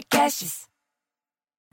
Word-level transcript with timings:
podcasts. 0.00 0.68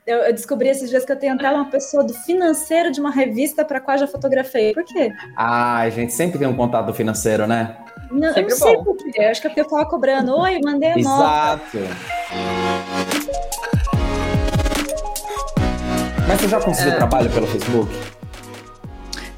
Eu, 0.06 0.20
eu 0.20 0.34
descobri 0.34 0.70
esses 0.70 0.90
dias 0.90 1.04
que 1.04 1.12
eu 1.12 1.20
tenho 1.20 1.34
até 1.36 1.50
uma 1.52 1.70
pessoa 1.70 2.04
do 2.04 2.14
financeiro 2.14 2.92
de 2.92 3.00
uma 3.00 3.12
revista 3.12 3.66
para 3.66 3.82
qual 3.82 3.98
já 3.98 4.08
fotografei. 4.08 4.74
Por 4.74 4.86
quê? 4.86 5.12
Ah, 5.36 5.80
a 5.80 5.90
gente 5.90 6.14
sempre 6.14 6.40
tem 6.40 6.48
um 6.48 6.56
contato 6.56 6.94
financeiro, 6.94 7.46
né? 7.46 7.76
Não, 8.10 8.30
eu 8.30 8.44
não 8.44 8.50
sei 8.52 8.76
bom. 8.78 8.84
por 8.86 8.96
quê. 8.98 9.22
Acho 9.24 9.42
que 9.42 9.48
é 9.48 9.50
porque 9.50 9.62
eu 9.62 9.68
tava 9.68 9.86
cobrando. 9.90 10.34
Oi, 10.38 10.60
mandei 10.64 10.92
a 10.94 10.98
nota. 10.98 11.62
Exato. 11.76 11.78
Mas 16.26 16.40
você 16.42 16.48
já 16.48 16.62
conseguiu 16.62 16.94
É. 16.94 16.96
trabalho 16.96 17.30
pelo 17.30 17.48
Facebook? 17.48 17.92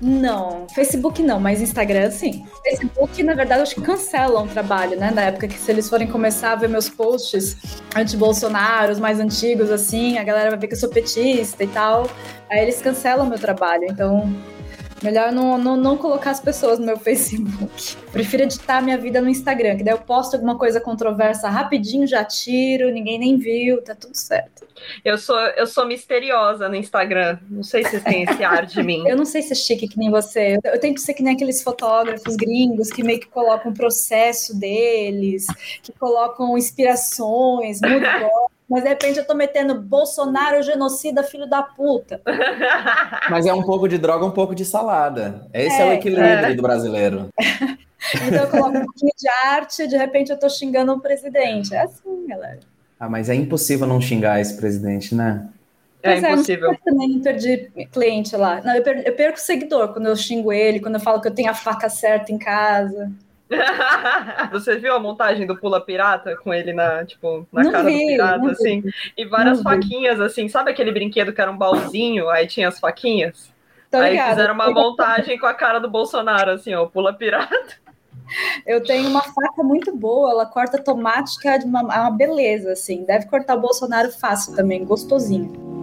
Não, 0.02 0.66
Facebook 0.74 1.22
não, 1.22 1.40
mas 1.40 1.62
Instagram 1.62 2.10
sim. 2.12 2.46
Facebook, 2.64 3.22
na 3.22 3.34
verdade, 3.34 3.62
acho 3.64 3.76
que 3.76 3.82
cancelam 3.82 4.46
o 4.46 4.48
trabalho, 4.48 4.98
né? 4.98 5.12
Na 5.12 5.24
época 5.24 5.48
que 5.48 5.60
se 5.60 5.70
eles 5.72 5.90
forem 5.90 6.08
começar 6.08 6.54
a 6.54 6.56
ver 6.56 6.70
meus 6.70 6.88
posts 6.88 7.58
anti-Bolsonaro, 7.96 8.92
os 8.94 9.00
mais 9.00 9.20
antigos, 9.20 9.70
assim, 9.70 10.18
a 10.18 10.24
galera 10.24 10.52
vai 10.52 10.60
ver 10.60 10.68
que 10.68 10.74
eu 10.74 10.80
sou 10.80 10.90
petista 10.90 11.64
e 11.64 11.68
tal. 11.68 12.10
Aí 12.50 12.62
eles 12.62 12.82
cancelam 12.82 13.26
meu 13.26 13.38
trabalho. 13.38 13.86
Então, 13.90 14.34
melhor 15.04 15.32
não, 15.32 15.58
não, 15.58 15.78
não 15.78 15.98
colocar 15.98 16.32
as 16.32 16.40
pessoas 16.40 16.80
no 16.80 16.86
meu 16.86 16.98
Facebook. 16.98 17.96
Prefiro 18.12 18.44
editar 18.44 18.82
minha 18.82 18.98
vida 18.98 19.22
no 19.22 19.30
Instagram, 19.30 19.78
que 19.78 19.84
daí 19.84 19.94
eu 19.94 20.00
posto 20.00 20.36
alguma 20.36 20.58
coisa 20.58 20.82
controversa 20.82 21.50
rapidinho, 21.50 22.08
já 22.08 22.24
tiro, 22.24 22.92
ninguém 22.92 23.20
nem 23.20 23.38
viu, 23.38 23.82
tá 23.82 23.96
tudo 23.96 24.16
certo. 24.16 24.68
Eu 25.04 25.18
sou, 25.18 25.38
eu 25.38 25.68
sou 25.68 25.86
misteriosa 25.86 26.70
no 26.70 26.76
Instagram. 26.76 27.38
Não 27.50 27.64
sei 27.64 27.84
se 27.84 27.92
vocês 27.92 28.04
têm 28.04 28.24
esse 28.24 28.44
ar 28.44 28.66
de 28.66 28.82
mim. 28.82 29.04
Eu 29.10 29.18
não 29.18 29.26
sei 29.26 29.42
ser 29.42 29.56
chique 29.56 29.88
que 29.88 29.98
nem 29.98 30.10
você. 30.10 30.58
Eu, 30.64 30.72
eu 30.72 30.80
tento 30.80 31.00
ser 31.02 31.14
que 31.14 31.24
nem 31.24 31.34
aqueles 31.34 31.62
fotógrafos 31.62 32.36
gringos 32.36 32.90
que 32.90 33.04
meio 33.04 33.20
que 33.20 33.28
colocam 33.28 33.72
o 33.72 33.76
processo 33.76 34.58
deles, 34.58 35.48
que 35.84 35.92
colocam 35.94 36.58
inspirações, 36.58 37.80
board, 37.80 38.06
mas 38.70 38.84
de 38.84 38.90
repente 38.90 39.20
eu 39.20 39.28
tô 39.28 39.34
metendo 39.36 39.82
Bolsonaro 39.82 40.62
genocida, 40.64 41.24
filho 41.24 41.48
da 41.50 41.64
puta. 41.64 42.22
Mas 43.28 43.46
é 43.46 43.54
um 43.54 43.64
pouco 43.64 43.88
de 43.88 43.98
droga, 43.98 44.26
um 44.26 44.32
pouco 44.32 44.56
de 44.56 44.66
salada. 44.66 45.48
Esse 45.54 45.82
é, 45.82 45.86
o 45.86 45.92
É, 45.92 45.94
equilíbrio 45.94 46.54
é. 46.54 46.56
do 46.56 46.62
brasileiro. 46.64 47.30
Então 48.22 48.44
eu 48.44 48.50
coloco 48.50 48.78
um 48.78 48.84
pouquinho 48.86 49.12
de 49.18 49.28
arte, 49.30 49.88
de 49.88 49.98
repente 49.98 50.32
eu 50.32 50.40
tô 50.40 50.50
xingando 50.50 50.94
o 50.94 51.02
presidente. 51.02 51.74
É 51.74 51.82
assim, 51.82 52.26
galera. 52.28 52.60
Ah, 53.00 53.10
mas 53.10 53.30
é 53.30 53.36
impossível 53.36 53.88
não 53.88 54.02
xingar 54.02 54.40
esse 54.42 54.56
presidente, 54.58 55.16
né? 55.16 55.50
É 56.02 56.16
Pois 56.16 56.26
não 56.28 56.44
impossível. 56.44 56.72
se 56.72 56.80
eu 56.88 56.94
também 56.94 57.22
perdi 57.22 57.72
cliente 57.92 58.36
lá. 58.36 58.62
Não, 58.62 58.76
eu, 58.76 58.84
per- 58.84 59.04
eu 59.06 59.16
perco 59.16 59.40
seguidor 59.40 59.92
quando 59.94 60.08
eu 60.08 60.16
xingo 60.16 60.52
ele, 60.52 60.80
quando 60.80 60.96
eu 60.96 61.02
falo 61.02 61.22
que 61.22 61.28
eu 61.28 61.34
tenho 61.36 61.50
a 61.52 61.54
faca 61.54 61.90
certa 61.90 62.32
em 62.32 62.38
casa. 62.40 63.12
Você 64.52 64.78
viu 64.78 64.94
a 64.96 65.00
montagem 65.00 65.46
do 65.48 65.58
Pula 65.58 65.82
Pirata 65.82 66.36
com 66.38 66.54
ele 66.54 66.72
na, 66.74 67.06
tipo, 67.06 67.48
na 67.52 67.64
Não 67.64 67.72
cara 67.72 67.84
do 67.84 67.90
vi, 67.90 68.06
pirata, 68.08 68.38
não 68.38 68.46
vi. 68.46 68.52
assim? 68.52 68.84
E 69.18 69.26
várias 69.26 69.64
Não 69.64 69.72
vi. 69.72 69.82
faquinhas, 69.82 70.20
assim. 70.22 70.48
Sabe 70.48 70.72
aquele 70.72 70.92
brinquedo 70.92 71.34
que 71.34 71.42
era 71.42 71.52
um 71.52 71.58
baúzinho, 71.58 72.30
aí 72.30 72.46
tinha 72.48 72.68
as 72.68 72.80
faquinhas? 72.80 73.52
Tô 73.90 73.98
aí 73.98 74.12
ligada. 74.12 74.30
fizeram 74.32 74.54
uma 74.54 74.70
montagem 74.72 75.38
com 75.40 75.48
a 75.48 75.54
cara 75.54 75.80
do 75.80 75.90
Bolsonaro, 75.90 76.52
assim, 76.52 76.74
ó, 76.76 76.86
Pula 76.86 77.14
Pirata. 77.14 77.76
Eu 78.68 78.84
tenho 78.84 79.10
uma 79.10 79.24
faca 79.24 79.64
muito 79.64 79.96
boa, 79.96 80.30
ela 80.32 80.46
corta 80.46 80.78
tomate, 80.82 81.40
que 81.40 81.48
é 81.48 81.58
de 81.58 81.66
uma, 81.66 81.80
é 81.94 82.00
uma 82.00 82.12
beleza, 82.12 82.72
assim. 82.74 83.04
Deve 83.04 83.26
cortar 83.26 83.56
o 83.56 83.60
Bolsonaro 83.62 84.12
fácil 84.12 84.56
também, 84.56 84.86
gostosinho. 84.86 85.79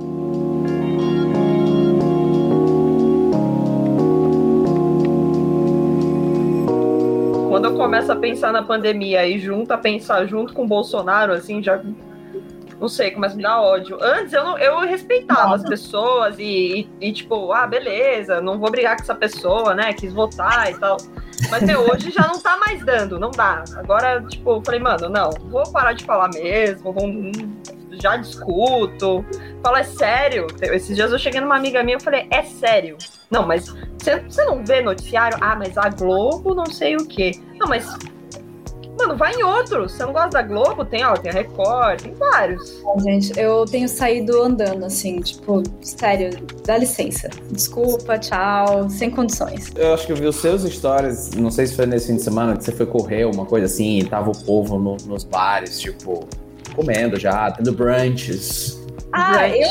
Quando 7.56 7.64
eu 7.64 7.74
começo 7.74 8.12
a 8.12 8.16
pensar 8.16 8.52
na 8.52 8.62
pandemia 8.62 9.26
e 9.26 9.38
junto 9.38 9.70
a 9.72 9.78
pensar 9.78 10.26
junto 10.26 10.52
com 10.52 10.64
o 10.64 10.66
Bolsonaro, 10.66 11.32
assim, 11.32 11.62
já. 11.62 11.80
Não 12.78 12.86
sei, 12.86 13.12
começa 13.12 13.32
a 13.32 13.36
me 13.38 13.42
dar 13.42 13.62
ódio. 13.62 13.96
Antes 13.98 14.34
eu, 14.34 14.44
não, 14.44 14.58
eu 14.58 14.80
respeitava 14.80 15.54
as 15.54 15.62
pessoas 15.62 16.38
e, 16.38 16.86
e, 17.00 17.08
e, 17.08 17.12
tipo, 17.14 17.50
ah, 17.52 17.66
beleza, 17.66 18.42
não 18.42 18.58
vou 18.58 18.70
brigar 18.70 18.94
com 18.94 19.02
essa 19.04 19.14
pessoa, 19.14 19.74
né? 19.74 19.94
Quis 19.94 20.12
votar 20.12 20.70
e 20.70 20.78
tal. 20.78 20.98
Mas, 21.50 21.62
meu, 21.62 21.80
hoje 21.90 22.10
já 22.10 22.26
não 22.26 22.38
tá 22.38 22.58
mais 22.58 22.84
dando, 22.84 23.18
não 23.18 23.30
dá. 23.30 23.64
Agora, 23.78 24.20
tipo, 24.28 24.50
eu 24.50 24.62
falei, 24.62 24.78
mano, 24.80 25.08
não, 25.08 25.30
vou 25.48 25.62
parar 25.72 25.94
de 25.94 26.04
falar 26.04 26.28
mesmo, 26.34 26.92
vou- 26.92 27.10
já 27.92 28.18
discuto. 28.18 29.24
Falo, 29.66 29.78
é 29.78 29.82
sério. 29.82 30.46
Esses 30.62 30.94
dias 30.94 31.10
eu 31.10 31.18
cheguei 31.18 31.40
numa 31.40 31.56
amiga 31.56 31.82
minha 31.82 31.96
e 31.96 32.00
falei, 32.00 32.28
é 32.30 32.44
sério. 32.44 32.96
Não, 33.28 33.44
mas 33.44 33.66
você 33.98 34.20
você 34.20 34.44
não 34.44 34.64
vê 34.64 34.80
noticiário? 34.80 35.36
Ah, 35.40 35.56
mas 35.56 35.76
a 35.76 35.88
Globo 35.88 36.54
não 36.54 36.66
sei 36.66 36.94
o 36.94 37.04
quê. 37.04 37.32
Não, 37.58 37.66
mas. 37.66 37.84
Mano, 38.96 39.16
vai 39.16 39.34
em 39.34 39.42
outros. 39.42 39.90
Você 39.90 40.04
não 40.04 40.12
gosta 40.12 40.28
da 40.30 40.42
Globo? 40.42 40.84
Tem, 40.84 41.04
ó, 41.04 41.14
tem 41.14 41.32
a 41.32 41.34
Record, 41.34 42.00
tem 42.00 42.14
vários. 42.14 42.80
Gente, 43.02 43.36
eu 43.36 43.64
tenho 43.64 43.88
saído 43.88 44.40
andando, 44.40 44.84
assim, 44.84 45.18
tipo, 45.18 45.64
sério, 45.82 46.30
dá 46.64 46.78
licença. 46.78 47.28
Desculpa, 47.50 48.16
tchau, 48.20 48.88
sem 48.88 49.10
condições. 49.10 49.72
Eu 49.74 49.94
acho 49.94 50.06
que 50.06 50.12
eu 50.12 50.16
vi 50.16 50.26
os 50.26 50.36
seus 50.36 50.62
stories, 50.62 51.32
não 51.32 51.50
sei 51.50 51.66
se 51.66 51.74
foi 51.74 51.86
nesse 51.86 52.06
fim 52.06 52.14
de 52.14 52.22
semana, 52.22 52.56
que 52.56 52.62
você 52.62 52.70
foi 52.70 52.86
correr, 52.86 53.24
uma 53.24 53.44
coisa 53.44 53.66
assim, 53.66 53.98
e 53.98 54.04
tava 54.04 54.30
o 54.30 54.44
povo 54.44 54.78
no- 54.78 54.96
nos 55.06 55.24
bares, 55.24 55.80
tipo, 55.80 56.24
comendo 56.76 57.18
já, 57.18 57.50
tendo 57.50 57.72
brunches. 57.72 58.75
Ah, 59.12 59.48
eu 59.48 59.68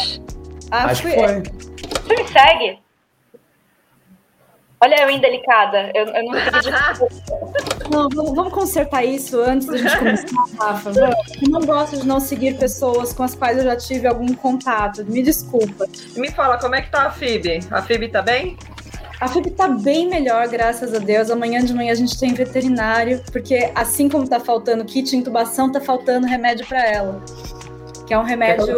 ah, 0.71 0.85
Acho 0.85 1.01
fui- 1.01 1.11
que 1.11 1.17
foi. 1.17 1.43
Você 2.01 2.23
me 2.23 2.27
segue? 2.27 2.79
Olha 4.81 5.01
eu 5.01 5.09
indelicada. 5.09 5.91
Eu, 5.95 6.05
eu 6.05 6.25
não 6.25 6.33
Não, 7.89 8.09
vamos, 8.09 8.35
vamos 8.35 8.53
consertar 8.53 9.03
isso 9.03 9.39
antes 9.41 9.67
da 9.67 9.77
gente 9.77 9.97
começar, 9.97 10.45
Rafa. 10.59 10.91
Eu 10.91 11.49
não 11.49 11.61
gosto 11.61 11.97
de 11.97 12.05
não 12.05 12.19
seguir 12.19 12.57
pessoas 12.57 13.13
com 13.13 13.23
as 13.23 13.33
quais 13.33 13.57
eu 13.57 13.63
já 13.63 13.75
tive 13.75 14.05
algum 14.07 14.33
contato. 14.35 15.03
Me 15.05 15.23
desculpa. 15.23 15.87
Me 16.15 16.29
fala, 16.29 16.59
como 16.59 16.75
é 16.75 16.81
que 16.81 16.91
tá 16.91 17.03
a 17.03 17.11
Fib? 17.11 17.59
A 17.71 17.81
Fib 17.81 18.09
tá 18.09 18.21
bem? 18.21 18.57
A 19.19 19.29
FIB 19.29 19.51
tá 19.51 19.67
bem 19.69 20.09
melhor, 20.09 20.47
graças 20.49 20.93
a 20.93 20.99
Deus. 20.99 21.31
Amanhã 21.31 21.63
de 21.63 21.73
manhã 21.73 21.93
a 21.93 21.95
gente 21.95 22.19
tem 22.19 22.33
veterinário, 22.33 23.23
porque 23.31 23.71
assim 23.73 24.09
como 24.09 24.27
tá 24.27 24.39
faltando 24.39 24.83
kit 24.83 25.09
de 25.09 25.15
intubação, 25.15 25.71
tá 25.71 25.79
faltando 25.79 26.27
remédio 26.27 26.67
para 26.67 26.85
ela. 26.85 27.23
Que 28.05 28.13
é 28.13 28.19
um 28.19 28.23
remédio. 28.23 28.63
ela 28.63 28.73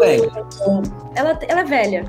Ela, 1.16 1.62
é 1.62 1.64
velha. 1.64 2.06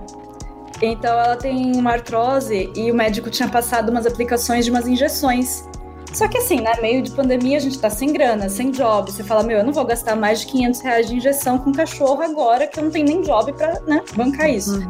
Então 0.80 1.18
ela 1.18 1.36
tem 1.36 1.74
uma 1.76 1.92
artrose 1.92 2.70
e 2.74 2.90
o 2.90 2.94
médico 2.94 3.30
tinha 3.30 3.48
passado 3.48 3.90
umas 3.90 4.06
aplicações 4.06 4.64
de 4.64 4.70
umas 4.70 4.86
injeções. 4.86 5.64
Só 6.12 6.26
que 6.26 6.38
assim, 6.38 6.60
né? 6.60 6.72
Meio 6.80 7.02
de 7.02 7.10
pandemia, 7.10 7.58
a 7.58 7.60
gente 7.60 7.78
tá 7.78 7.90
sem 7.90 8.12
grana, 8.12 8.48
sem 8.48 8.70
job. 8.70 9.10
Você 9.10 9.22
fala, 9.22 9.42
meu, 9.42 9.58
eu 9.58 9.64
não 9.64 9.72
vou 9.72 9.84
gastar 9.84 10.16
mais 10.16 10.40
de 10.40 10.46
500 10.46 10.80
reais 10.80 11.06
de 11.08 11.16
injeção 11.16 11.58
com 11.58 11.72
cachorro 11.72 12.22
agora, 12.22 12.66
que 12.66 12.78
eu 12.78 12.84
não 12.84 12.90
tenho 12.90 13.06
nem 13.06 13.20
job 13.20 13.52
pra 13.52 13.80
né, 13.86 14.02
bancar 14.14 14.48
isso. 14.48 14.80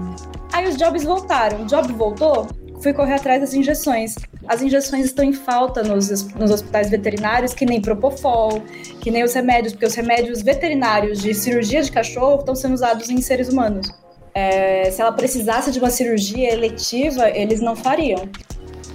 Aí 0.52 0.68
os 0.68 0.76
jobs 0.76 1.04
voltaram. 1.04 1.62
O 1.62 1.66
job 1.66 1.92
voltou, 1.92 2.46
fui 2.80 2.92
correr 2.92 3.14
atrás 3.14 3.40
das 3.40 3.54
injeções. 3.54 4.14
As 4.46 4.62
injeções 4.62 5.06
estão 5.06 5.24
em 5.24 5.32
falta 5.32 5.82
nos, 5.82 6.32
nos 6.34 6.50
hospitais 6.50 6.90
veterinários, 6.90 7.54
que 7.54 7.66
nem 7.66 7.80
Propofol, 7.80 8.62
que 9.00 9.10
nem 9.10 9.24
os 9.24 9.34
remédios, 9.34 9.72
porque 9.72 9.86
os 9.86 9.94
remédios 9.94 10.42
veterinários 10.42 11.20
de 11.20 11.34
cirurgia 11.34 11.82
de 11.82 11.90
cachorro 11.90 12.40
estão 12.40 12.54
sendo 12.54 12.74
usados 12.74 13.10
em 13.10 13.20
seres 13.20 13.48
humanos. 13.48 13.88
É, 14.34 14.90
se 14.90 15.00
ela 15.00 15.12
precisasse 15.12 15.72
de 15.72 15.78
uma 15.78 15.90
cirurgia 15.90 16.52
eletiva, 16.52 17.28
eles 17.30 17.60
não 17.60 17.74
fariam. 17.74 18.28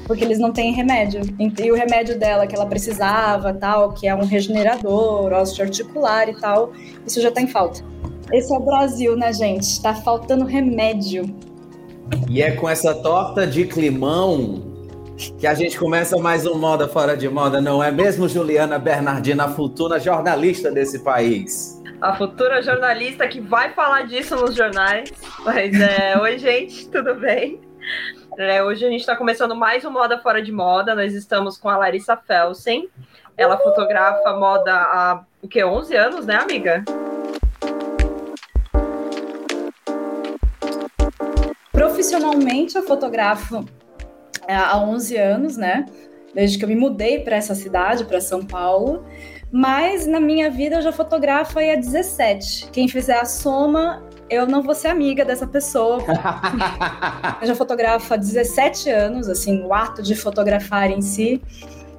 Porque 0.05 0.23
eles 0.23 0.37
não 0.37 0.51
têm 0.51 0.73
remédio. 0.73 1.21
E 1.39 1.71
o 1.71 1.75
remédio 1.75 2.19
dela 2.19 2.45
que 2.45 2.55
ela 2.55 2.65
precisava, 2.65 3.53
tal, 3.53 3.93
que 3.93 4.07
é 4.07 4.13
um 4.13 4.25
regenerador, 4.25 5.31
osteoarticular 5.31 6.27
e 6.29 6.39
tal, 6.39 6.73
isso 7.05 7.21
já 7.21 7.31
tá 7.31 7.41
em 7.41 7.47
falta. 7.47 7.83
Esse 8.31 8.53
é 8.53 8.57
o 8.57 8.59
Brasil, 8.59 9.15
né, 9.15 9.31
gente? 9.31 9.81
Tá 9.81 9.93
faltando 9.93 10.43
remédio. 10.43 11.23
E 12.29 12.41
é 12.41 12.51
com 12.51 12.69
essa 12.69 12.93
torta 12.95 13.45
de 13.45 13.65
climão 13.65 14.73
que 15.39 15.45
a 15.45 15.53
gente 15.53 15.77
começa 15.77 16.17
mais 16.17 16.45
um 16.45 16.57
Moda 16.57 16.87
Fora 16.87 17.15
de 17.15 17.29
Moda, 17.29 17.61
não 17.61 17.83
é 17.83 17.91
mesmo, 17.91 18.27
Juliana 18.27 18.79
Bernardina, 18.79 19.45
a 19.45 19.49
futura 19.49 19.99
jornalista 19.99 20.71
desse 20.71 21.03
país? 21.03 21.81
A 22.01 22.15
futura 22.15 22.61
jornalista 22.61 23.27
que 23.27 23.39
vai 23.39 23.71
falar 23.73 24.01
disso 24.01 24.35
nos 24.35 24.55
jornais. 24.55 25.13
Mas 25.45 25.79
é, 25.79 26.17
oi, 26.19 26.37
gente, 26.37 26.89
tudo 26.89 27.15
bem? 27.15 27.61
É, 28.37 28.63
hoje 28.63 28.85
a 28.85 28.89
gente 28.89 29.01
está 29.01 29.15
começando 29.15 29.55
mais 29.55 29.85
um 29.85 29.91
Moda 29.91 30.17
Fora 30.17 30.41
de 30.41 30.51
Moda. 30.51 30.95
Nós 30.95 31.13
estamos 31.13 31.57
com 31.57 31.69
a 31.69 31.77
Larissa 31.77 32.17
Felsen. 32.17 32.89
Ela 33.37 33.57
fotografa 33.57 34.33
moda 34.33 34.73
há 34.73 35.23
o 35.41 35.47
que, 35.47 35.63
11 35.63 35.95
anos, 35.95 36.25
né, 36.25 36.35
amiga? 36.35 36.83
Profissionalmente, 41.73 42.75
eu 42.75 42.83
fotografo 42.83 43.65
é, 44.47 44.55
há 44.55 44.77
11 44.77 45.17
anos, 45.17 45.57
né? 45.57 45.87
Desde 46.33 46.57
que 46.59 46.63
eu 46.63 46.69
me 46.69 46.75
mudei 46.75 47.19
para 47.19 47.35
essa 47.35 47.55
cidade, 47.55 48.05
para 48.05 48.21
São 48.21 48.45
Paulo. 48.45 49.03
Mas 49.51 50.05
na 50.05 50.19
minha 50.19 50.51
vida 50.51 50.75
eu 50.75 50.81
já 50.83 50.91
fotografo 50.91 51.57
aí 51.57 51.71
há 51.71 51.75
17. 51.75 52.69
Quem 52.71 52.87
fizer 52.87 53.17
a 53.17 53.25
soma, 53.25 54.03
eu 54.29 54.45
não 54.45 54.61
vou 54.61 54.75
ser 54.75 54.89
amiga 54.89 55.25
dessa 55.25 55.47
pessoa. 55.47 55.97
eu 57.41 57.47
já 57.47 57.55
fotografo 57.55 58.13
há 58.13 58.17
17 58.17 58.91
anos, 58.91 59.27
assim, 59.27 59.63
o 59.63 59.73
ato 59.73 60.03
de 60.03 60.15
fotografar 60.15 60.91
em 60.91 61.01
si. 61.01 61.41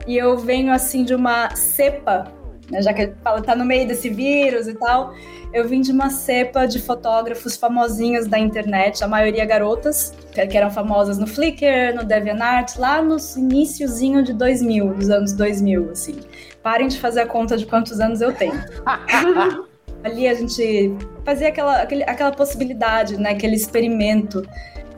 E 0.06 0.16
eu 0.16 0.38
venho, 0.38 0.72
assim, 0.72 1.02
de 1.02 1.16
uma 1.16 1.54
cepa 1.56 2.32
né, 2.70 2.82
já 2.82 2.92
que 2.92 3.12
fala 3.22 3.42
tá 3.42 3.54
no 3.54 3.64
meio 3.64 3.86
desse 3.86 4.08
vírus 4.08 4.66
e 4.66 4.74
tal, 4.74 5.14
eu 5.52 5.68
vim 5.68 5.80
de 5.80 5.92
uma 5.92 6.10
cepa 6.10 6.66
de 6.66 6.80
fotógrafos 6.80 7.56
famosinhos 7.56 8.26
da 8.26 8.38
internet, 8.38 9.04
a 9.04 9.08
maioria 9.08 9.44
garotas, 9.44 10.12
que 10.32 10.56
eram 10.56 10.70
famosas 10.70 11.16
no 11.16 11.26
Flickr, 11.26 11.94
no 11.94 12.04
DeviantArt, 12.04 12.76
lá 12.76 13.00
no 13.00 13.16
iníciozinho 13.36 14.22
de 14.22 14.32
2000, 14.32 14.94
dos 14.94 15.10
anos 15.10 15.32
2000, 15.32 15.90
assim. 15.92 16.16
Parem 16.62 16.88
de 16.88 16.98
fazer 16.98 17.20
a 17.20 17.26
conta 17.26 17.56
de 17.56 17.66
quantos 17.66 18.00
anos 18.00 18.20
eu 18.20 18.32
tenho. 18.32 18.54
Ali 20.02 20.28
a 20.28 20.34
gente 20.34 20.94
fazia 21.24 21.48
aquela, 21.48 21.80
aquele, 21.80 22.02
aquela 22.02 22.32
possibilidade, 22.32 23.16
né, 23.16 23.30
aquele 23.30 23.54
experimento, 23.54 24.46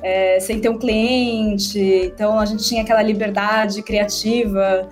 é, 0.03 0.41
sem 0.41 0.61
ter 0.61 0.69
um 0.69 0.79
cliente, 0.79 1.79
então 1.79 2.39
a 2.39 2.47
gente 2.47 2.65
tinha 2.65 2.83
aquela 2.83 3.03
liberdade 3.03 3.83
criativa, 3.83 4.89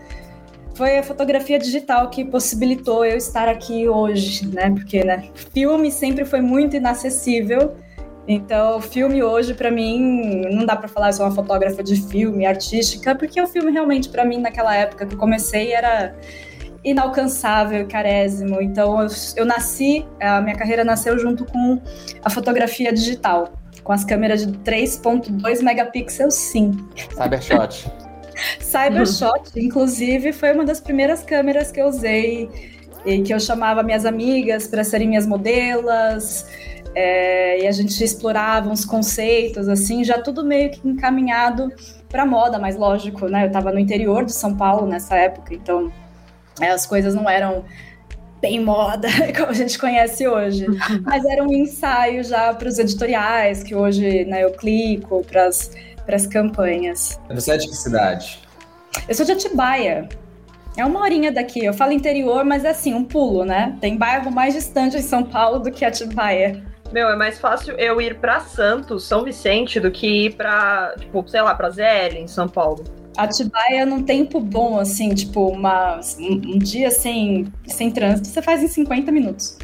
foi 0.74 0.98
a 0.98 1.02
fotografia 1.02 1.58
digital 1.58 2.10
que 2.10 2.24
possibilitou 2.24 3.04
eu 3.04 3.16
estar 3.16 3.48
aqui 3.48 3.88
hoje, 3.88 4.46
né? 4.48 4.70
Porque, 4.70 5.04
né, 5.04 5.28
filme 5.52 5.90
sempre 5.90 6.24
foi 6.24 6.40
muito 6.40 6.76
inacessível. 6.76 7.76
Então, 8.26 8.80
filme 8.80 9.22
hoje 9.22 9.52
para 9.52 9.70
mim 9.70 10.42
não 10.50 10.64
dá 10.64 10.74
para 10.74 10.88
falar 10.88 11.12
sou 11.12 11.26
uma 11.26 11.34
fotógrafa 11.34 11.82
de 11.82 12.00
filme 12.08 12.46
artística, 12.46 13.14
porque 13.14 13.40
o 13.40 13.46
filme 13.46 13.70
realmente 13.70 14.08
para 14.08 14.24
mim 14.24 14.38
naquela 14.40 14.74
época 14.74 15.04
que 15.06 15.14
eu 15.14 15.18
comecei 15.18 15.72
era 15.72 16.14
inalcançável, 16.82 17.86
carésimo. 17.86 18.60
Então, 18.60 19.02
eu, 19.02 19.08
eu 19.36 19.44
nasci, 19.44 20.06
a 20.20 20.40
minha 20.40 20.56
carreira 20.56 20.84
nasceu 20.84 21.18
junto 21.18 21.44
com 21.44 21.80
a 22.22 22.30
fotografia 22.30 22.92
digital, 22.92 23.52
com 23.82 23.92
as 23.92 24.04
câmeras 24.04 24.46
de 24.46 24.52
3.2 24.58 25.62
megapixels, 25.62 26.34
sim. 26.34 26.72
Cybershot. 27.14 27.90
Cybershot, 28.60 29.50
inclusive, 29.56 30.32
foi 30.32 30.52
uma 30.52 30.64
das 30.64 30.80
primeiras 30.80 31.22
câmeras 31.22 31.70
que 31.70 31.80
eu 31.80 31.86
usei 31.86 32.48
e 33.04 33.22
que 33.22 33.32
eu 33.32 33.40
chamava 33.40 33.82
minhas 33.82 34.04
amigas 34.04 34.66
para 34.66 34.82
serem 34.82 35.08
minhas 35.08 35.26
modelas. 35.26 36.46
É, 36.94 37.62
e 37.62 37.66
a 37.66 37.72
gente 37.72 38.02
explorava 38.02 38.68
uns 38.68 38.84
conceitos, 38.84 39.68
assim, 39.68 40.04
já 40.04 40.20
tudo 40.20 40.44
meio 40.44 40.70
que 40.70 40.86
encaminhado 40.88 41.72
para 42.08 42.24
moda, 42.24 42.58
mas 42.58 42.76
lógico, 42.76 43.26
né? 43.26 43.42
Eu 43.42 43.46
estava 43.48 43.72
no 43.72 43.80
interior 43.80 44.24
de 44.24 44.32
São 44.32 44.56
Paulo 44.56 44.86
nessa 44.86 45.16
época, 45.16 45.52
então 45.52 45.92
é, 46.60 46.68
as 46.68 46.86
coisas 46.86 47.14
não 47.14 47.28
eram 47.28 47.64
bem 48.40 48.62
moda, 48.62 49.08
como 49.36 49.50
a 49.50 49.54
gente 49.54 49.78
conhece 49.78 50.28
hoje. 50.28 50.66
Mas 51.02 51.24
era 51.24 51.42
um 51.42 51.52
ensaio 51.52 52.22
já 52.22 52.52
para 52.54 52.68
os 52.68 52.78
editoriais, 52.78 53.62
que 53.62 53.74
hoje 53.74 54.24
né, 54.26 54.44
eu 54.44 54.52
clico 54.52 55.24
para 55.24 55.46
as 55.46 55.70
campanhas. 56.26 57.18
Você 57.30 57.52
é 57.52 57.56
de 57.56 57.68
que 57.68 57.74
cidade? 57.74 58.40
Eu 59.08 59.14
sou 59.14 59.24
de 59.24 59.32
Atibaia. 59.32 60.08
É 60.76 60.84
uma 60.84 61.00
horinha 61.00 61.30
daqui. 61.30 61.64
Eu 61.64 61.72
falo 61.72 61.92
interior, 61.92 62.44
mas 62.44 62.64
é 62.64 62.70
assim, 62.70 62.94
um 62.94 63.04
pulo, 63.04 63.44
né? 63.44 63.76
Tem 63.80 63.96
bairro 63.96 64.30
mais 64.30 64.54
distante 64.54 64.96
em 64.96 65.02
São 65.02 65.22
Paulo 65.22 65.60
do 65.60 65.70
que 65.70 65.84
Atibaia. 65.84 66.62
Meu, 66.92 67.08
é 67.08 67.16
mais 67.16 67.38
fácil 67.38 67.74
eu 67.74 68.00
ir 68.00 68.20
para 68.20 68.40
Santos, 68.40 69.04
São 69.04 69.24
Vicente, 69.24 69.80
do 69.80 69.90
que 69.90 70.26
ir 70.26 70.36
pra, 70.36 70.94
tipo, 70.98 71.24
sei 71.28 71.42
lá, 71.42 71.54
pra 71.54 71.70
ZL, 71.70 72.16
em 72.16 72.28
São 72.28 72.48
Paulo. 72.48 72.84
Atibaia 73.16 73.86
num 73.86 74.02
tempo 74.02 74.40
bom, 74.40 74.78
assim, 74.78 75.14
tipo, 75.14 75.48
uma, 75.48 76.00
um, 76.18 76.54
um 76.54 76.58
dia 76.58 76.90
sem, 76.90 77.52
sem 77.66 77.90
trânsito, 77.90 78.28
você 78.28 78.42
faz 78.42 78.62
em 78.62 78.68
50 78.68 79.10
minutos. 79.12 79.58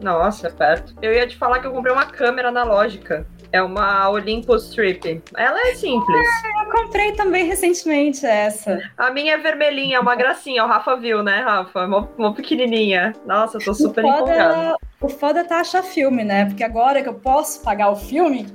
Nossa, 0.00 0.48
é 0.48 0.50
perto. 0.50 0.94
Eu 1.02 1.12
ia 1.12 1.26
te 1.26 1.36
falar 1.36 1.60
que 1.60 1.66
eu 1.66 1.72
comprei 1.72 1.92
uma 1.92 2.06
câmera 2.06 2.48
analógica. 2.48 3.26
É 3.52 3.62
uma 3.62 4.08
Olympus 4.10 4.70
Trip. 4.70 5.22
Ela 5.36 5.58
é 5.68 5.74
simples. 5.74 6.26
Ah, 6.44 6.64
eu 6.64 6.70
comprei 6.70 7.12
também 7.12 7.46
recentemente 7.46 8.24
essa. 8.24 8.78
A 8.96 9.10
minha 9.10 9.34
é 9.34 9.38
vermelhinha, 9.38 9.96
é 9.96 10.00
uma 10.00 10.14
gracinha. 10.14 10.64
O 10.64 10.68
Rafa 10.68 10.96
viu, 10.96 11.22
né, 11.22 11.40
Rafa? 11.40 11.84
Uma, 11.84 12.08
uma 12.16 12.34
pequenininha. 12.34 13.12
Nossa, 13.26 13.58
eu 13.58 13.64
tô 13.64 13.74
super 13.74 14.04
o 14.04 14.08
foda, 14.08 14.20
empolgada. 14.20 14.76
O 15.00 15.08
foda 15.08 15.44
tá 15.44 15.60
achar 15.60 15.82
filme, 15.82 16.22
né? 16.22 16.44
Porque 16.46 16.62
agora 16.62 17.02
que 17.02 17.08
eu 17.08 17.14
posso 17.14 17.62
pagar 17.64 17.90
o 17.90 17.96
filme, 17.96 18.46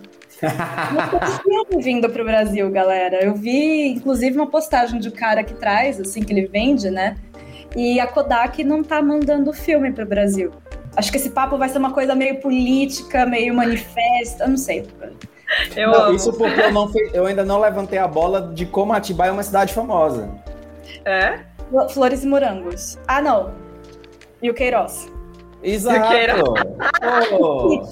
não 0.42 1.19
tem 1.19 1.30
filme 1.42 1.83
vindo 1.83 2.09
pro 2.09 2.24
Brasil, 2.24 2.69
galera. 2.71 3.24
Eu 3.24 3.36
vi, 3.36 3.89
inclusive, 3.89 4.38
uma 4.38 4.47
postagem 4.47 5.00
de 5.00 5.09
um 5.09 5.12
cara 5.12 5.44
que 5.44 5.53
traz, 5.56 6.00
assim, 6.00 6.24
que 6.24 6.31
ele 6.31 6.47
vende, 6.47 6.89
né? 6.89 7.18
E 7.75 8.00
a 8.00 8.07
Kodak 8.07 8.63
não 8.63 8.81
tá 8.81 9.01
mandando 9.01 9.51
filme 9.51 9.92
pro 9.92 10.06
Brasil. 10.06 10.51
Acho 10.95 11.12
que 11.12 11.18
esse 11.18 11.30
papo 11.30 11.57
vai 11.57 11.69
ser 11.69 11.77
uma 11.77 11.92
coisa 11.92 12.15
meio 12.15 12.39
política, 12.39 13.25
meio 13.25 13.53
manifesta, 13.53 14.47
não 14.47 14.57
sei. 14.57 14.88
Eu 15.75 15.92
não, 15.92 16.13
isso 16.13 16.33
porque 16.33 16.59
eu, 16.59 16.71
não 16.71 16.89
fui, 16.89 17.09
eu 17.13 17.25
ainda 17.25 17.45
não 17.45 17.59
levantei 17.59 18.00
a 18.00 18.07
bola 18.07 18.53
de 18.53 18.65
como 18.65 18.94
Atibaia 18.94 19.30
é 19.30 19.31
uma 19.31 19.44
cidade 19.44 19.74
famosa. 19.74 20.30
É? 21.03 21.39
Flores 21.89 22.24
e 22.24 22.27
morangos. 22.27 22.97
Ah, 23.07 23.21
não. 23.21 23.53
E 24.42 24.50
o 24.50 24.53
Queiroz. 24.53 25.12
Exato. 25.65 26.13
E. 26.13 27.33
Oh. 27.33 27.83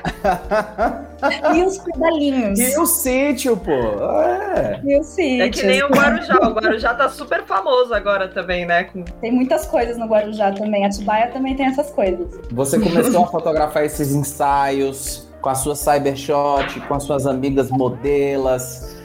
e 1.54 1.62
os 1.64 1.78
pedalinhos. 1.78 2.58
E 2.58 2.78
o 2.78 2.86
sítio, 2.86 3.56
pô. 3.56 3.72
É. 3.72 4.80
E 4.84 4.98
o 4.98 5.02
sítio. 5.02 5.42
É 5.42 5.48
que 5.48 5.62
nem 5.62 5.82
o 5.82 5.88
Guarujá. 5.88 6.36
O 6.36 6.52
Guarujá 6.52 6.94
tá 6.94 7.08
super 7.08 7.44
famoso 7.44 7.94
agora 7.94 8.28
também, 8.28 8.66
né? 8.66 8.88
Tem 9.20 9.32
muitas 9.32 9.66
coisas 9.66 9.96
no 9.96 10.06
Guarujá 10.06 10.52
também. 10.52 10.84
Atibaia 10.84 11.28
também 11.28 11.56
tem 11.56 11.66
essas 11.66 11.90
coisas. 11.90 12.38
Você 12.52 12.78
começou 12.78 13.24
a 13.24 13.26
fotografar 13.26 13.84
esses 13.84 14.14
ensaios 14.14 15.26
com 15.40 15.48
a 15.48 15.54
sua 15.54 15.74
cybershot, 15.74 16.80
com 16.86 16.94
as 16.94 17.04
suas 17.04 17.26
amigas 17.26 17.70
modelas. 17.70 18.99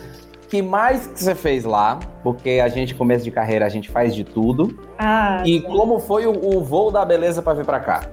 Que 0.47 0.62
mais 0.62 1.07
que 1.07 1.24
você 1.24 1.36
fez 1.36 1.63
lá? 1.63 2.00
Porque 2.24 2.62
a 2.63 2.68
gente, 2.68 2.95
começo 2.95 3.24
de 3.24 3.31
carreira, 3.31 3.65
a 3.65 3.69
gente 3.69 3.89
faz 3.89 4.13
de 4.15 4.24
tudo. 4.24 4.80
Ah, 4.97 5.44
e 5.45 5.59
sim. 5.59 5.62
como 5.62 6.00
foi 6.00 6.25
o, 6.25 6.57
o 6.57 6.63
voo 6.63 6.92
da 6.92 7.03
beleza 7.06 7.42
para 7.42 7.53
vir 7.53 7.65
para 7.65 7.80
cá? 7.80 8.09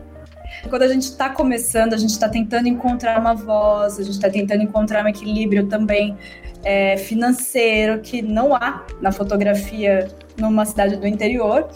Quando 0.68 0.82
a 0.82 0.88
gente 0.88 1.04
está 1.04 1.30
começando, 1.30 1.94
a 1.94 1.96
gente 1.96 2.10
está 2.10 2.28
tentando 2.28 2.68
encontrar 2.68 3.18
uma 3.18 3.34
voz, 3.34 3.98
a 3.98 4.02
gente 4.02 4.14
está 4.14 4.30
tentando 4.30 4.62
encontrar 4.62 5.04
um 5.04 5.08
equilíbrio 5.08 5.66
também 5.66 6.16
é, 6.62 6.96
financeiro 6.96 8.00
que 8.00 8.22
não 8.22 8.54
há 8.54 8.84
na 9.00 9.10
fotografia 9.10 10.08
numa 10.38 10.64
cidade 10.64 10.96
do 10.96 11.06
interior. 11.06 11.68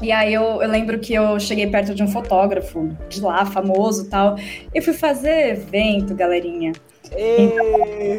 E 0.00 0.12
aí 0.12 0.32
eu, 0.32 0.62
eu, 0.62 0.68
lembro 0.68 1.00
que 1.00 1.12
eu 1.12 1.40
cheguei 1.40 1.66
perto 1.66 1.92
de 1.92 2.02
um 2.04 2.08
fotógrafo 2.08 2.88
de 3.08 3.20
lá, 3.20 3.44
famoso 3.44 4.08
tal, 4.08 4.36
e 4.72 4.80
fui 4.80 4.92
fazer 4.92 5.50
evento, 5.50 6.14
galerinha. 6.14 6.72
Então, 7.16 7.64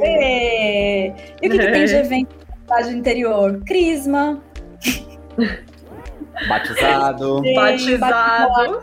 e, 0.04 1.14
e 1.42 1.48
o 1.48 1.52
que, 1.52 1.58
que 1.60 1.72
tem 1.72 1.86
de 1.86 1.96
evento 1.96 2.36
na 2.48 2.56
cidade 2.56 2.92
do 2.92 2.98
interior? 2.98 3.62
Crisma. 3.66 4.42
Batizado. 6.48 7.42
Tem 7.42 7.56
batizado. 7.56 8.82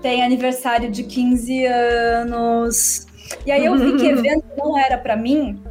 Tem 0.00 0.22
aniversário 0.22 0.90
de 0.90 1.04
15 1.04 1.66
anos. 1.66 3.06
E 3.46 3.50
aí 3.50 3.64
eu 3.64 3.76
vi 3.76 3.96
que 3.96 4.06
evento 4.06 4.44
não 4.56 4.78
era 4.78 4.98
para 4.98 5.16
mim. 5.16 5.62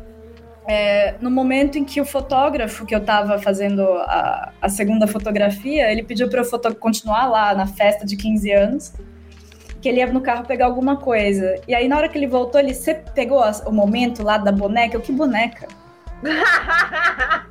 É, 0.65 1.15
no 1.19 1.29
momento 1.29 1.77
em 1.77 1.83
que 1.83 1.99
o 1.99 2.05
fotógrafo 2.05 2.85
que 2.85 2.95
eu 2.95 2.99
estava 2.99 3.37
fazendo 3.37 3.81
a, 3.81 4.53
a, 4.61 4.69
segunda 4.69 5.05
fotografia, 5.05 5.91
ele 5.91 6.03
pediu 6.03 6.29
para 6.29 6.41
eu 6.41 6.75
continuar 6.75 7.27
lá 7.27 7.53
na 7.53 7.67
festa 7.67 8.05
de 8.05 8.15
15 8.15 8.51
anos, 8.51 8.93
que 9.83 9.89
ele 9.89 9.99
ia 9.99 10.07
no 10.07 10.21
carro 10.21 10.45
pegar 10.45 10.67
alguma 10.67 10.95
coisa. 10.95 11.55
E 11.67 11.75
aí 11.75 11.89
na 11.89 11.97
hora 11.97 12.07
que 12.07 12.17
ele 12.17 12.25
voltou, 12.25 12.57
ele 12.59 12.73
pegou 13.13 13.43
o 13.65 13.71
momento 13.71 14.23
lá 14.23 14.37
da 14.37 14.49
boneca. 14.49 14.95
Eu, 14.95 15.01
que 15.01 15.11
boneca? 15.11 15.67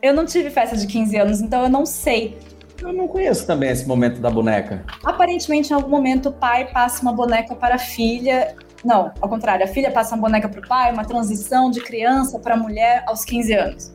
Eu 0.00 0.14
não 0.14 0.24
tive 0.24 0.48
festa 0.48 0.76
de 0.76 0.86
15 0.86 1.16
anos, 1.16 1.40
então 1.40 1.64
eu 1.64 1.68
não 1.68 1.84
sei. 1.84 2.38
Eu 2.80 2.92
não 2.92 3.08
conheço 3.08 3.44
também 3.44 3.68
esse 3.68 3.84
momento 3.86 4.20
da 4.20 4.30
boneca. 4.30 4.84
Aparentemente, 5.04 5.72
em 5.72 5.74
algum 5.74 5.88
momento, 5.88 6.28
o 6.28 6.32
pai 6.32 6.70
passa 6.70 7.02
uma 7.02 7.12
boneca 7.12 7.56
para 7.56 7.74
a 7.74 7.78
filha. 7.78 8.54
Não, 8.84 9.12
ao 9.20 9.28
contrário, 9.28 9.64
a 9.64 9.68
filha 9.68 9.90
passa 9.90 10.14
uma 10.14 10.22
boneca 10.22 10.48
para 10.48 10.60
o 10.60 10.68
pai, 10.68 10.92
uma 10.92 11.04
transição 11.04 11.68
de 11.68 11.80
criança 11.80 12.38
para 12.38 12.56
mulher 12.56 13.02
aos 13.08 13.24
15 13.24 13.52
anos. 13.52 13.92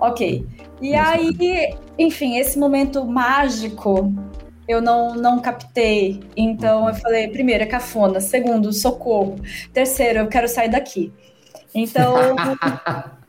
Ok. 0.00 0.44
E 0.80 0.94
aí, 0.94 1.76
enfim, 1.96 2.38
esse 2.38 2.58
momento 2.58 3.04
mágico 3.04 4.12
eu 4.70 4.80
não, 4.80 5.14
não 5.14 5.40
captei. 5.40 6.20
Então 6.36 6.88
eu 6.88 6.94
falei, 6.94 7.28
primeiro, 7.28 7.64
é 7.64 7.66
cafona. 7.66 8.20
Segundo, 8.20 8.72
socorro. 8.72 9.36
Terceiro, 9.72 10.20
eu 10.20 10.28
quero 10.28 10.48
sair 10.48 10.68
daqui. 10.68 11.12
Então. 11.74 12.14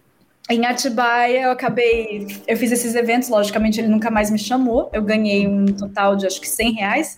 Em 0.50 0.65
Atibaia, 0.65 1.43
eu 1.43 1.51
acabei. 1.51 2.27
Eu 2.45 2.57
fiz 2.57 2.74
esses 2.74 2.93
eventos, 2.93 3.29
logicamente 3.29 3.79
ele 3.79 3.88
nunca 3.88 4.12
mais 4.12 4.29
me 4.29 4.38
chamou. 4.38 4.89
Eu 4.91 5.01
ganhei 5.01 5.48
um 5.48 5.65
total 5.65 6.15
de 6.17 6.27
acho 6.27 6.41
que 6.41 6.50
100 6.50 6.74
reais. 6.74 7.15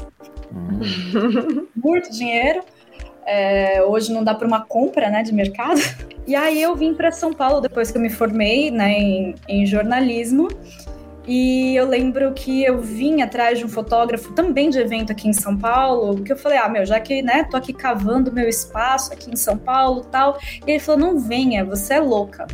Uhum. 0.52 1.68
Muito 1.76 2.12
dinheiro. 2.12 2.64
É, 3.26 3.82
hoje 3.82 4.12
não 4.12 4.24
dá 4.24 4.36
para 4.36 4.48
uma 4.48 4.64
compra 4.64 5.10
né, 5.10 5.24
de 5.24 5.34
mercado. 5.34 5.82
E 6.28 6.36
aí 6.36 6.62
eu 6.62 6.76
vim 6.76 6.94
para 6.94 7.12
São 7.12 7.34
Paulo 7.34 7.60
depois 7.60 7.92
que 7.92 7.98
eu 7.98 8.02
me 8.02 8.10
formei 8.10 8.70
né, 8.70 8.92
em, 8.92 9.36
em 9.48 9.66
jornalismo. 9.66 10.48
E 11.26 11.76
eu 11.76 11.88
lembro 11.88 12.34
que 12.34 12.64
eu 12.64 12.80
vim 12.80 13.22
atrás 13.22 13.58
de 13.58 13.66
um 13.66 13.70
fotógrafo 13.70 14.34
também 14.34 14.70
de 14.70 14.78
evento 14.78 15.12
aqui 15.12 15.28
em 15.28 15.34
São 15.34 15.58
Paulo, 15.58 16.22
que 16.22 16.34
eu 16.34 16.38
falei, 16.38 16.58
ah, 16.58 16.68
meu, 16.68 16.86
já 16.86 17.00
que, 17.00 17.22
né, 17.22 17.46
tô 17.50 17.56
aqui 17.56 17.72
cavando 17.72 18.32
meu 18.32 18.50
espaço 18.50 19.14
aqui 19.14 19.32
em 19.32 19.36
São 19.36 19.58
Paulo 19.58 20.04
tal. 20.12 20.38
E 20.68 20.72
ele 20.72 20.80
falou, 20.80 21.00
não 21.00 21.20
venha, 21.20 21.64
você 21.64 21.96
é 21.96 22.00
louca 22.00 22.46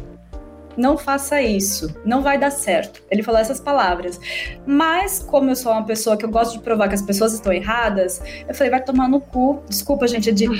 não 0.79 0.97
faça 0.97 1.41
isso, 1.41 1.93
não 2.05 2.21
vai 2.21 2.37
dar 2.37 2.51
certo. 2.51 3.03
Ele 3.11 3.21
falou 3.21 3.41
essas 3.41 3.59
palavras. 3.59 4.19
Mas, 4.65 5.19
como 5.19 5.49
eu 5.49 5.55
sou 5.55 5.73
uma 5.73 5.83
pessoa 5.83 6.15
que 6.15 6.23
eu 6.23 6.29
gosto 6.29 6.53
de 6.53 6.63
provar 6.63 6.87
que 6.87 6.95
as 6.95 7.01
pessoas 7.01 7.33
estão 7.33 7.51
erradas, 7.51 8.21
eu 8.47 8.55
falei, 8.55 8.71
vai 8.71 8.81
tomar 8.81 9.09
no 9.09 9.19
cu. 9.19 9.61
Desculpa, 9.67 10.07
gente, 10.07 10.29
é 10.29 10.31
de... 10.31 10.45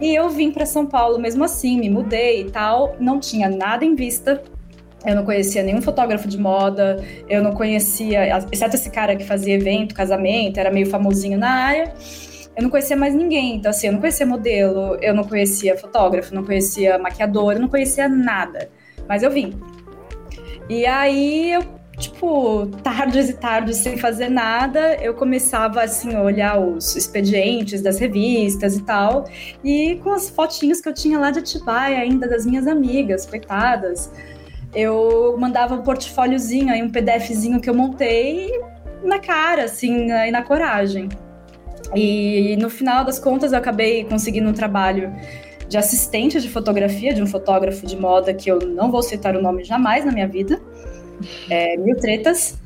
E 0.00 0.12
eu 0.12 0.28
vim 0.28 0.50
para 0.50 0.66
São 0.66 0.86
Paulo 0.86 1.20
mesmo 1.20 1.44
assim, 1.44 1.78
me 1.78 1.88
mudei 1.88 2.40
e 2.40 2.50
tal, 2.50 2.96
não 2.98 3.20
tinha 3.20 3.48
nada 3.48 3.84
em 3.84 3.94
vista. 3.94 4.42
Eu 5.04 5.14
não 5.14 5.24
conhecia 5.24 5.62
nenhum 5.62 5.82
fotógrafo 5.82 6.26
de 6.28 6.38
moda, 6.38 7.02
eu 7.28 7.42
não 7.42 7.52
conhecia, 7.52 8.38
exceto 8.50 8.76
esse 8.76 8.90
cara 8.90 9.14
que 9.14 9.24
fazia 9.24 9.54
evento, 9.54 9.94
casamento, 9.94 10.58
era 10.58 10.70
meio 10.70 10.86
famosinho 10.86 11.38
na 11.38 11.50
área. 11.50 11.94
Eu 12.56 12.62
não 12.62 12.70
conhecia 12.70 12.96
mais 12.96 13.14
ninguém, 13.14 13.56
então 13.56 13.70
assim, 13.70 13.88
eu 13.88 13.92
não 13.92 14.00
conhecia 14.00 14.24
modelo, 14.24 14.96
eu 15.02 15.12
não 15.12 15.24
conhecia 15.24 15.76
fotógrafo, 15.76 16.34
não 16.34 16.44
conhecia 16.44 16.98
maquiador, 16.98 17.54
eu 17.54 17.60
não 17.60 17.68
conhecia 17.68 18.08
nada. 18.08 18.70
Mas 19.08 19.22
eu 19.22 19.30
vim. 19.30 19.58
E 20.68 20.86
aí 20.86 21.52
eu 21.52 21.62
tipo, 21.96 22.66
tardes 22.82 23.28
e 23.28 23.34
tardes 23.34 23.76
sem 23.78 23.96
fazer 23.96 24.28
nada, 24.28 24.96
eu 24.96 25.14
começava 25.14 25.82
assim 25.82 26.14
a 26.14 26.22
olhar 26.22 26.58
os 26.58 26.96
expedientes 26.96 27.80
das 27.82 27.98
revistas 27.98 28.76
e 28.76 28.82
tal, 28.82 29.28
e 29.62 30.00
com 30.02 30.12
as 30.12 30.28
fotinhas 30.28 30.80
que 30.80 30.88
eu 30.88 30.94
tinha 30.94 31.18
lá 31.18 31.30
de 31.30 31.38
Atibaia 31.38 31.98
ainda 31.98 32.28
das 32.28 32.44
minhas 32.44 32.66
amigas, 32.66 33.26
coitadas, 33.26 34.10
eu 34.74 35.36
mandava 35.38 35.74
um 35.74 35.82
portfóliozinho 35.82 36.72
aí, 36.72 36.82
um 36.82 36.90
PDFzinho 36.90 37.60
que 37.60 37.68
eu 37.68 37.74
montei 37.74 38.50
na 39.02 39.18
cara, 39.18 39.64
assim, 39.64 40.10
e 40.10 40.30
na 40.30 40.42
coragem. 40.42 41.08
E 41.94 42.56
no 42.56 42.70
final 42.70 43.04
das 43.04 43.18
contas 43.18 43.52
eu 43.52 43.58
acabei 43.58 44.04
conseguindo 44.04 44.48
um 44.48 44.52
trabalho 44.52 45.12
de 45.68 45.76
assistente 45.76 46.40
de 46.40 46.48
fotografia 46.48 47.14
de 47.14 47.22
um 47.22 47.26
fotógrafo 47.26 47.86
de 47.86 47.96
moda 47.96 48.34
que 48.34 48.50
eu 48.50 48.58
não 48.60 48.90
vou 48.90 49.02
citar 49.02 49.36
o 49.36 49.42
nome 49.42 49.64
jamais 49.64 50.04
na 50.04 50.12
minha 50.12 50.28
vida 50.28 50.60
é, 51.48 51.76
Mil 51.76 51.96
Tretas. 51.96 52.58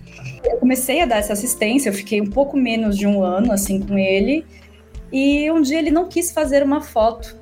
Eu 0.45 0.59
comecei 0.59 1.01
a 1.01 1.07
dar 1.07 1.17
essa 1.17 1.33
assistência, 1.33 1.89
eu 1.89 1.93
fiquei 1.93 2.21
um 2.21 2.27
pouco 2.27 2.57
menos 2.57 2.97
de 2.97 3.07
um 3.07 3.23
ano 3.23 3.53
assim 3.53 3.81
com 3.81 3.99
ele. 3.99 4.47
E 5.13 5.51
um 5.51 5.61
dia 5.61 5.79
ele 5.79 5.91
não 5.91 6.09
quis 6.09 6.33
fazer 6.33 6.63
uma 6.63 6.81
foto. 6.81 7.37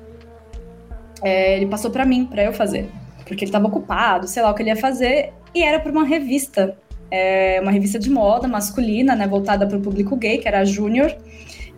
É, 1.21 1.55
ele 1.55 1.65
passou 1.65 1.91
para 1.91 2.05
mim, 2.05 2.25
para 2.25 2.43
eu 2.43 2.53
fazer, 2.53 2.89
porque 3.27 3.43
ele 3.43 3.49
estava 3.49 3.67
ocupado, 3.67 4.27
sei 4.27 4.41
lá 4.41 4.51
o 4.51 4.53
que 4.53 4.61
ele 4.61 4.69
ia 4.69 4.75
fazer, 4.75 5.33
e 5.53 5.63
era 5.63 5.79
para 5.79 5.91
uma 5.91 6.03
revista, 6.03 6.77
é, 7.11 7.59
uma 7.61 7.71
revista 7.71 7.99
de 7.99 8.09
moda 8.09 8.47
masculina, 8.47 9.15
né, 9.15 9.27
voltada 9.27 9.67
para 9.67 9.77
o 9.77 9.81
público 9.81 10.15
gay, 10.15 10.37
que 10.37 10.47
era 10.47 10.59
a 10.59 10.65
Júnior. 10.65 11.15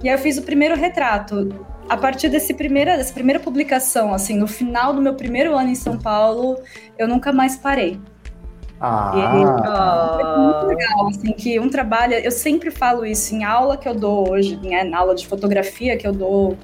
E 0.03 0.07
aí 0.07 0.15
eu 0.15 0.19
fiz 0.19 0.37
o 0.37 0.43
primeiro 0.43 0.75
retrato. 0.75 1.65
A 1.89 1.97
partir 1.97 2.29
desse 2.29 2.53
primeira, 2.53 2.95
dessa 2.95 3.13
primeira 3.13 3.39
publicação, 3.39 4.13
assim, 4.13 4.37
no 4.37 4.47
final 4.47 4.93
do 4.93 5.01
meu 5.01 5.15
primeiro 5.15 5.57
ano 5.57 5.69
em 5.69 5.75
São 5.75 5.97
Paulo, 5.97 6.57
eu 6.97 7.07
nunca 7.07 7.33
mais 7.33 7.57
parei. 7.57 7.99
Ah. 8.79 9.11
E, 9.13 9.19
é 9.19 9.27
muito 9.27 10.67
legal, 10.67 11.07
assim, 11.07 11.33
que 11.33 11.59
um 11.59 11.69
trabalho, 11.69 12.13
eu 12.13 12.31
sempre 12.31 12.71
falo 12.71 13.05
isso 13.05 13.35
em 13.35 13.43
aula 13.43 13.75
que 13.75 13.89
eu 13.89 13.93
dou 13.93 14.29
hoje, 14.29 14.57
né, 14.63 14.83
na 14.83 14.99
aula 14.99 15.15
de 15.15 15.27
fotografia 15.27 15.97
que 15.97 16.07
eu 16.07 16.13
dou, 16.13 16.57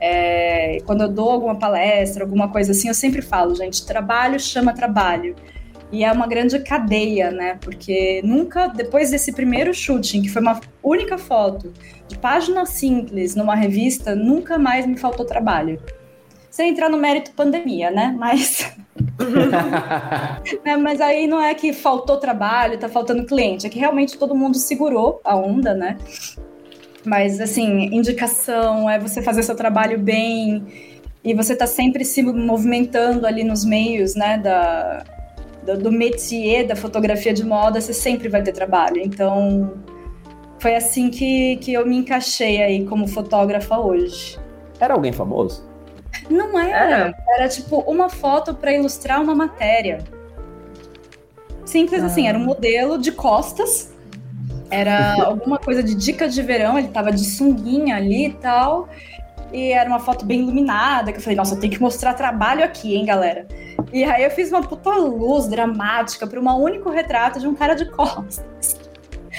é, 0.00 0.78
quando 0.84 1.02
eu 1.02 1.08
dou 1.08 1.30
alguma 1.30 1.58
palestra, 1.58 2.24
alguma 2.24 2.48
coisa 2.48 2.72
assim, 2.72 2.88
eu 2.88 2.94
sempre 2.94 3.22
falo, 3.22 3.54
gente, 3.54 3.84
trabalho 3.86 4.38
chama 4.38 4.72
trabalho. 4.72 5.34
E 5.92 6.04
é 6.04 6.10
uma 6.10 6.26
grande 6.26 6.58
cadeia, 6.58 7.30
né? 7.30 7.58
Porque 7.60 8.20
nunca, 8.24 8.66
depois 8.66 9.10
desse 9.10 9.32
primeiro 9.32 9.72
shooting, 9.72 10.22
que 10.22 10.28
foi 10.28 10.42
uma 10.42 10.60
única 10.82 11.16
foto, 11.16 11.72
de 12.08 12.18
página 12.18 12.66
simples, 12.66 13.36
numa 13.36 13.54
revista, 13.54 14.14
nunca 14.14 14.58
mais 14.58 14.84
me 14.84 14.96
faltou 14.96 15.24
trabalho 15.24 15.80
sem 16.56 16.70
entrar 16.70 16.88
no 16.88 16.96
mérito 16.96 17.32
pandemia, 17.32 17.90
né? 17.90 18.14
Mas. 18.18 18.74
né? 20.64 20.76
Mas 20.78 21.02
aí 21.02 21.26
não 21.26 21.38
é 21.38 21.52
que 21.52 21.70
faltou 21.74 22.16
trabalho, 22.16 22.78
tá 22.78 22.88
faltando 22.88 23.26
cliente, 23.26 23.66
é 23.66 23.68
que 23.68 23.78
realmente 23.78 24.16
todo 24.16 24.34
mundo 24.34 24.56
segurou 24.56 25.20
a 25.22 25.36
onda, 25.36 25.74
né? 25.74 25.98
Mas, 27.06 27.40
assim, 27.40 27.94
indicação 27.94 28.90
é 28.90 28.98
você 28.98 29.22
fazer 29.22 29.44
seu 29.44 29.54
trabalho 29.54 29.96
bem 29.96 30.66
e 31.22 31.32
você 31.32 31.54
tá 31.54 31.66
sempre 31.66 32.04
se 32.04 32.20
movimentando 32.20 33.24
ali 33.26 33.44
nos 33.44 33.64
meios, 33.64 34.16
né, 34.16 34.38
da, 34.38 35.04
do, 35.64 35.78
do 35.78 35.92
métier 35.92 36.66
da 36.66 36.74
fotografia 36.74 37.32
de 37.32 37.44
moda, 37.44 37.80
você 37.80 37.92
sempre 37.92 38.28
vai 38.28 38.42
ter 38.42 38.52
trabalho. 38.52 39.00
Então, 39.00 39.74
foi 40.58 40.74
assim 40.74 41.08
que, 41.08 41.56
que 41.58 41.72
eu 41.72 41.86
me 41.86 41.96
encaixei 41.96 42.60
aí 42.60 42.84
como 42.84 43.06
fotógrafa 43.06 43.78
hoje. 43.78 44.36
Era 44.80 44.94
alguém 44.94 45.12
famoso? 45.12 45.64
Não 46.28 46.58
era. 46.58 47.14
Era 47.36 47.48
tipo 47.48 47.78
uma 47.82 48.08
foto 48.08 48.52
para 48.52 48.72
ilustrar 48.72 49.22
uma 49.22 49.34
matéria. 49.34 49.98
Simples 51.64 52.02
ah. 52.02 52.06
assim, 52.06 52.26
era 52.26 52.36
um 52.36 52.44
modelo 52.44 52.98
de 52.98 53.12
costas. 53.12 53.94
Era 54.70 55.24
alguma 55.24 55.58
coisa 55.58 55.82
de 55.82 55.94
dicas 55.94 56.34
de 56.34 56.42
verão, 56.42 56.78
ele 56.78 56.88
tava 56.88 57.12
de 57.12 57.24
sunguinha 57.24 57.96
ali 57.96 58.26
e 58.26 58.32
tal. 58.32 58.88
E 59.52 59.72
era 59.72 59.88
uma 59.88 60.00
foto 60.00 60.24
bem 60.24 60.40
iluminada, 60.40 61.12
que 61.12 61.18
eu 61.18 61.22
falei, 61.22 61.36
nossa, 61.36 61.54
eu 61.54 61.60
tenho 61.60 61.72
que 61.72 61.80
mostrar 61.80 62.14
trabalho 62.14 62.64
aqui, 62.64 62.96
hein, 62.96 63.04
galera. 63.04 63.46
E 63.92 64.02
aí 64.04 64.24
eu 64.24 64.30
fiz 64.30 64.50
uma 64.50 64.62
puta 64.62 64.90
luz 64.96 65.48
dramática 65.48 66.26
para 66.26 66.40
um 66.40 66.62
único 66.62 66.90
retrato 66.90 67.38
de 67.38 67.46
um 67.46 67.54
cara 67.54 67.74
de 67.74 67.88
costas. 67.90 68.76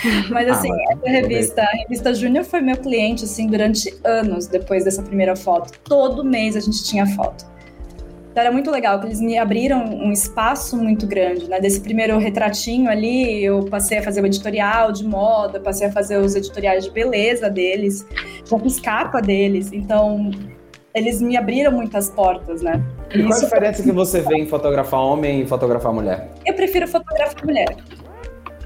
Mas 0.30 0.48
assim, 0.48 0.72
ah, 0.72 0.94
essa 0.94 1.10
revista, 1.10 1.62
a 1.62 1.78
revista 1.78 2.14
Júnior 2.14 2.46
foi 2.46 2.62
meu 2.62 2.78
cliente 2.78 3.26
assim 3.26 3.48
durante 3.48 3.94
anos 4.04 4.48
depois 4.48 4.86
dessa 4.86 5.02
primeira 5.02 5.36
foto. 5.36 5.78
Todo 5.84 6.24
mês 6.24 6.56
a 6.56 6.60
gente 6.60 6.84
tinha 6.84 7.06
foto. 7.08 7.46
Então 8.38 8.46
era 8.46 8.54
muito 8.54 8.70
legal, 8.70 9.00
que 9.00 9.08
eles 9.08 9.20
me 9.20 9.36
abriram 9.36 9.84
um 9.84 10.12
espaço 10.12 10.78
muito 10.78 11.08
grande, 11.08 11.50
né? 11.50 11.60
Desse 11.60 11.82
primeiro 11.82 12.20
retratinho 12.20 12.88
ali, 12.88 13.44
eu 13.44 13.66
passei 13.66 13.98
a 13.98 14.04
fazer 14.04 14.22
o 14.22 14.28
editorial 14.28 14.92
de 14.92 15.04
moda, 15.04 15.60
passei 15.60 15.88
a 15.88 15.92
fazer 15.92 16.20
os 16.20 16.36
editoriais 16.36 16.84
de 16.84 16.92
beleza 16.92 17.50
deles, 17.50 18.06
já 18.46 18.60
fiz 18.60 18.80
capa 18.80 19.22
deles. 19.22 19.74
Então, 19.74 20.30
eles 20.94 21.20
me 21.20 21.36
abriram 21.36 21.72
muitas 21.72 22.12
portas, 22.12 22.62
né? 22.62 22.80
E, 23.12 23.24
qual 23.24 23.40
a 23.40 23.42
diferença 23.42 23.82
que 23.82 23.92
você 23.92 24.22
vê 24.22 24.36
em 24.36 24.46
fotografar 24.46 25.00
homem 25.00 25.42
e 25.42 25.48
fotografar 25.48 25.92
mulher? 25.92 26.30
Eu 26.46 26.54
prefiro 26.54 26.88
fotografar 26.88 27.44
mulher. 27.44 27.76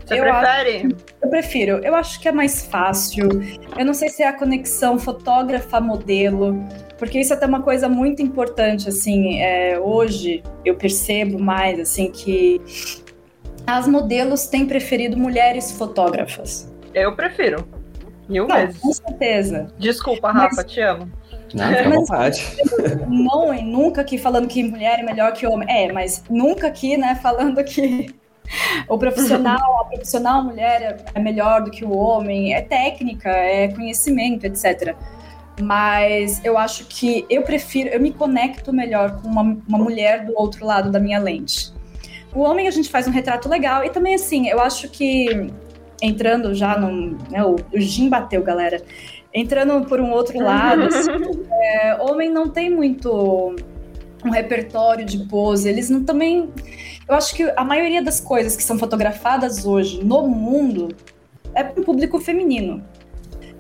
Você 0.05 0.19
eu 0.19 0.23
prefere? 0.23 0.77
Acho, 0.77 0.95
eu 1.21 1.29
prefiro. 1.29 1.71
Eu 1.83 1.95
acho 1.95 2.19
que 2.19 2.27
é 2.27 2.31
mais 2.31 2.65
fácil. 2.65 3.29
Eu 3.77 3.85
não 3.85 3.93
sei 3.93 4.09
se 4.09 4.23
é 4.23 4.27
a 4.27 4.33
conexão 4.33 4.97
fotógrafa-modelo, 4.99 6.63
porque 6.97 7.19
isso 7.19 7.33
é 7.33 7.35
até 7.35 7.45
uma 7.45 7.61
coisa 7.61 7.87
muito 7.87 8.21
importante, 8.21 8.89
assim, 8.89 9.39
é, 9.41 9.79
hoje 9.79 10.43
eu 10.65 10.75
percebo 10.75 11.39
mais, 11.39 11.79
assim, 11.79 12.11
que 12.11 12.61
as 13.65 13.87
modelos 13.87 14.47
têm 14.47 14.65
preferido 14.65 15.17
mulheres 15.17 15.71
fotógrafas. 15.71 16.71
Eu 16.93 17.15
prefiro. 17.15 17.67
Mil 18.27 18.47
não, 18.47 18.55
vezes. 18.55 18.79
Com 18.79 18.93
certeza. 18.93 19.67
Desculpa, 19.77 20.31
Rafa, 20.31 20.55
Mas... 20.57 20.71
te 20.71 20.81
amo. 20.81 21.11
Não, 21.53 21.67
fica 21.67 21.81
à 21.81 21.89
vontade. 21.89 22.45
Não, 23.07 23.53
nunca 23.63 24.01
aqui 24.01 24.17
falando 24.17 24.47
que 24.47 24.63
mulher 24.63 24.99
é 24.99 25.03
melhor 25.03 25.33
que 25.33 25.45
homem. 25.45 25.67
É, 25.69 25.91
mas 25.91 26.23
nunca 26.29 26.67
aqui, 26.67 26.97
né, 26.97 27.19
falando 27.21 27.61
que 27.63 28.13
o 28.87 28.97
profissional, 28.97 29.81
a 29.81 29.85
profissional 29.85 30.43
mulher 30.43 31.03
é 31.13 31.19
melhor 31.19 31.63
do 31.63 31.71
que 31.71 31.85
o 31.85 31.95
homem, 31.95 32.53
é 32.53 32.61
técnica, 32.61 33.29
é 33.29 33.67
conhecimento, 33.69 34.45
etc. 34.45 34.95
Mas 35.61 36.43
eu 36.43 36.57
acho 36.57 36.85
que 36.85 37.25
eu 37.29 37.43
prefiro, 37.43 37.89
eu 37.89 37.99
me 37.99 38.11
conecto 38.11 38.73
melhor 38.73 39.21
com 39.21 39.27
uma, 39.27 39.57
uma 39.67 39.77
mulher 39.77 40.25
do 40.25 40.33
outro 40.35 40.65
lado 40.65 40.91
da 40.91 40.99
minha 40.99 41.19
lente. 41.19 41.73
O 42.33 42.41
homem 42.41 42.67
a 42.67 42.71
gente 42.71 42.89
faz 42.89 43.07
um 43.07 43.11
retrato 43.11 43.49
legal 43.49 43.83
e 43.83 43.89
também 43.89 44.15
assim, 44.15 44.47
eu 44.47 44.61
acho 44.61 44.89
que 44.89 45.51
entrando 46.01 46.53
já 46.53 46.77
no. 46.77 47.17
Né, 47.29 47.43
o, 47.43 47.55
o 47.73 47.79
Jim 47.79 48.09
bateu, 48.09 48.41
galera. 48.41 48.81
Entrando 49.33 49.85
por 49.87 50.01
um 50.01 50.11
outro 50.11 50.39
lado, 50.39 50.83
assim, 50.83 51.09
é, 51.51 51.95
homem 52.01 52.29
não 52.29 52.49
tem 52.49 52.69
muito 52.69 53.55
um 54.25 54.29
repertório 54.29 55.05
de 55.05 55.19
pose, 55.25 55.69
eles 55.69 55.89
não 55.89 56.03
também 56.03 56.49
eu 57.07 57.15
acho 57.15 57.35
que 57.35 57.43
a 57.55 57.63
maioria 57.63 58.01
das 58.01 58.19
coisas 58.19 58.55
que 58.55 58.63
são 58.63 58.77
fotografadas 58.77 59.65
hoje 59.65 60.03
no 60.03 60.27
mundo 60.27 60.89
é 61.53 61.63
para 61.63 61.81
o 61.81 61.83
público 61.83 62.19
feminino. 62.19 62.83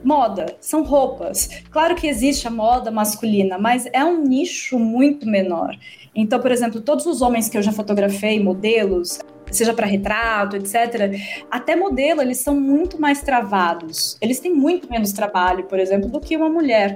Moda, 0.03 0.55
são 0.59 0.83
roupas. 0.83 1.49
Claro 1.69 1.95
que 1.95 2.07
existe 2.07 2.47
a 2.47 2.51
moda 2.51 2.89
masculina, 2.89 3.57
mas 3.57 3.87
é 3.93 4.03
um 4.03 4.23
nicho 4.23 4.79
muito 4.79 5.27
menor. 5.27 5.77
Então, 6.15 6.39
por 6.39 6.51
exemplo, 6.51 6.81
todos 6.81 7.05
os 7.05 7.21
homens 7.21 7.47
que 7.47 7.57
eu 7.57 7.61
já 7.61 7.71
fotografei, 7.71 8.41
modelos, 8.41 9.19
seja 9.51 9.73
para 9.73 9.85
retrato, 9.85 10.55
etc., 10.55 11.15
até 11.49 11.75
modelo, 11.75 12.21
eles 12.21 12.39
são 12.39 12.59
muito 12.59 12.99
mais 12.99 13.21
travados. 13.21 14.17
Eles 14.21 14.39
têm 14.39 14.53
muito 14.53 14.89
menos 14.89 15.11
trabalho, 15.11 15.65
por 15.65 15.79
exemplo, 15.79 16.09
do 16.09 16.19
que 16.19 16.35
uma 16.35 16.49
mulher 16.49 16.95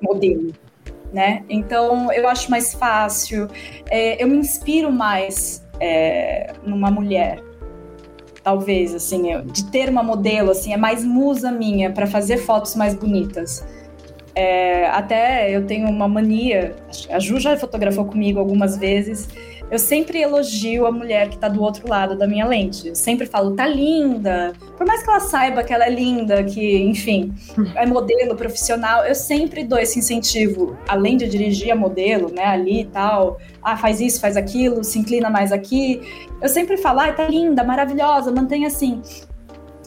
modelo. 0.00 0.52
Né? 1.12 1.44
Então, 1.48 2.10
eu 2.12 2.28
acho 2.28 2.50
mais 2.50 2.72
fácil, 2.72 3.48
é, 3.90 4.22
eu 4.22 4.28
me 4.28 4.36
inspiro 4.36 4.90
mais 4.92 5.62
é, 5.80 6.52
numa 6.64 6.90
mulher. 6.90 7.42
Talvez, 8.42 8.94
assim, 8.94 9.32
eu, 9.32 9.42
de 9.42 9.64
ter 9.70 9.88
uma 9.88 10.02
modelo, 10.02 10.50
assim, 10.50 10.72
é 10.72 10.76
mais 10.76 11.04
musa 11.04 11.50
minha 11.50 11.90
para 11.92 12.06
fazer 12.06 12.38
fotos 12.38 12.74
mais 12.74 12.94
bonitas. 12.94 13.64
É, 14.34 14.86
até 14.88 15.54
eu 15.54 15.66
tenho 15.66 15.88
uma 15.88 16.06
mania, 16.06 16.76
a 17.10 17.18
Ju 17.18 17.40
já 17.40 17.56
fotografou 17.56 18.04
comigo 18.04 18.38
algumas 18.38 18.76
vezes, 18.76 19.28
eu 19.70 19.78
sempre 19.78 20.20
elogio 20.20 20.84
a 20.84 20.90
mulher 20.90 21.28
que 21.28 21.38
tá 21.38 21.48
do 21.48 21.62
outro 21.62 21.88
lado 21.88 22.18
da 22.18 22.26
minha 22.26 22.44
lente. 22.44 22.88
Eu 22.88 22.96
sempre 22.96 23.24
falo, 23.24 23.54
tá 23.54 23.68
linda. 23.68 24.52
Por 24.76 24.84
mais 24.84 25.00
que 25.02 25.08
ela 25.08 25.20
saiba 25.20 25.62
que 25.62 25.72
ela 25.72 25.86
é 25.86 25.90
linda, 25.90 26.42
que, 26.42 26.78
enfim, 26.78 27.32
é 27.76 27.86
modelo 27.86 28.34
profissional, 28.34 29.04
eu 29.04 29.14
sempre 29.14 29.62
dou 29.62 29.78
esse 29.78 30.00
incentivo, 30.00 30.76
além 30.88 31.16
de 31.16 31.28
dirigir 31.28 31.70
a 31.70 31.76
modelo, 31.76 32.32
né, 32.34 32.46
ali 32.46 32.80
e 32.80 32.84
tal. 32.86 33.38
Ah, 33.62 33.76
faz 33.76 34.00
isso, 34.00 34.20
faz 34.20 34.36
aquilo, 34.36 34.82
se 34.82 34.98
inclina 34.98 35.30
mais 35.30 35.52
aqui. 35.52 36.00
Eu 36.42 36.48
sempre 36.48 36.76
falo, 36.76 36.98
ah, 36.98 37.12
tá 37.12 37.28
linda, 37.28 37.62
maravilhosa, 37.62 38.32
mantenha 38.32 38.66
assim. 38.66 39.00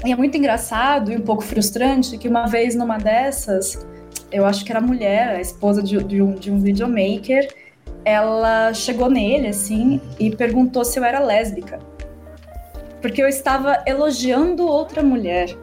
E 0.05 0.13
é 0.13 0.15
muito 0.15 0.37
engraçado 0.37 1.11
e 1.11 1.17
um 1.17 1.21
pouco 1.21 1.43
frustrante 1.43 2.17
que 2.17 2.29
uma 2.29 2.45
vez 2.45 2.73
numa 2.73 2.97
dessas, 2.97 3.85
eu 4.33 4.45
acho 4.45 4.65
que 4.65 4.71
era 4.71 4.81
mulher, 4.81 5.35
a 5.35 5.39
esposa 5.39 5.81
de, 5.81 6.03
de 6.03 6.21
um, 6.21 6.33
de 6.33 6.51
um 6.51 6.59
videomaker, 6.59 7.47
ela 8.03 8.73
chegou 8.73 9.09
nele, 9.09 9.47
assim, 9.47 10.01
e 10.19 10.35
perguntou 10.35 10.83
se 10.83 10.99
eu 10.99 11.03
era 11.03 11.19
lésbica. 11.19 11.79
Porque 13.01 13.21
eu 13.21 13.27
estava 13.27 13.83
elogiando 13.85 14.67
outra 14.67 15.03
mulher. 15.03 15.55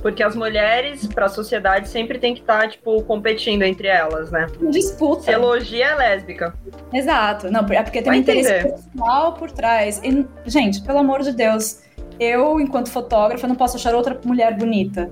Porque 0.00 0.22
as 0.22 0.36
mulheres, 0.36 1.06
para 1.06 1.26
a 1.26 1.28
sociedade, 1.28 1.88
sempre 1.88 2.18
tem 2.18 2.34
que 2.34 2.40
estar, 2.40 2.62
tá, 2.62 2.68
tipo, 2.68 3.02
competindo 3.04 3.62
entre 3.62 3.88
elas, 3.88 4.30
né? 4.30 4.46
Disputa. 4.70 5.22
Se 5.22 5.30
elogia 5.30 5.86
é 5.86 5.94
lésbica. 5.94 6.54
Exato. 6.92 7.50
Não, 7.50 7.60
é 7.60 7.82
porque 7.82 8.02
tem 8.02 8.10
Vai 8.10 8.18
um 8.18 8.20
entender. 8.20 8.40
interesse 8.40 8.90
pessoal 8.90 9.32
por 9.32 9.50
trás. 9.50 10.00
E, 10.04 10.26
gente, 10.44 10.82
pelo 10.82 10.98
amor 10.98 11.22
de 11.22 11.32
Deus, 11.32 11.82
eu, 12.20 12.60
enquanto 12.60 12.90
fotógrafa, 12.90 13.46
não 13.46 13.54
posso 13.54 13.76
achar 13.76 13.94
outra 13.94 14.18
mulher 14.24 14.56
bonita. 14.56 15.10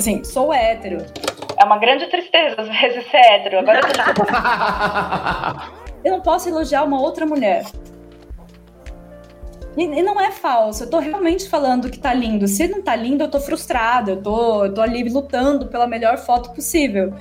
Assim, 0.00 0.24
sou 0.24 0.50
hétero. 0.50 1.04
É 1.58 1.64
uma 1.64 1.76
grande 1.76 2.06
tristeza 2.06 2.54
às 2.56 2.68
vezes 2.68 3.06
ser 3.10 3.18
hétero. 3.18 3.58
Agora 3.58 3.80
eu, 6.02 6.04
eu 6.10 6.12
não 6.12 6.22
posso 6.22 6.48
elogiar 6.48 6.84
uma 6.84 6.98
outra 6.98 7.26
mulher. 7.26 7.66
E, 9.76 9.82
e, 9.82 10.02
não 10.02 10.18
é 10.18 10.30
falso, 10.30 10.84
eu 10.84 10.90
tô 10.90 10.98
realmente 10.98 11.46
falando 11.50 11.90
que 11.90 11.98
tá 11.98 12.14
lindo. 12.14 12.48
Se 12.48 12.66
não 12.66 12.80
tá 12.80 12.96
lindo, 12.96 13.24
eu 13.24 13.30
tô 13.30 13.38
frustrada, 13.38 14.12
eu 14.12 14.22
tô, 14.22 14.64
eu 14.64 14.72
tô 14.72 14.80
ali 14.80 15.06
lutando 15.06 15.66
pela 15.66 15.86
melhor 15.86 16.16
foto 16.16 16.50
possível. 16.54 17.12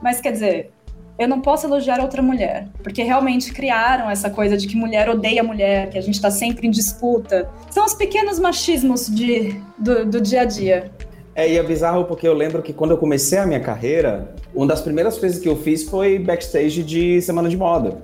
Mas 0.00 0.20
quer 0.20 0.30
dizer, 0.30 0.70
eu 1.18 1.26
não 1.26 1.40
posso 1.40 1.66
elogiar 1.66 2.00
outra 2.00 2.22
mulher, 2.22 2.68
porque 2.84 3.02
realmente 3.02 3.52
criaram 3.52 4.08
essa 4.08 4.30
coisa 4.30 4.56
de 4.56 4.68
que 4.68 4.76
mulher 4.76 5.10
odeia 5.10 5.42
mulher, 5.42 5.90
que 5.90 5.98
a 5.98 6.00
gente 6.00 6.20
tá 6.20 6.30
sempre 6.30 6.68
em 6.68 6.70
disputa. 6.70 7.50
São 7.68 7.84
os 7.84 7.94
pequenos 7.94 8.38
machismos 8.38 9.08
de, 9.08 9.60
do, 9.76 10.06
do 10.06 10.20
dia 10.20 10.42
a 10.42 10.44
dia. 10.44 10.92
É, 11.38 11.48
e 11.48 11.56
é 11.56 11.62
bizarro 11.62 12.04
porque 12.04 12.26
eu 12.26 12.34
lembro 12.34 12.60
que 12.60 12.72
quando 12.72 12.90
eu 12.90 12.98
comecei 12.98 13.38
a 13.38 13.46
minha 13.46 13.60
carreira, 13.60 14.34
uma 14.52 14.66
das 14.66 14.80
primeiras 14.80 15.16
coisas 15.18 15.38
que 15.38 15.48
eu 15.48 15.54
fiz 15.54 15.84
foi 15.84 16.18
backstage 16.18 16.82
de 16.82 17.22
semana 17.22 17.48
de 17.48 17.56
moda. 17.56 17.96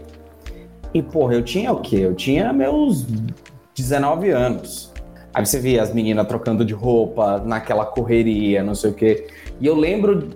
E, 0.95 1.03
porra, 1.03 1.35
eu 1.35 1.43
tinha 1.43 1.73
o 1.73 1.81
quê? 1.81 1.97
Eu 1.97 2.15
tinha 2.15 2.53
meus 2.53 3.05
19 3.75 4.31
anos. 4.31 4.93
Aí 5.35 5.45
você 5.45 5.59
via 5.59 5.83
as 5.83 5.93
meninas 5.93 6.29
trocando 6.29 6.65
de 6.65 6.73
roupa, 6.73 7.43
naquela 7.45 7.85
correria, 7.85 8.63
não 8.63 8.77
sei 8.77 8.91
o 8.93 8.95
quê. 8.95 9.27
E 9.61 9.67
eu 9.67 9.75
lembro. 9.75 10.29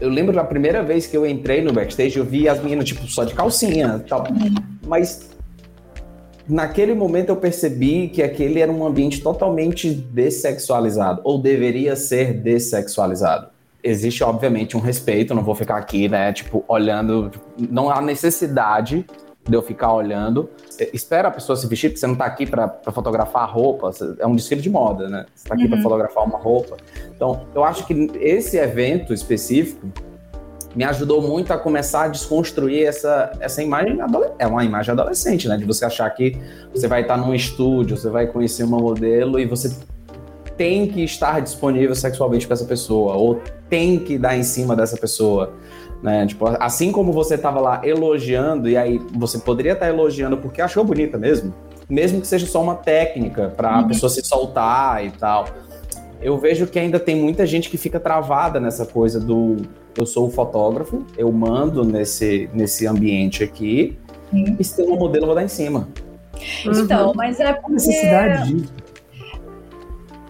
Eu 0.00 0.08
lembro 0.08 0.34
da 0.34 0.42
primeira 0.42 0.82
vez 0.82 1.06
que 1.06 1.16
eu 1.16 1.24
entrei 1.24 1.62
no 1.62 1.72
backstage, 1.72 2.18
eu 2.18 2.24
vi 2.24 2.48
as 2.48 2.60
meninas, 2.60 2.84
tipo, 2.86 3.06
só 3.06 3.22
de 3.22 3.32
calcinha 3.32 4.02
e 4.04 4.08
tal. 4.08 4.24
Mas 4.84 5.33
naquele 6.48 6.94
momento 6.94 7.30
eu 7.30 7.36
percebi 7.36 8.08
que 8.08 8.22
aquele 8.22 8.60
era 8.60 8.70
um 8.70 8.86
ambiente 8.86 9.22
totalmente 9.22 9.90
dessexualizado, 9.90 11.20
ou 11.24 11.38
deveria 11.38 11.96
ser 11.96 12.34
dessexualizado. 12.34 13.48
Existe, 13.82 14.24
obviamente, 14.24 14.76
um 14.76 14.80
respeito, 14.80 15.34
não 15.34 15.42
vou 15.42 15.54
ficar 15.54 15.76
aqui, 15.76 16.08
né, 16.08 16.32
tipo, 16.32 16.64
olhando. 16.66 17.30
Não 17.58 17.90
há 17.90 18.00
necessidade 18.00 19.04
de 19.46 19.54
eu 19.54 19.62
ficar 19.62 19.92
olhando. 19.92 20.48
Espera 20.92 21.28
a 21.28 21.30
pessoa 21.30 21.54
se 21.54 21.66
vestir, 21.66 21.90
porque 21.90 22.00
você 22.00 22.06
não 22.06 22.14
está 22.14 22.24
aqui 22.24 22.46
para 22.46 22.68
fotografar 22.92 23.42
a 23.42 23.46
roupa, 23.46 23.90
é 24.18 24.26
um 24.26 24.34
desfile 24.34 24.62
de 24.62 24.70
moda, 24.70 25.08
né? 25.08 25.26
Você 25.34 25.44
está 25.44 25.54
aqui 25.54 25.64
uhum. 25.64 25.70
para 25.70 25.82
fotografar 25.82 26.24
uma 26.24 26.38
roupa. 26.38 26.78
Então, 27.14 27.42
eu 27.54 27.62
acho 27.62 27.86
que 27.86 28.10
esse 28.20 28.56
evento 28.56 29.12
específico 29.12 29.86
me 30.74 30.84
ajudou 30.84 31.22
muito 31.22 31.52
a 31.52 31.58
começar 31.58 32.04
a 32.04 32.08
desconstruir 32.08 32.86
essa, 32.86 33.32
essa 33.40 33.62
imagem 33.62 33.98
é 34.38 34.46
uma 34.46 34.64
imagem 34.64 34.92
adolescente, 34.92 35.48
né? 35.48 35.56
De 35.56 35.64
você 35.64 35.84
achar 35.84 36.10
que 36.10 36.36
você 36.72 36.88
vai 36.88 37.02
estar 37.02 37.16
num 37.16 37.34
estúdio, 37.34 37.96
você 37.96 38.10
vai 38.10 38.26
conhecer 38.26 38.64
uma 38.64 38.78
modelo 38.78 39.38
e 39.38 39.46
você 39.46 39.76
tem 40.56 40.86
que 40.86 41.02
estar 41.02 41.40
disponível 41.40 41.94
sexualmente 41.94 42.46
para 42.46 42.54
essa 42.54 42.64
pessoa 42.64 43.14
ou 43.14 43.40
tem 43.68 43.98
que 43.98 44.18
dar 44.18 44.36
em 44.36 44.42
cima 44.42 44.74
dessa 44.74 44.96
pessoa, 44.96 45.52
né? 46.02 46.26
Tipo, 46.26 46.46
assim 46.60 46.90
como 46.90 47.12
você 47.12 47.34
estava 47.34 47.60
lá 47.60 47.80
elogiando 47.84 48.68
e 48.68 48.76
aí 48.76 49.00
você 49.14 49.38
poderia 49.38 49.72
estar 49.72 49.88
elogiando 49.88 50.36
porque 50.38 50.60
achou 50.60 50.84
bonita 50.84 51.18
mesmo, 51.18 51.54
mesmo 51.88 52.20
que 52.20 52.26
seja 52.26 52.46
só 52.46 52.62
uma 52.62 52.74
técnica 52.74 53.52
para 53.56 53.72
uhum. 53.72 53.84
a 53.84 53.88
pessoa 53.88 54.10
se 54.10 54.22
soltar 54.24 55.04
e 55.04 55.10
tal. 55.10 55.46
Eu 56.20 56.38
vejo 56.38 56.66
que 56.66 56.78
ainda 56.78 56.98
tem 56.98 57.14
muita 57.14 57.44
gente 57.46 57.68
que 57.68 57.76
fica 57.76 58.00
travada 58.00 58.58
nessa 58.58 58.86
coisa 58.86 59.20
do 59.20 59.56
eu 59.96 60.06
sou 60.06 60.26
o 60.26 60.30
fotógrafo, 60.30 61.04
eu 61.16 61.30
mando 61.32 61.84
nesse, 61.84 62.48
nesse 62.52 62.86
ambiente 62.86 63.44
aqui, 63.44 63.96
Sim. 64.30 64.56
e 64.58 64.64
se 64.64 64.76
tem 64.76 64.90
um 64.90 64.96
modelo, 64.96 65.24
eu 65.24 65.26
vou 65.26 65.34
dar 65.34 65.44
em 65.44 65.48
cima. 65.48 65.88
Então, 66.66 67.08
uhum. 67.08 67.12
mas 67.14 67.38
é 67.40 67.52
porque... 67.52 67.72
necessidade 67.72 68.52
disso. 68.52 68.72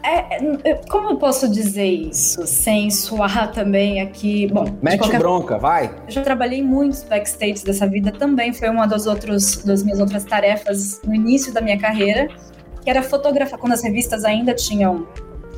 É, 0.06 0.70
é, 0.70 0.74
como 0.90 1.12
eu 1.12 1.16
posso 1.16 1.48
dizer 1.48 1.86
isso 1.86 2.46
sem 2.46 2.90
suar 2.90 3.50
também 3.52 4.02
aqui? 4.02 4.46
Bom, 4.52 4.66
mete 4.82 4.98
qualquer... 4.98 5.18
bronca, 5.18 5.56
vai. 5.56 5.86
Eu 6.06 6.10
já 6.10 6.22
trabalhei 6.22 6.62
muitos 6.62 7.02
backstage 7.04 7.64
dessa 7.64 7.86
vida 7.86 8.12
também, 8.12 8.52
foi 8.52 8.68
uma 8.68 8.86
das, 8.86 9.06
outros, 9.06 9.64
das 9.64 9.82
minhas 9.82 10.00
outras 10.00 10.24
tarefas 10.24 11.00
no 11.06 11.14
início 11.14 11.54
da 11.54 11.62
minha 11.62 11.78
carreira, 11.78 12.28
que 12.82 12.90
era 12.90 13.02
fotografar 13.02 13.58
quando 13.58 13.72
as 13.72 13.82
revistas 13.82 14.26
ainda 14.26 14.52
tinham 14.52 15.06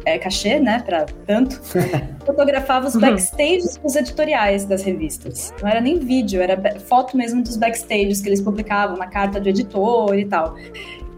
é, 0.06 0.16
cachê, 0.18 0.60
né, 0.60 0.80
para 0.86 1.04
tanto, 1.26 1.60
fotografava 2.24 2.86
os 2.86 2.94
uhum. 2.94 3.00
backstages 3.00 3.76
dos 3.76 3.96
editoriais 3.96 4.64
das 4.64 4.84
revistas. 4.84 5.52
Não 5.60 5.68
era 5.68 5.80
nem 5.80 5.98
vídeo, 5.98 6.40
era 6.40 6.78
foto 6.78 7.16
mesmo 7.16 7.42
dos 7.42 7.56
backstages 7.56 8.20
que 8.20 8.28
eles 8.28 8.40
publicavam 8.40 8.96
na 8.96 9.08
carta 9.08 9.40
do 9.40 9.48
editor 9.48 10.16
e 10.16 10.24
tal. 10.24 10.56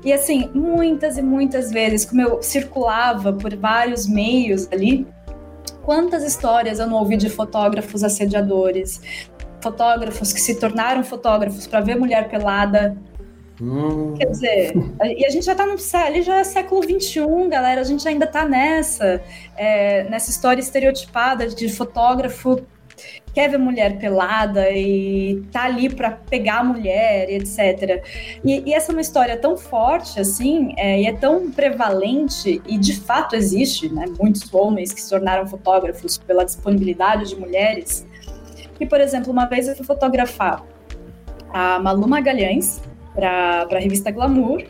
E 0.03 0.12
assim, 0.12 0.48
muitas 0.55 1.18
e 1.18 1.22
muitas 1.22 1.70
vezes, 1.70 2.07
como 2.07 2.22
eu 2.22 2.42
circulava 2.42 3.31
por 3.31 3.55
vários 3.55 4.07
meios 4.07 4.66
ali, 4.72 5.07
quantas 5.83 6.24
histórias 6.24 6.79
eu 6.79 6.87
não 6.87 6.96
ouvi 6.96 7.18
de 7.18 7.29
fotógrafos 7.29 8.03
assediadores, 8.03 9.03
fotógrafos 9.61 10.33
que 10.33 10.40
se 10.40 10.59
tornaram 10.59 11.05
fotógrafos 11.05 11.66
para 11.66 11.81
ver 11.81 11.96
mulher 11.96 12.31
pelada 12.31 12.96
Hum. 13.61 14.14
Quer 14.14 14.27
dizer, 14.27 14.73
e 15.16 15.27
a 15.27 15.31
gente 15.31 15.44
já 15.44 15.55
tá 15.55 15.66
no 15.66 15.77
ali 15.94 16.23
já 16.23 16.38
é 16.38 16.44
século 16.44 16.83
XXI, 16.83 17.49
galera. 17.49 17.81
A 17.81 17.85
gente 17.85 18.07
ainda 18.07 18.27
tá 18.27 18.44
nessa, 18.44 19.21
é, 19.57 20.05
nessa 20.05 20.31
história 20.31 20.61
estereotipada 20.61 21.49
de 21.49 21.68
fotógrafo 21.68 22.64
quer 23.33 23.49
ver 23.51 23.59
mulher 23.59 23.99
pelada 23.99 24.68
e 24.71 25.42
tá 25.53 25.64
ali 25.64 25.88
para 25.88 26.11
pegar 26.11 26.59
a 26.59 26.64
mulher, 26.64 27.31
etc. 27.31 28.05
E, 28.44 28.68
e, 28.68 28.75
essa 28.75 28.90
é 28.90 28.92
uma 28.94 29.01
história 29.01 29.37
tão 29.37 29.57
forte 29.57 30.18
assim, 30.18 30.75
é, 30.77 31.03
e 31.03 31.07
é 31.07 31.12
tão 31.12 31.51
prevalente, 31.51 32.61
e 32.66 32.77
de 32.77 32.97
fato 32.97 33.37
existe, 33.37 33.88
né? 33.92 34.07
Muitos 34.18 34.53
homens 34.53 34.92
que 34.92 35.01
se 35.01 35.09
tornaram 35.09 35.47
fotógrafos 35.47 36.18
pela 36.18 36.44
disponibilidade 36.44 37.29
de 37.29 37.37
mulheres. 37.37 38.05
Que, 38.77 38.87
por 38.87 39.01
exemplo, 39.01 39.33
uma 39.33 39.47
vez 39.47 39.68
eu 39.68 39.77
fui 39.77 39.87
fotografar 39.87 40.64
a 41.53 41.79
Malu 41.79 42.09
Magalhães, 42.09 42.81
para 43.18 43.76
a 43.76 43.81
revista 43.81 44.11
Glamour. 44.12 44.62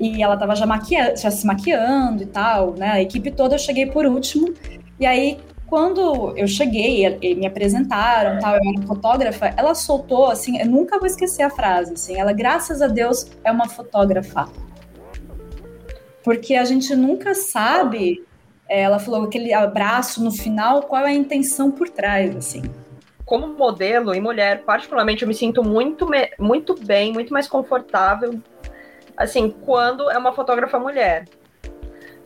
E 0.00 0.22
ela 0.22 0.34
estava 0.34 0.56
já, 0.56 0.66
já 1.14 1.30
se 1.30 1.46
maquiando 1.46 2.22
e 2.22 2.26
tal, 2.26 2.74
né? 2.74 2.92
A 2.92 3.02
equipe 3.02 3.30
toda 3.30 3.54
eu 3.54 3.58
cheguei 3.58 3.86
por 3.86 4.06
último. 4.06 4.52
E 4.98 5.04
aí, 5.04 5.38
quando 5.66 6.36
eu 6.36 6.48
cheguei 6.48 7.18
e 7.20 7.34
me 7.34 7.46
apresentaram, 7.46 8.40
tal, 8.40 8.54
eu 8.54 8.60
era 8.76 8.86
fotógrafa, 8.86 9.54
ela 9.56 9.74
soltou 9.74 10.26
assim, 10.26 10.58
eu 10.58 10.66
nunca 10.66 10.98
vou 10.98 11.06
esquecer 11.06 11.42
a 11.42 11.50
frase, 11.50 11.92
assim, 11.94 12.18
ela 12.18 12.32
graças 12.32 12.82
a 12.82 12.88
Deus 12.88 13.26
é 13.44 13.52
uma 13.52 13.68
fotógrafa. 13.68 14.48
Porque 16.24 16.54
a 16.54 16.64
gente 16.64 16.94
nunca 16.94 17.34
sabe, 17.34 18.24
é, 18.68 18.82
ela 18.82 18.98
falou 18.98 19.24
aquele 19.24 19.52
abraço 19.52 20.22
no 20.22 20.30
final, 20.30 20.82
qual 20.82 21.06
é 21.06 21.10
a 21.10 21.14
intenção 21.14 21.70
por 21.70 21.88
trás, 21.88 22.34
assim 22.36 22.62
como 23.32 23.46
modelo 23.46 24.14
e 24.14 24.20
mulher, 24.20 24.62
particularmente, 24.62 25.22
eu 25.22 25.28
me 25.28 25.32
sinto 25.32 25.64
muito, 25.64 26.06
muito 26.38 26.78
bem, 26.84 27.14
muito 27.14 27.32
mais 27.32 27.48
confortável, 27.48 28.38
assim, 29.16 29.48
quando 29.48 30.10
é 30.10 30.18
uma 30.18 30.34
fotógrafa 30.34 30.78
mulher. 30.78 31.24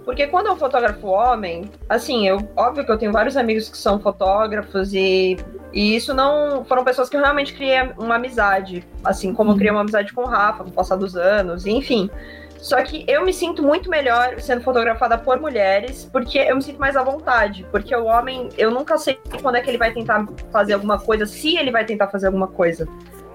Porque 0.05 0.27
quando 0.27 0.49
é 0.49 0.51
um 0.51 0.57
fotógrafo 0.57 1.07
homem, 1.07 1.71
assim, 1.89 2.27
eu 2.27 2.39
óbvio 2.57 2.85
que 2.85 2.91
eu 2.91 2.99
tenho 2.99 3.13
vários 3.13 3.37
amigos 3.37 3.69
que 3.69 3.79
são 3.79 4.01
fotógrafos 4.01 4.93
e, 4.93 5.37
e 5.73 5.95
isso 5.95 6.13
não 6.13 6.65
foram 6.65 6.83
pessoas 6.83 7.09
que 7.09 7.17
eu 7.17 7.21
realmente 7.21 7.55
criei 7.55 7.83
uma 7.97 8.17
amizade, 8.17 8.85
assim 9.05 9.33
como 9.33 9.53
eu 9.53 9.57
criei 9.57 9.71
uma 9.71 9.83
amizade 9.83 10.13
com 10.13 10.23
o 10.23 10.27
Rafa 10.27 10.65
no 10.65 10.73
passar 10.73 10.97
dos 10.97 11.15
anos, 11.15 11.67
enfim. 11.67 12.11
Só 12.59 12.83
que 12.83 13.05
eu 13.07 13.25
me 13.25 13.33
sinto 13.33 13.63
muito 13.63 13.89
melhor 13.89 14.41
sendo 14.41 14.63
fotografada 14.63 15.17
por 15.17 15.41
mulheres, 15.41 16.09
porque 16.11 16.39
eu 16.39 16.57
me 16.57 16.63
sinto 16.63 16.79
mais 16.79 16.97
à 16.97 17.03
vontade. 17.03 17.67
Porque 17.71 17.95
o 17.95 18.07
homem, 18.07 18.49
eu 18.57 18.71
nunca 18.71 18.99
sei 18.99 19.19
quando 19.41 19.57
é 19.57 19.61
que 19.61 19.71
ele 19.71 19.79
vai 19.79 19.93
tentar 19.93 20.27
fazer 20.51 20.75
alguma 20.75 20.99
coisa, 20.99 21.27
se 21.27 21.57
ele 21.57 21.71
vai 21.71 21.85
tentar 21.85 22.09
fazer 22.09 22.27
alguma 22.27 22.49
coisa. 22.49 22.89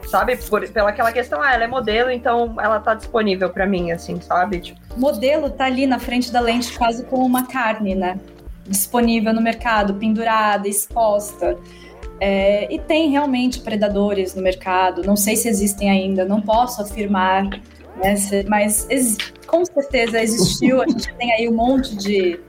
sabe? 0.07 0.35
Por, 0.37 0.67
pela 0.69 0.89
aquela 0.89 1.11
questão, 1.11 1.41
ah, 1.41 1.53
ela 1.53 1.63
é 1.63 1.67
modelo, 1.67 2.11
então 2.11 2.55
ela 2.59 2.79
tá 2.79 2.93
disponível 2.93 3.49
para 3.49 3.65
mim, 3.65 3.91
assim, 3.91 4.19
sabe? 4.19 4.59
Tipo... 4.59 4.79
Modelo 4.97 5.49
tá 5.49 5.65
ali 5.65 5.85
na 5.85 5.99
frente 5.99 6.31
da 6.31 6.39
lente 6.39 6.77
quase 6.77 7.05
como 7.05 7.25
uma 7.25 7.45
carne, 7.47 7.95
né? 7.95 8.19
Disponível 8.67 9.33
no 9.33 9.41
mercado, 9.41 9.93
pendurada, 9.95 10.67
exposta. 10.67 11.57
É, 12.19 12.71
e 12.71 12.77
tem 12.77 13.09
realmente 13.09 13.61
predadores 13.61 14.35
no 14.35 14.43
mercado, 14.43 15.01
não 15.03 15.15
sei 15.15 15.35
se 15.35 15.49
existem 15.49 15.89
ainda, 15.89 16.23
não 16.23 16.39
posso 16.39 16.79
afirmar, 16.81 17.49
né, 18.01 18.15
mas 18.47 18.87
com 19.47 19.63
certeza 19.65 20.21
existiu. 20.21 20.81
A 20.81 20.87
gente 20.87 21.13
tem 21.15 21.31
aí 21.33 21.49
um 21.49 21.53
monte 21.53 21.95
de, 21.95 22.39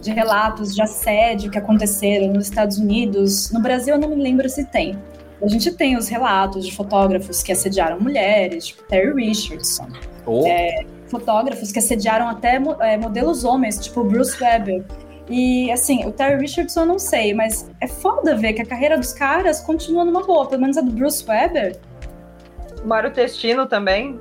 de 0.00 0.10
relatos 0.10 0.74
de 0.74 0.82
assédio 0.82 1.50
que 1.50 1.58
aconteceram 1.58 2.32
nos 2.32 2.44
Estados 2.44 2.78
Unidos. 2.78 3.50
No 3.50 3.60
Brasil, 3.60 3.94
eu 3.94 4.00
não 4.00 4.10
me 4.10 4.22
lembro 4.22 4.48
se 4.48 4.64
tem. 4.64 4.98
A 5.42 5.48
gente 5.48 5.72
tem 5.72 5.96
os 5.96 6.08
relatos 6.08 6.66
de 6.66 6.76
fotógrafos 6.76 7.42
que 7.42 7.50
assediaram 7.50 7.98
mulheres, 7.98 8.68
tipo 8.68 8.82
Terry 8.84 9.12
Richardson. 9.14 9.88
Oh. 10.26 10.46
É, 10.46 10.84
fotógrafos 11.06 11.72
que 11.72 11.78
assediaram 11.78 12.28
até 12.28 12.60
é, 12.80 12.98
modelos 12.98 13.42
homens, 13.44 13.78
tipo 13.78 14.04
Bruce 14.04 14.42
Weber. 14.42 14.84
E 15.30 15.70
assim, 15.70 16.04
o 16.04 16.12
Terry 16.12 16.40
Richardson 16.40 16.80
eu 16.80 16.86
não 16.86 16.98
sei, 16.98 17.32
mas 17.32 17.70
é 17.80 17.86
foda 17.86 18.36
ver 18.36 18.52
que 18.52 18.62
a 18.62 18.66
carreira 18.66 18.98
dos 18.98 19.12
caras 19.12 19.60
continua 19.60 20.04
numa 20.04 20.22
boa, 20.24 20.46
pelo 20.46 20.60
menos 20.60 20.76
a 20.76 20.82
do 20.82 20.90
Bruce 20.90 21.24
Weber. 21.26 21.78
Mário 22.84 23.12
Testino 23.12 23.66
também. 23.66 24.20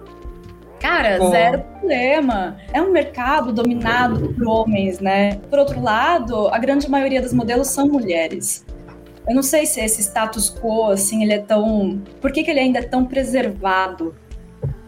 Cara, 0.79 1.19
zero 1.29 1.59
problema. 1.59 2.57
É 2.73 2.81
um 2.81 2.91
mercado 2.91 3.51
dominado 3.51 4.33
por 4.33 4.47
homens, 4.47 4.99
né? 4.99 5.35
Por 5.49 5.59
outro 5.59 5.81
lado, 5.81 6.47
a 6.47 6.57
grande 6.57 6.89
maioria 6.89 7.21
dos 7.21 7.33
modelos 7.33 7.67
são 7.67 7.87
mulheres. 7.87 8.65
Eu 9.27 9.35
não 9.35 9.43
sei 9.43 9.65
se 9.65 9.79
esse 9.81 10.01
status 10.01 10.49
quo, 10.49 10.91
assim, 10.91 11.23
ele 11.23 11.33
é 11.33 11.39
tão. 11.39 12.01
Por 12.21 12.31
que, 12.31 12.43
que 12.43 12.49
ele 12.49 12.59
ainda 12.59 12.79
é 12.79 12.83
tão 12.83 13.05
preservado? 13.05 14.15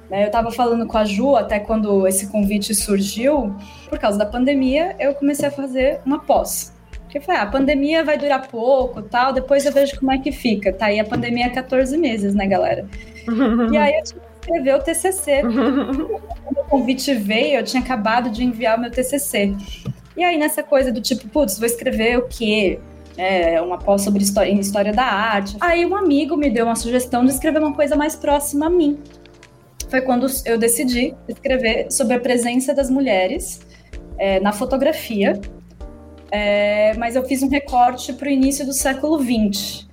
Né, 0.10 0.24
eu 0.24 0.28
estava 0.28 0.52
falando 0.52 0.86
com 0.86 0.98
a 0.98 1.06
Ju 1.06 1.36
até 1.38 1.58
quando 1.58 2.06
esse 2.06 2.28
convite 2.28 2.76
surgiu, 2.76 3.56
por 3.90 3.98
causa 3.98 4.18
da 4.18 4.26
pandemia, 4.26 4.94
eu 5.00 5.14
comecei 5.14 5.48
a 5.48 5.52
fazer 5.52 6.02
uma 6.06 6.20
pós. 6.20 6.74
Porque 7.04 7.18
eu 7.18 7.22
falei, 7.22 7.40
ah, 7.40 7.44
a 7.44 7.48
pandemia 7.48 8.04
vai 8.04 8.18
durar 8.18 8.46
pouco 8.48 9.02
tal, 9.02 9.32
depois 9.32 9.66
eu 9.66 9.72
vejo 9.72 9.98
como 10.00 10.12
é 10.12 10.18
que 10.18 10.32
fica. 10.32 10.74
Tá 10.74 10.88
aí 10.88 11.00
a 11.00 11.06
pandemia 11.06 11.48
há 11.48 11.50
14 11.50 11.98
meses, 11.98 12.34
né, 12.34 12.46
galera? 12.46 12.86
e 13.72 13.78
aí 13.78 13.94
eu 13.94 14.04
tive 14.04 14.31
escrever 14.42 14.76
o 14.76 14.80
TCC. 14.80 15.42
Quando 16.44 16.60
o 16.60 16.64
convite 16.70 17.14
veio, 17.14 17.60
eu 17.60 17.64
tinha 17.64 17.82
acabado 17.82 18.30
de 18.30 18.44
enviar 18.44 18.78
o 18.78 18.82
meu 18.82 18.92
TCC. 18.92 19.56
E 20.18 20.24
aí 20.24 20.38
nessa 20.38 20.62
coisa 20.62 20.92
do 20.92 21.00
tipo, 21.00 21.28
putz, 21.30 21.58
vou 21.58 21.66
escrever 21.66 22.18
o 22.18 22.28
quê? 22.28 22.80
é, 23.18 23.62
uma 23.62 23.78
pós 23.78 24.02
sobre 24.02 24.24
história, 24.24 24.52
história 24.52 24.94
da 24.94 25.04
arte. 25.04 25.58
Aí 25.60 25.86
um 25.86 25.96
amigo 25.96 26.36
me 26.36 26.50
deu 26.50 26.66
uma 26.66 26.76
sugestão 26.76 27.24
de 27.26 27.32
escrever 27.32 27.60
uma 27.60 27.74
coisa 27.74 27.96
mais 27.96 28.16
próxima 28.16 28.68
a 28.68 28.70
mim. 28.70 29.00
Foi 29.90 30.02
quando 30.02 30.28
eu 30.46 30.58
decidi 30.58 31.14
escrever 31.28 31.92
sobre 31.92 32.16
a 32.16 32.20
presença 32.20 32.74
das 32.74 32.90
mulheres 32.90 33.62
é, 34.18 34.40
na 34.40 34.54
fotografia, 34.54 35.40
é, 36.32 36.94
mas 36.98 37.16
eu 37.16 37.24
fiz 37.26 37.44
um 37.44 37.50
recorte 37.50 38.14
para 38.14 38.28
o 38.28 38.32
início 38.32 38.66
do 38.66 38.74
século 38.74 39.20
XX. 39.20 39.88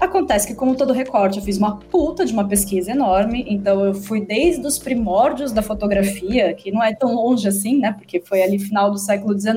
Acontece 0.00 0.46
que, 0.46 0.54
como 0.54 0.76
todo 0.76 0.92
recorte, 0.92 1.38
eu 1.38 1.44
fiz 1.44 1.56
uma 1.56 1.76
puta 1.76 2.24
de 2.24 2.32
uma 2.32 2.46
pesquisa 2.46 2.90
enorme, 2.90 3.44
então 3.48 3.84
eu 3.84 3.94
fui 3.94 4.20
desde 4.20 4.66
os 4.66 4.78
primórdios 4.78 5.52
da 5.52 5.62
fotografia, 5.62 6.52
que 6.52 6.70
não 6.70 6.82
é 6.82 6.94
tão 6.94 7.14
longe 7.14 7.46
assim, 7.46 7.78
né? 7.78 7.92
Porque 7.92 8.20
foi 8.20 8.42
ali 8.42 8.58
final 8.58 8.90
do 8.90 8.98
século 8.98 9.38
XIX, 9.38 9.56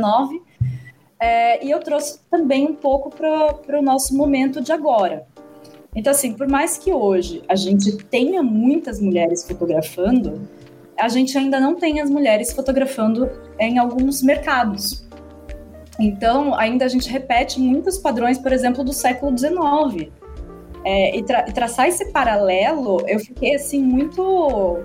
é, 1.19 1.65
e 1.65 1.71
eu 1.71 1.79
trouxe 1.79 2.19
também 2.29 2.65
um 2.67 2.75
pouco 2.75 3.09
para 3.09 3.79
o 3.79 3.81
nosso 3.81 4.15
momento 4.15 4.61
de 4.61 4.71
agora. 4.71 5.25
Então, 5.95 6.11
assim, 6.11 6.33
por 6.33 6.47
mais 6.47 6.77
que 6.77 6.93
hoje 6.93 7.41
a 7.47 7.55
gente 7.55 7.97
tenha 7.97 8.43
muitas 8.43 8.99
mulheres 9.01 9.43
fotografando, 9.47 10.47
a 10.99 11.07
gente 11.07 11.35
ainda 11.37 11.59
não 11.59 11.75
tem 11.75 11.99
as 11.99 12.09
mulheres 12.09 12.53
fotografando 12.53 13.29
em 13.59 13.79
alguns 13.79 14.21
mercados. 14.21 15.07
Então, 15.99 16.53
ainda 16.53 16.85
a 16.85 16.87
gente 16.87 17.09
repete 17.09 17.59
muitos 17.59 17.97
padrões, 17.97 18.37
por 18.37 18.51
exemplo, 18.51 18.83
do 18.83 18.93
século 18.93 19.35
XIX. 19.35 20.11
É, 20.89 21.17
e, 21.17 21.21
tra 21.21 21.45
e 21.45 21.51
traçar 21.51 21.85
esse 21.89 22.05
paralelo, 22.13 23.03
eu 23.09 23.19
fiquei, 23.19 23.55
assim, 23.55 23.83
muito 23.83 24.79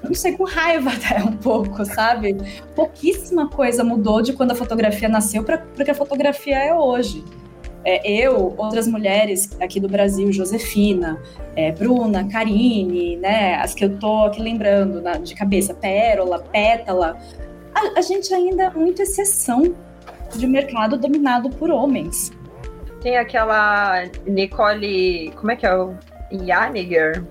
não 0.00 0.14
sei, 0.14 0.36
com 0.36 0.44
raiva 0.44 0.90
até 0.94 1.20
um 1.24 1.36
pouco, 1.36 1.84
sabe? 1.84 2.36
Pouquíssima 2.76 3.48
coisa 3.48 3.82
mudou 3.82 4.22
de 4.22 4.32
quando 4.32 4.52
a 4.52 4.54
fotografia 4.54 5.08
nasceu 5.08 5.42
para 5.42 5.60
o 5.76 5.84
que 5.84 5.90
a 5.90 5.94
fotografia 5.94 6.56
é 6.56 6.72
hoje. 6.72 7.24
É, 7.84 8.08
eu, 8.08 8.54
outras 8.56 8.86
mulheres 8.86 9.50
aqui 9.60 9.80
do 9.80 9.88
Brasil, 9.88 10.32
Josefina, 10.32 11.20
é, 11.56 11.72
Bruna, 11.72 12.28
Karine, 12.28 13.16
né, 13.16 13.56
as 13.56 13.74
que 13.74 13.84
eu 13.84 13.98
tô 13.98 14.26
aqui 14.26 14.40
lembrando 14.40 15.00
na, 15.00 15.14
de 15.14 15.34
cabeça, 15.34 15.74
Pérola, 15.74 16.38
Pétala, 16.38 17.18
a, 17.74 17.98
a 17.98 18.02
gente 18.02 18.32
ainda 18.32 18.64
é 18.64 18.70
muito 18.70 19.02
exceção 19.02 19.74
de 20.32 20.46
mercado 20.46 20.96
dominado 20.96 21.50
por 21.50 21.72
homens. 21.72 22.30
Tem 23.02 23.16
aquela 23.16 24.04
Nicole, 24.26 25.32
como 25.34 25.50
é 25.50 25.56
que 25.56 25.66
é 25.66 25.74
o 25.74 25.94
Heiniger, 26.30 27.24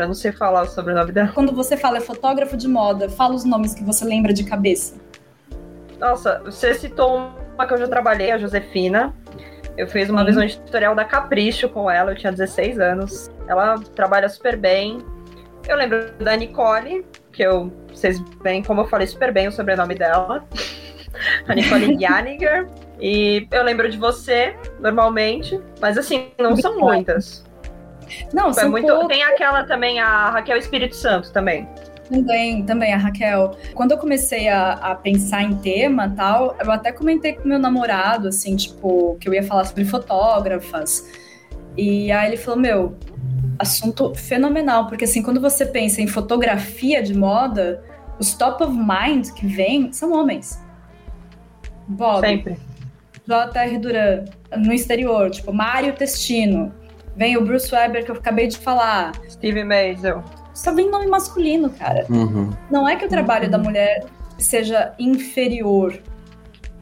eu 0.00 0.06
não 0.06 0.14
sei 0.14 0.32
falar 0.32 0.66
sobre 0.66 0.92
o 0.92 0.96
nome 0.96 1.12
dela. 1.12 1.30
Quando 1.34 1.52
você 1.52 1.76
fala 1.76 1.98
é 1.98 2.00
fotógrafo 2.00 2.56
de 2.56 2.68
moda, 2.68 3.08
fala 3.08 3.34
os 3.34 3.44
nomes 3.44 3.74
que 3.74 3.84
você 3.84 4.04
lembra 4.04 4.32
de 4.32 4.44
cabeça. 4.44 4.94
Nossa, 5.98 6.40
você 6.44 6.74
citou 6.74 7.30
uma 7.54 7.66
que 7.66 7.74
eu 7.74 7.78
já 7.78 7.88
trabalhei, 7.88 8.30
a 8.32 8.38
Josefina. 8.38 9.14
Eu 9.76 9.86
fiz 9.86 10.08
uma 10.08 10.20
Sim. 10.20 10.24
vez 10.24 10.36
um 10.36 10.42
editorial 10.42 10.94
da 10.94 11.04
Capricho 11.04 11.68
com 11.68 11.90
ela, 11.90 12.12
eu 12.12 12.16
tinha 12.16 12.32
16 12.32 12.78
anos. 12.80 13.30
Ela 13.46 13.78
trabalha 13.94 14.28
super 14.28 14.56
bem. 14.56 14.98
Eu 15.68 15.76
lembro 15.76 16.12
da 16.18 16.36
Nicole, 16.36 17.04
que 17.32 17.42
eu, 17.42 17.72
vocês 17.88 18.20
veem 18.42 18.62
como 18.62 18.80
eu 18.80 18.86
falei 18.86 19.06
super 19.06 19.32
bem 19.32 19.48
o 19.48 19.52
sobrenome 19.52 19.94
dela. 19.94 20.44
a 21.48 21.54
Nicole 21.54 21.98
Janiger. 21.98 22.68
E 23.02 23.48
eu 23.50 23.64
lembro 23.64 23.90
de 23.90 23.98
você, 23.98 24.54
normalmente, 24.78 25.60
mas 25.80 25.98
assim, 25.98 26.28
não 26.38 26.56
são 26.56 26.78
muitas. 26.78 27.44
Não, 28.32 28.52
é 28.52 28.64
muito. 28.64 29.08
Tem 29.08 29.24
aquela 29.24 29.64
também, 29.64 29.98
a 29.98 30.30
Raquel 30.30 30.56
Espírito 30.56 30.94
Santo 30.94 31.32
também. 31.32 31.68
Também, 32.08 32.64
também, 32.64 32.94
a 32.94 32.96
Raquel. 32.96 33.56
Quando 33.74 33.90
eu 33.90 33.98
comecei 33.98 34.48
a, 34.48 34.74
a, 34.74 34.94
pensar 34.94 35.42
em 35.42 35.56
tema 35.56 36.12
tal, 36.16 36.56
eu 36.64 36.70
até 36.70 36.92
comentei 36.92 37.32
com 37.32 37.48
meu 37.48 37.58
namorado, 37.58 38.28
assim, 38.28 38.54
tipo, 38.54 39.16
que 39.18 39.28
eu 39.28 39.34
ia 39.34 39.42
falar 39.42 39.64
sobre 39.64 39.84
fotógrafas. 39.84 41.10
E 41.76 42.12
aí 42.12 42.28
ele 42.28 42.36
falou: 42.36 42.60
Meu, 42.60 42.96
assunto 43.58 44.14
fenomenal, 44.14 44.86
porque 44.86 45.06
assim, 45.06 45.24
quando 45.24 45.40
você 45.40 45.66
pensa 45.66 46.00
em 46.00 46.06
fotografia 46.06 47.02
de 47.02 47.18
moda, 47.18 47.82
os 48.20 48.32
top 48.34 48.62
of 48.62 48.72
mind 48.72 49.30
que 49.30 49.44
vem 49.44 49.92
são 49.92 50.12
homens. 50.12 50.62
Bob. 51.88 52.24
Sempre. 52.24 52.71
J.R. 53.26 53.78
Duran, 53.78 54.24
no 54.56 54.72
exterior, 54.72 55.30
tipo, 55.30 55.52
Mário 55.52 55.92
Testino, 55.94 56.72
Vem 57.14 57.36
o 57.36 57.44
Bruce 57.44 57.74
Weber, 57.74 58.04
que 58.04 58.10
eu 58.10 58.16
acabei 58.16 58.46
de 58.46 58.58
falar. 58.58 59.12
Steve 59.28 59.64
Maisel. 59.64 60.24
Só 60.54 60.72
vem 60.72 60.90
nome 60.90 61.06
masculino, 61.06 61.70
cara. 61.70 62.06
Uhum. 62.08 62.50
Não 62.70 62.88
é 62.88 62.96
que 62.96 63.04
o 63.04 63.08
trabalho 63.08 63.44
uhum. 63.44 63.50
da 63.50 63.58
mulher 63.58 64.04
seja 64.38 64.94
inferior. 64.98 65.98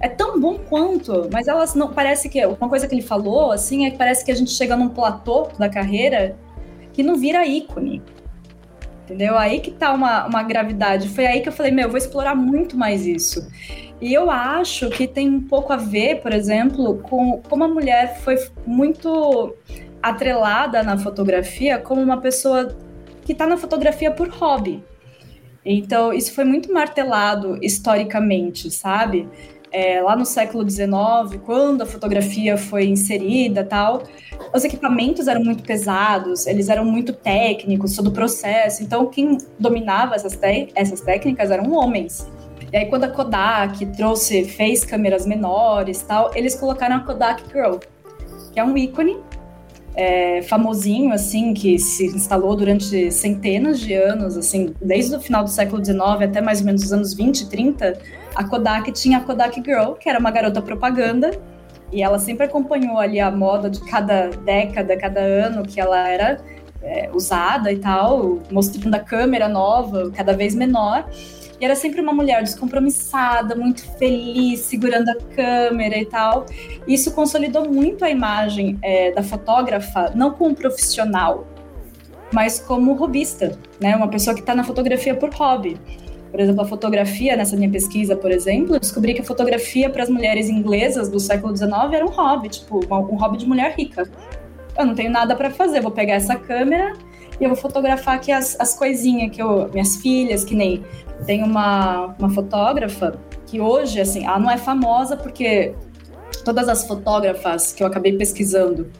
É 0.00 0.08
tão 0.08 0.40
bom 0.40 0.56
quanto, 0.58 1.28
mas 1.32 1.48
elas 1.48 1.74
não. 1.74 1.92
Parece 1.92 2.28
que. 2.28 2.44
Uma 2.46 2.68
coisa 2.68 2.86
que 2.86 2.94
ele 2.94 3.02
falou, 3.02 3.50
assim, 3.52 3.86
é 3.86 3.90
que 3.90 3.98
parece 3.98 4.24
que 4.24 4.30
a 4.30 4.34
gente 4.34 4.50
chega 4.50 4.76
num 4.76 4.88
platô 4.88 5.48
da 5.58 5.68
carreira 5.68 6.36
que 6.92 7.02
não 7.02 7.16
vira 7.16 7.46
ícone. 7.46 8.02
Entendeu? 9.04 9.36
Aí 9.36 9.60
que 9.60 9.72
tá 9.72 9.92
uma, 9.92 10.26
uma 10.26 10.42
gravidade. 10.44 11.08
Foi 11.08 11.26
aí 11.26 11.40
que 11.40 11.48
eu 11.48 11.52
falei, 11.52 11.72
meu, 11.72 11.86
eu 11.86 11.90
vou 11.90 11.98
explorar 11.98 12.34
muito 12.36 12.76
mais 12.76 13.04
isso. 13.04 13.46
E 14.00 14.14
eu 14.14 14.30
acho 14.30 14.88
que 14.88 15.06
tem 15.06 15.28
um 15.28 15.42
pouco 15.42 15.72
a 15.72 15.76
ver, 15.76 16.20
por 16.22 16.32
exemplo, 16.32 16.98
com 17.02 17.40
como 17.48 17.64
a 17.64 17.68
mulher 17.68 18.18
foi 18.20 18.36
muito 18.66 19.54
atrelada 20.02 20.82
na 20.82 20.96
fotografia 20.96 21.78
como 21.78 22.00
uma 22.00 22.18
pessoa 22.18 22.74
que 23.24 23.32
está 23.32 23.46
na 23.46 23.58
fotografia 23.58 24.10
por 24.10 24.28
hobby. 24.28 24.82
Então, 25.64 26.12
isso 26.12 26.32
foi 26.32 26.44
muito 26.44 26.72
martelado 26.72 27.58
historicamente, 27.62 28.70
sabe? 28.70 29.28
É, 29.70 30.00
lá 30.00 30.16
no 30.16 30.24
século 30.24 30.68
XIX, 30.68 30.90
quando 31.44 31.82
a 31.82 31.86
fotografia 31.86 32.56
foi 32.56 32.86
inserida 32.86 33.62
tal, 33.62 34.02
os 34.52 34.64
equipamentos 34.64 35.28
eram 35.28 35.44
muito 35.44 35.62
pesados, 35.62 36.46
eles 36.46 36.68
eram 36.68 36.84
muito 36.84 37.12
técnicos, 37.12 37.94
todo 37.94 38.08
o 38.08 38.12
processo. 38.12 38.82
Então, 38.82 39.06
quem 39.06 39.36
dominava 39.58 40.14
essas, 40.14 40.36
essas 40.74 41.02
técnicas 41.02 41.50
eram 41.50 41.70
homens. 41.72 42.26
E 42.72 42.76
aí, 42.76 42.86
quando 42.86 43.04
a 43.04 43.08
Kodak 43.08 43.84
trouxe, 43.86 44.44
fez 44.44 44.84
câmeras 44.84 45.26
menores 45.26 46.02
tal, 46.02 46.30
eles 46.34 46.54
colocaram 46.54 46.96
a 46.96 47.00
Kodak 47.00 47.42
Girl, 47.52 47.76
que 48.52 48.60
é 48.60 48.64
um 48.64 48.76
ícone 48.76 49.18
é, 49.94 50.40
famosinho, 50.42 51.12
assim, 51.12 51.52
que 51.52 51.78
se 51.78 52.06
instalou 52.06 52.54
durante 52.54 53.10
centenas 53.10 53.80
de 53.80 53.92
anos, 53.94 54.36
assim, 54.36 54.74
desde 54.80 55.16
o 55.16 55.20
final 55.20 55.42
do 55.42 55.50
século 55.50 55.84
XIX 55.84 56.00
até 56.22 56.40
mais 56.40 56.60
ou 56.60 56.66
menos 56.66 56.84
os 56.84 56.92
anos 56.92 57.12
20, 57.12 57.48
30, 57.48 57.98
a 58.34 58.44
Kodak 58.44 58.92
tinha 58.92 59.18
a 59.18 59.20
Kodak 59.20 59.60
Girl, 59.64 59.94
que 59.94 60.08
era 60.08 60.18
uma 60.18 60.30
garota 60.30 60.62
propaganda, 60.62 61.32
e 61.92 62.02
ela 62.02 62.20
sempre 62.20 62.46
acompanhou 62.46 62.98
ali 62.98 63.18
a 63.18 63.32
moda 63.32 63.68
de 63.68 63.80
cada 63.80 64.28
década, 64.28 64.96
cada 64.96 65.20
ano 65.20 65.64
que 65.64 65.80
ela 65.80 66.08
era 66.08 66.38
é, 66.82 67.10
usada 67.12 67.72
e 67.72 67.78
tal, 67.78 68.38
mostrando 68.50 68.94
a 68.94 69.00
câmera 69.00 69.48
nova, 69.48 70.10
cada 70.12 70.32
vez 70.32 70.54
menor. 70.54 71.04
E 71.60 71.64
era 71.64 71.76
sempre 71.76 72.00
uma 72.00 72.12
mulher 72.12 72.42
descompromissada, 72.42 73.54
muito 73.54 73.86
feliz, 73.98 74.60
segurando 74.60 75.10
a 75.10 75.16
câmera 75.36 75.98
e 75.98 76.06
tal. 76.06 76.46
Isso 76.88 77.12
consolidou 77.12 77.68
muito 77.68 78.04
a 78.04 78.10
imagem 78.10 78.78
é, 78.82 79.12
da 79.12 79.22
fotógrafa, 79.22 80.10
não 80.14 80.30
como 80.32 80.54
profissional, 80.54 81.46
mas 82.32 82.58
como 82.58 82.94
hobbyista, 82.94 83.58
né? 83.78 83.94
Uma 83.94 84.08
pessoa 84.08 84.34
que 84.34 84.40
está 84.40 84.54
na 84.54 84.64
fotografia 84.64 85.14
por 85.14 85.28
hobby. 85.34 85.78
Por 86.30 86.40
exemplo, 86.40 86.62
a 86.62 86.64
fotografia, 86.64 87.36
nessa 87.36 87.56
minha 87.56 87.70
pesquisa, 87.70 88.16
por 88.16 88.30
exemplo, 88.30 88.76
eu 88.76 88.80
descobri 88.80 89.12
que 89.12 89.20
a 89.20 89.24
fotografia 89.24 89.90
para 89.90 90.04
as 90.04 90.08
mulheres 90.08 90.48
inglesas 90.48 91.08
do 91.08 91.18
século 91.18 91.54
XIX 91.54 91.72
era 91.92 92.06
um 92.06 92.10
hobby, 92.10 92.48
tipo, 92.48 92.80
um 92.88 93.16
hobby 93.16 93.36
de 93.36 93.46
mulher 93.46 93.74
rica. 93.76 94.08
Eu 94.78 94.86
não 94.86 94.94
tenho 94.94 95.10
nada 95.10 95.34
para 95.34 95.50
fazer, 95.50 95.80
vou 95.80 95.90
pegar 95.90 96.14
essa 96.14 96.36
câmera 96.36 96.94
e 97.40 97.44
eu 97.44 97.48
vou 97.48 97.58
fotografar 97.58 98.14
aqui 98.16 98.30
as, 98.30 98.58
as 98.60 98.74
coisinhas 98.74 99.34
que 99.34 99.42
eu. 99.42 99.68
Minhas 99.72 99.96
filhas, 99.96 100.44
que 100.44 100.54
nem. 100.54 100.84
Tem 101.26 101.42
uma, 101.42 102.14
uma 102.18 102.30
fotógrafa 102.30 103.18
que 103.46 103.60
hoje, 103.60 104.00
assim, 104.00 104.26
ela 104.26 104.38
não 104.38 104.50
é 104.50 104.56
famosa 104.56 105.16
porque 105.16 105.74
todas 106.44 106.68
as 106.68 106.86
fotógrafas 106.86 107.72
que 107.72 107.82
eu 107.82 107.86
acabei 107.86 108.16
pesquisando 108.16 108.90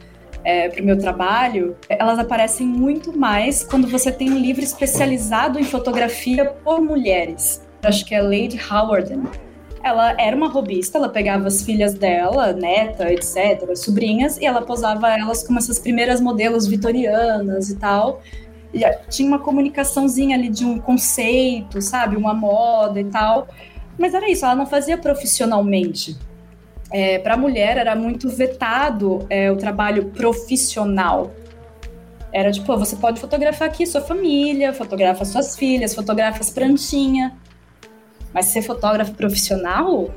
é, 0.43 0.69
para 0.69 0.81
o 0.81 0.85
meu 0.85 0.97
trabalho, 0.97 1.75
elas 1.87 2.19
aparecem 2.19 2.65
muito 2.65 3.17
mais 3.17 3.63
quando 3.63 3.87
você 3.87 4.11
tem 4.11 4.31
um 4.31 4.37
livro 4.37 4.63
especializado 4.63 5.59
em 5.59 5.63
fotografia 5.63 6.45
por 6.63 6.81
mulheres. 6.81 7.61
Acho 7.83 8.05
que 8.05 8.13
é 8.13 8.21
Lady 8.21 8.59
Howard 8.71 9.13
ela 9.83 10.15
era 10.19 10.35
uma 10.35 10.47
robista, 10.47 10.97
ela 10.97 11.09
pegava 11.09 11.47
as 11.47 11.63
filhas 11.63 11.93
dela, 11.93 12.53
neta, 12.53 13.11
etc., 13.11 13.75
sobrinhas, 13.75 14.37
e 14.37 14.45
ela 14.45 14.61
posava 14.61 15.09
elas 15.09 15.43
como 15.43 15.57
essas 15.57 15.79
primeiras 15.79 16.21
modelos 16.21 16.67
vitorianas 16.67 17.69
e 17.69 17.77
tal. 17.77 18.21
E 18.73 18.81
tinha 19.09 19.27
uma 19.27 19.39
comunicaçãozinha 19.39 20.35
ali 20.35 20.49
de 20.49 20.65
um 20.65 20.79
conceito, 20.79 21.81
sabe? 21.81 22.15
Uma 22.15 22.33
moda 22.33 22.99
e 22.99 23.05
tal. 23.05 23.47
Mas 23.97 24.13
era 24.13 24.29
isso, 24.29 24.45
ela 24.45 24.55
não 24.55 24.65
fazia 24.65 24.97
profissionalmente. 24.97 26.17
É, 26.91 27.19
Para 27.19 27.35
a 27.35 27.37
mulher 27.37 27.77
era 27.77 27.95
muito 27.95 28.29
vetado 28.29 29.25
é, 29.29 29.51
o 29.51 29.57
trabalho 29.57 30.05
profissional. 30.11 31.31
Era 32.33 32.51
tipo, 32.51 32.77
você 32.77 32.95
pode 32.95 33.19
fotografar 33.19 33.67
aqui 33.67 33.85
sua 33.85 34.01
família, 34.01 34.73
fotografa 34.73 35.25
suas 35.25 35.55
filhas, 35.57 35.93
fotografa 35.93 36.39
as 36.39 36.49
prantinhas. 36.49 37.31
Mas 38.33 38.45
ser 38.45 38.61
fotógrafo 38.61 39.13
profissional 39.13 40.09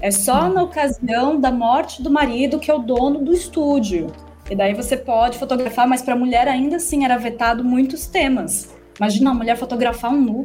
é 0.00 0.10
só 0.10 0.48
na 0.48 0.62
ocasião 0.62 1.38
da 1.38 1.50
morte 1.50 2.02
do 2.02 2.10
marido 2.10 2.58
que 2.58 2.70
é 2.70 2.74
o 2.74 2.78
dono 2.78 3.20
do 3.20 3.32
estúdio. 3.32 4.10
E 4.50 4.54
daí 4.54 4.74
você 4.74 4.96
pode 4.96 5.38
fotografar, 5.38 5.88
mas 5.88 6.02
para 6.02 6.14
mulher 6.14 6.48
ainda 6.48 6.76
assim 6.76 7.04
era 7.04 7.16
vetado 7.16 7.64
muitos 7.64 8.06
temas. 8.06 8.74
Imagina 8.98 9.30
uma 9.30 9.38
mulher 9.38 9.56
fotografar 9.56 10.12
um 10.12 10.20
nu. 10.20 10.44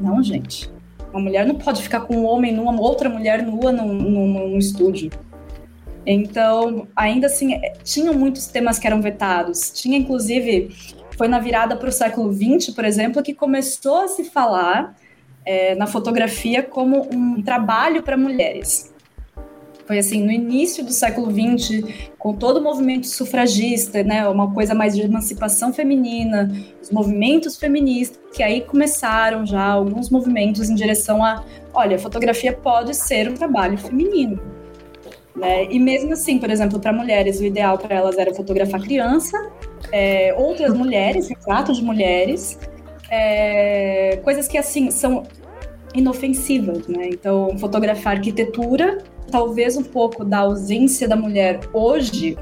Não, 0.00 0.22
gente. 0.22 0.70
Uma 1.12 1.20
mulher 1.20 1.44
não 1.44 1.56
pode 1.56 1.82
ficar 1.82 2.00
com 2.00 2.16
um 2.16 2.24
homem 2.24 2.52
nua, 2.52 2.72
outra 2.80 3.08
mulher 3.08 3.42
nua 3.42 3.72
num, 3.72 3.92
num, 3.92 4.26
num 4.28 4.58
estúdio. 4.58 5.10
Então, 6.06 6.86
ainda 6.96 7.26
assim, 7.26 7.54
é, 7.54 7.72
tinham 7.82 8.14
muitos 8.14 8.46
temas 8.46 8.78
que 8.78 8.86
eram 8.86 9.02
vetados. 9.02 9.70
Tinha, 9.70 9.98
inclusive, 9.98 10.70
foi 11.16 11.28
na 11.28 11.38
virada 11.38 11.76
para 11.76 11.88
o 11.88 11.92
século 11.92 12.32
XX, 12.32 12.72
por 12.74 12.84
exemplo, 12.84 13.22
que 13.22 13.34
começou 13.34 14.02
a 14.02 14.08
se 14.08 14.24
falar 14.24 14.96
é, 15.44 15.74
na 15.74 15.86
fotografia 15.86 16.62
como 16.62 17.08
um 17.12 17.42
trabalho 17.42 18.02
para 18.02 18.16
mulheres. 18.16 18.89
Foi 19.90 19.98
assim, 19.98 20.22
no 20.22 20.30
início 20.30 20.84
do 20.84 20.92
século 20.92 21.32
XX, 21.32 21.82
com 22.16 22.32
todo 22.32 22.58
o 22.58 22.62
movimento 22.62 23.08
sufragista, 23.08 24.04
né, 24.04 24.28
uma 24.28 24.54
coisa 24.54 24.72
mais 24.72 24.94
de 24.94 25.02
emancipação 25.02 25.72
feminina, 25.72 26.48
os 26.80 26.92
movimentos 26.92 27.56
feministas, 27.56 28.20
que 28.32 28.40
aí 28.40 28.60
começaram 28.60 29.44
já 29.44 29.64
alguns 29.64 30.08
movimentos 30.08 30.70
em 30.70 30.76
direção 30.76 31.24
a, 31.24 31.44
olha, 31.74 31.98
fotografia 31.98 32.52
pode 32.52 32.94
ser 32.94 33.28
um 33.28 33.34
trabalho 33.34 33.76
feminino. 33.76 34.40
Né? 35.34 35.64
E 35.64 35.80
mesmo 35.80 36.12
assim, 36.12 36.38
por 36.38 36.50
exemplo, 36.50 36.78
para 36.78 36.92
mulheres, 36.92 37.40
o 37.40 37.44
ideal 37.44 37.76
para 37.76 37.96
elas 37.96 38.16
era 38.16 38.32
fotografar 38.32 38.80
criança, 38.80 39.50
é, 39.90 40.32
outras 40.38 40.72
mulheres, 40.72 41.28
retratos 41.28 41.78
de 41.78 41.82
mulheres, 41.82 42.56
é, 43.10 44.20
coisas 44.22 44.46
que 44.46 44.56
assim 44.56 44.88
são 44.92 45.24
inofensivas, 45.94 46.86
né? 46.86 47.08
Então, 47.08 47.58
fotografar 47.58 48.16
arquitetura, 48.16 48.98
talvez 49.30 49.76
um 49.76 49.82
pouco 49.82 50.24
da 50.24 50.38
ausência 50.38 51.08
da 51.08 51.16
mulher 51.16 51.60
hoje 51.72 52.36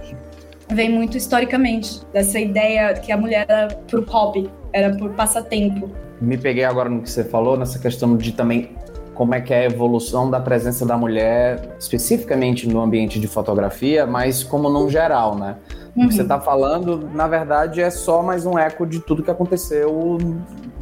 vem 0.70 0.90
muito 0.90 1.16
historicamente 1.16 2.00
dessa 2.12 2.38
ideia 2.38 2.94
que 2.94 3.10
a 3.12 3.16
mulher 3.16 3.46
era 3.48 3.68
por 3.68 4.04
hobby, 4.04 4.50
era 4.72 4.94
por 4.96 5.10
passatempo. 5.12 5.90
Me 6.20 6.36
peguei 6.36 6.64
agora 6.64 6.88
no 6.88 7.02
que 7.02 7.10
você 7.10 7.24
falou 7.24 7.56
nessa 7.56 7.78
questão 7.78 8.16
de 8.16 8.32
também 8.32 8.76
como 9.14 9.34
é 9.34 9.40
que 9.40 9.52
é 9.52 9.60
a 9.60 9.64
evolução 9.64 10.30
da 10.30 10.38
presença 10.38 10.86
da 10.86 10.96
mulher, 10.96 11.74
especificamente 11.78 12.68
no 12.68 12.80
ambiente 12.80 13.18
de 13.18 13.26
fotografia, 13.26 14.06
mas 14.06 14.44
como 14.44 14.68
num 14.68 14.88
geral, 14.88 15.34
né? 15.34 15.56
Uhum. 15.96 16.04
O 16.04 16.08
que 16.08 16.14
você 16.14 16.22
está 16.22 16.38
falando, 16.38 17.08
na 17.12 17.26
verdade, 17.26 17.80
é 17.80 17.90
só 17.90 18.22
mais 18.22 18.46
um 18.46 18.56
eco 18.56 18.86
de 18.86 19.00
tudo 19.00 19.22
que 19.22 19.30
aconteceu 19.30 20.18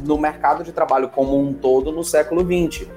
no 0.05 0.17
mercado 0.19 0.63
de 0.63 0.71
trabalho 0.71 1.09
como 1.09 1.39
um 1.39 1.51
todo 1.51 1.91
no 1.91 2.03
século 2.03 2.41
XX. 2.41 2.87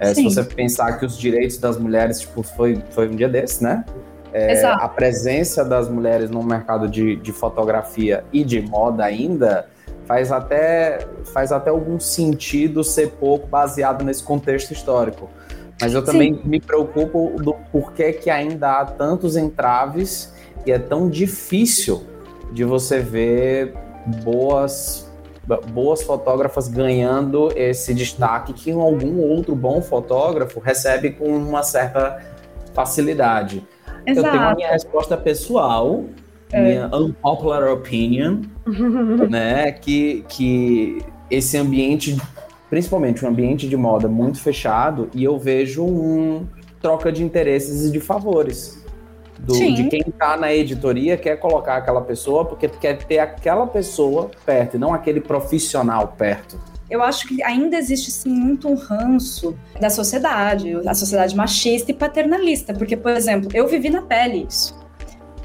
É, 0.00 0.14
se 0.14 0.22
você 0.22 0.44
pensar 0.44 0.98
que 0.98 1.04
os 1.04 1.18
direitos 1.18 1.58
das 1.58 1.78
mulheres, 1.78 2.20
tipo, 2.20 2.42
foi, 2.42 2.82
foi 2.90 3.08
um 3.08 3.16
dia 3.16 3.28
desse, 3.28 3.62
né? 3.62 3.84
É, 4.32 4.62
a 4.64 4.88
presença 4.88 5.64
das 5.64 5.88
mulheres 5.88 6.30
no 6.30 6.42
mercado 6.42 6.86
de, 6.86 7.16
de 7.16 7.32
fotografia 7.32 8.24
e 8.32 8.44
de 8.44 8.60
moda 8.60 9.04
ainda 9.04 9.66
faz 10.06 10.30
até, 10.30 10.98
faz 11.32 11.50
até 11.50 11.70
algum 11.70 11.98
sentido 11.98 12.84
ser 12.84 13.10
pouco 13.12 13.46
baseado 13.46 14.04
nesse 14.04 14.22
contexto 14.22 14.72
histórico. 14.72 15.30
Mas 15.80 15.94
eu 15.94 16.04
também 16.04 16.34
Sim. 16.34 16.40
me 16.44 16.60
preocupo 16.60 17.34
do 17.40 17.54
porquê 17.70 18.12
que 18.12 18.28
ainda 18.28 18.80
há 18.80 18.84
tantos 18.84 19.36
entraves 19.36 20.32
e 20.66 20.72
é 20.72 20.78
tão 20.78 21.08
difícil 21.08 22.04
de 22.52 22.64
você 22.64 23.00
ver 23.00 23.74
boas 24.24 25.07
boas 25.70 26.02
fotógrafas 26.02 26.68
ganhando 26.68 27.50
esse 27.56 27.94
destaque 27.94 28.52
que 28.52 28.70
algum 28.70 29.20
outro 29.20 29.54
bom 29.54 29.80
fotógrafo 29.80 30.60
recebe 30.60 31.10
com 31.10 31.26
uma 31.36 31.62
certa 31.62 32.22
facilidade. 32.74 33.66
Exato. 34.06 34.26
Eu 34.26 34.32
tenho 34.32 34.44
a 34.44 34.54
minha 34.54 34.70
resposta 34.70 35.16
pessoal, 35.16 36.04
é. 36.52 36.60
minha 36.60 36.86
unpopular 36.94 37.70
opinion, 37.70 38.42
né, 39.28 39.72
que, 39.72 40.24
que 40.28 40.98
esse 41.30 41.56
ambiente, 41.56 42.16
principalmente 42.70 43.24
um 43.24 43.28
ambiente 43.28 43.68
de 43.68 43.76
moda 43.76 44.08
muito 44.08 44.40
fechado, 44.40 45.10
e 45.14 45.24
eu 45.24 45.38
vejo 45.38 45.84
um 45.84 46.46
troca 46.80 47.10
de 47.10 47.24
interesses 47.24 47.88
e 47.88 47.90
de 47.90 48.00
favores. 48.00 48.77
Do, 49.38 49.54
de 49.54 49.88
quem 49.88 50.02
está 50.06 50.36
na 50.36 50.52
editoria 50.52 51.16
quer 51.16 51.36
colocar 51.36 51.76
aquela 51.76 52.00
pessoa 52.00 52.44
porque 52.44 52.68
quer 52.68 52.98
ter 52.98 53.18
aquela 53.18 53.66
pessoa 53.66 54.30
perto 54.44 54.76
e 54.76 54.78
não 54.78 54.92
aquele 54.92 55.20
profissional 55.20 56.14
perto. 56.18 56.60
Eu 56.90 57.02
acho 57.02 57.28
que 57.28 57.42
ainda 57.42 57.76
existe 57.76 58.10
sim 58.10 58.30
muito 58.30 58.68
um 58.68 58.74
ranço 58.74 59.56
da 59.78 59.90
sociedade, 59.90 60.74
a 60.86 60.94
sociedade 60.94 61.36
machista 61.36 61.90
e 61.90 61.94
paternalista, 61.94 62.72
porque, 62.72 62.96
por 62.96 63.12
exemplo, 63.12 63.50
eu 63.52 63.68
vivi 63.68 63.90
na 63.90 64.02
pele 64.02 64.46
isso. 64.48 64.74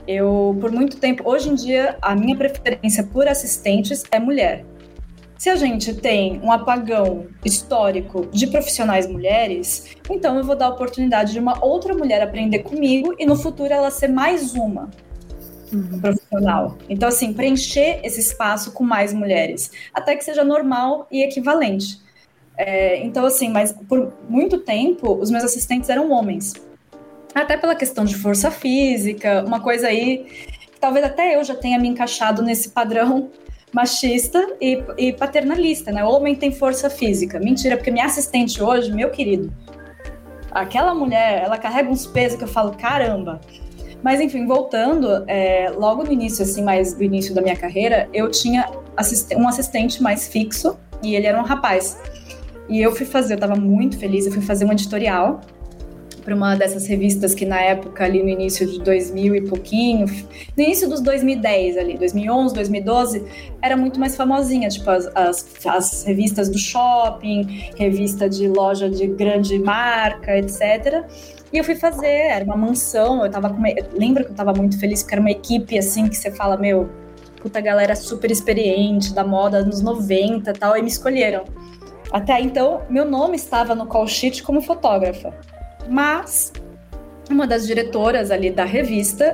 Eu, 0.08 0.58
por 0.60 0.72
muito 0.72 0.98
tempo, 0.98 1.24
hoje 1.30 1.50
em 1.50 1.56
dia, 1.56 1.98
a 2.02 2.16
minha 2.16 2.36
preferência 2.36 3.04
por 3.04 3.28
assistentes 3.28 4.04
é 4.12 4.20
mulher. 4.20 4.66
Se 5.38 5.50
a 5.50 5.56
gente 5.56 5.94
tem 5.94 6.40
um 6.42 6.52
apagão 6.52 7.28
histórico 7.44 8.28
de 8.32 8.48
profissionais 8.48 9.08
mulheres, 9.08 9.96
então 10.10 10.38
eu 10.38 10.44
vou 10.44 10.56
dar 10.56 10.68
a 10.68 10.70
oportunidade 10.70 11.34
de 11.34 11.40
uma 11.40 11.64
outra 11.64 11.94
mulher 11.94 12.22
aprender 12.22 12.60
comigo 12.60 13.14
e 13.20 13.26
no 13.26 13.36
futuro 13.36 13.74
ela 13.74 13.92
ser 13.92 14.08
mais 14.08 14.54
uma 14.54 14.90
uhum. 15.74 16.00
profissional. 16.00 16.78
Então, 16.88 17.10
assim, 17.10 17.34
preencher 17.34 18.00
esse 18.04 18.20
espaço 18.20 18.72
com 18.72 18.84
mais 18.84 19.14
mulheres, 19.14 19.72
até 19.94 20.16
que 20.16 20.24
seja 20.24 20.44
normal 20.44 21.08
e 21.12 21.24
equivalente. 21.24 22.02
É, 22.56 23.04
então, 23.04 23.26
assim, 23.26 23.50
mas 23.50 23.72
por 23.72 24.14
muito 24.30 24.60
tempo 24.60 25.14
os 25.20 25.32
meus 25.32 25.44
assistentes 25.44 25.90
eram 25.90 26.12
homens. 26.12 26.54
Até 27.34 27.58
pela 27.58 27.76
questão 27.76 28.06
de 28.06 28.16
força 28.16 28.52
física, 28.52 29.44
uma 29.46 29.60
coisa 29.60 29.88
aí. 29.88 30.48
Talvez 30.80 31.06
até 31.06 31.36
eu 31.36 31.44
já 31.44 31.56
tenha 31.56 31.80
me 31.80 31.88
encaixado 31.88 32.42
nesse 32.44 32.70
padrão 32.70 33.32
machista 33.74 34.56
e, 34.62 34.84
e 34.98 35.14
paternalista, 35.14 35.92
né? 35.92 36.04
O 36.04 36.10
homem 36.10 36.36
tem 36.36 36.52
força 36.52 36.90
física. 36.90 37.40
Mentira, 37.40 37.76
porque 37.76 37.90
minha 37.90 38.06
assistente 38.06 38.62
hoje, 38.62 38.92
meu 38.92 39.10
querido, 39.10 39.52
aquela 40.52 40.94
mulher, 40.94 41.42
ela 41.44 41.58
carrega 41.58 41.90
uns 41.90 42.06
pesos 42.06 42.38
que 42.38 42.44
eu 42.44 42.48
falo, 42.48 42.76
caramba. 42.78 43.42
Mas 44.04 44.22
enfim, 44.22 44.46
voltando, 44.46 45.24
é, 45.28 45.72
logo 45.76 46.04
no 46.04 46.12
início, 46.12 46.44
assim, 46.44 46.62
mais 46.62 46.94
do 46.94 47.04
início 47.04 47.34
da 47.34 47.42
minha 47.42 47.56
carreira, 47.56 48.08
eu 48.14 48.30
tinha 48.30 48.70
assist 48.96 49.34
um 49.36 49.48
assistente 49.48 50.04
mais 50.04 50.28
fixo 50.28 50.78
e 51.02 51.16
ele 51.16 51.26
era 51.26 51.40
um 51.40 51.44
rapaz. 51.44 51.98
E 52.70 52.82
eu 52.82 52.96
fui 52.96 53.06
fazer, 53.06 53.34
eu 53.34 53.40
tava 53.40 53.56
muito 53.56 53.98
feliz, 53.98 54.26
eu 54.26 54.32
fui 54.32 54.42
fazer 54.42 54.66
um 54.66 54.72
editorial 54.72 55.42
para 56.24 56.36
uma 56.36 56.56
dessas 56.56 56.88
revistas 56.88 57.36
que 57.36 57.46
na 57.46 57.60
época 57.60 58.04
ali 58.04 58.24
no 58.24 58.30
início 58.30 58.66
de 58.66 58.80
2000 58.80 59.36
e 59.36 59.42
pouquinho, 59.42 60.06
no 60.58 60.64
início 60.64 60.88
dos 60.90 61.02
2010 61.02 61.78
ali, 61.78 61.98
2011, 61.98 62.54
2012, 62.56 63.24
era 63.62 63.76
muito 63.76 64.00
mais 64.00 64.16
famosinha, 64.16 64.70
tipo 64.70 64.90
as, 64.90 65.08
as, 65.16 65.66
as 65.66 66.04
revistas 66.04 66.50
do 66.50 66.58
shopping, 66.58 67.72
revista 67.78 68.30
de 68.30 68.48
loja 68.48 68.90
de 68.90 69.08
grande 69.08 69.60
marca, 69.60 70.38
etc. 70.38 71.06
E 71.52 71.58
eu 71.58 71.64
fui 71.64 71.76
fazer, 71.76 72.08
era 72.08 72.46
uma 72.46 72.58
mansão, 72.58 73.24
eu 73.24 73.30
tava 73.30 73.50
com 73.50 73.58
uma, 73.58 73.70
eu 73.70 73.86
lembro 73.94 74.26
que 74.26 74.32
eu 74.32 74.36
tava 74.36 74.54
muito 74.54 74.80
feliz 74.80 75.04
porque 75.04 75.16
era 75.16 75.22
uma 75.22 75.32
equipe 75.32 75.78
assim 75.78 76.08
que 76.08 76.16
você 76.16 76.32
fala, 76.32 76.58
meu, 76.58 76.90
puta 77.42 77.60
galera 77.60 77.96
super 77.96 78.32
experiente 78.32 79.14
da 79.14 79.24
moda 79.24 79.64
nos 79.64 79.82
90 79.82 80.50
e 80.50 80.54
tal, 80.54 80.78
e 80.78 80.82
me 80.82 80.88
escolheram. 80.88 81.44
Até 82.12 82.40
então, 82.40 82.84
meu 82.90 83.06
nome 83.06 83.36
estava 83.36 83.74
no 83.74 83.88
call 83.88 84.08
sheet 84.08 84.44
como 84.44 84.62
fotógrafa. 84.62 85.34
Mas 85.90 86.52
uma 87.30 87.48
das 87.48 87.66
diretoras 87.66 88.32
ali 88.32 88.52
da 88.52 88.66
revista, 88.66 89.34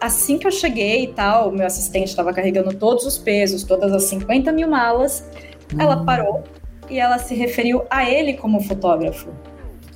assim 0.00 0.38
que 0.38 0.46
eu 0.46 0.50
cheguei 0.50 1.04
e 1.04 1.08
tal, 1.08 1.50
meu 1.50 1.66
assistente 1.66 2.08
estava 2.08 2.32
carregando 2.32 2.74
todos 2.74 3.04
os 3.04 3.18
pesos, 3.18 3.62
todas 3.62 3.92
as 3.92 4.04
50 4.04 4.52
mil 4.52 4.68
malas, 4.68 5.24
hum. 5.72 5.80
ela 5.80 6.04
parou 6.04 6.44
e 6.90 6.98
ela 6.98 7.18
se 7.18 7.34
referiu 7.34 7.84
a 7.90 8.08
ele 8.08 8.34
como 8.34 8.60
fotógrafo. 8.60 9.28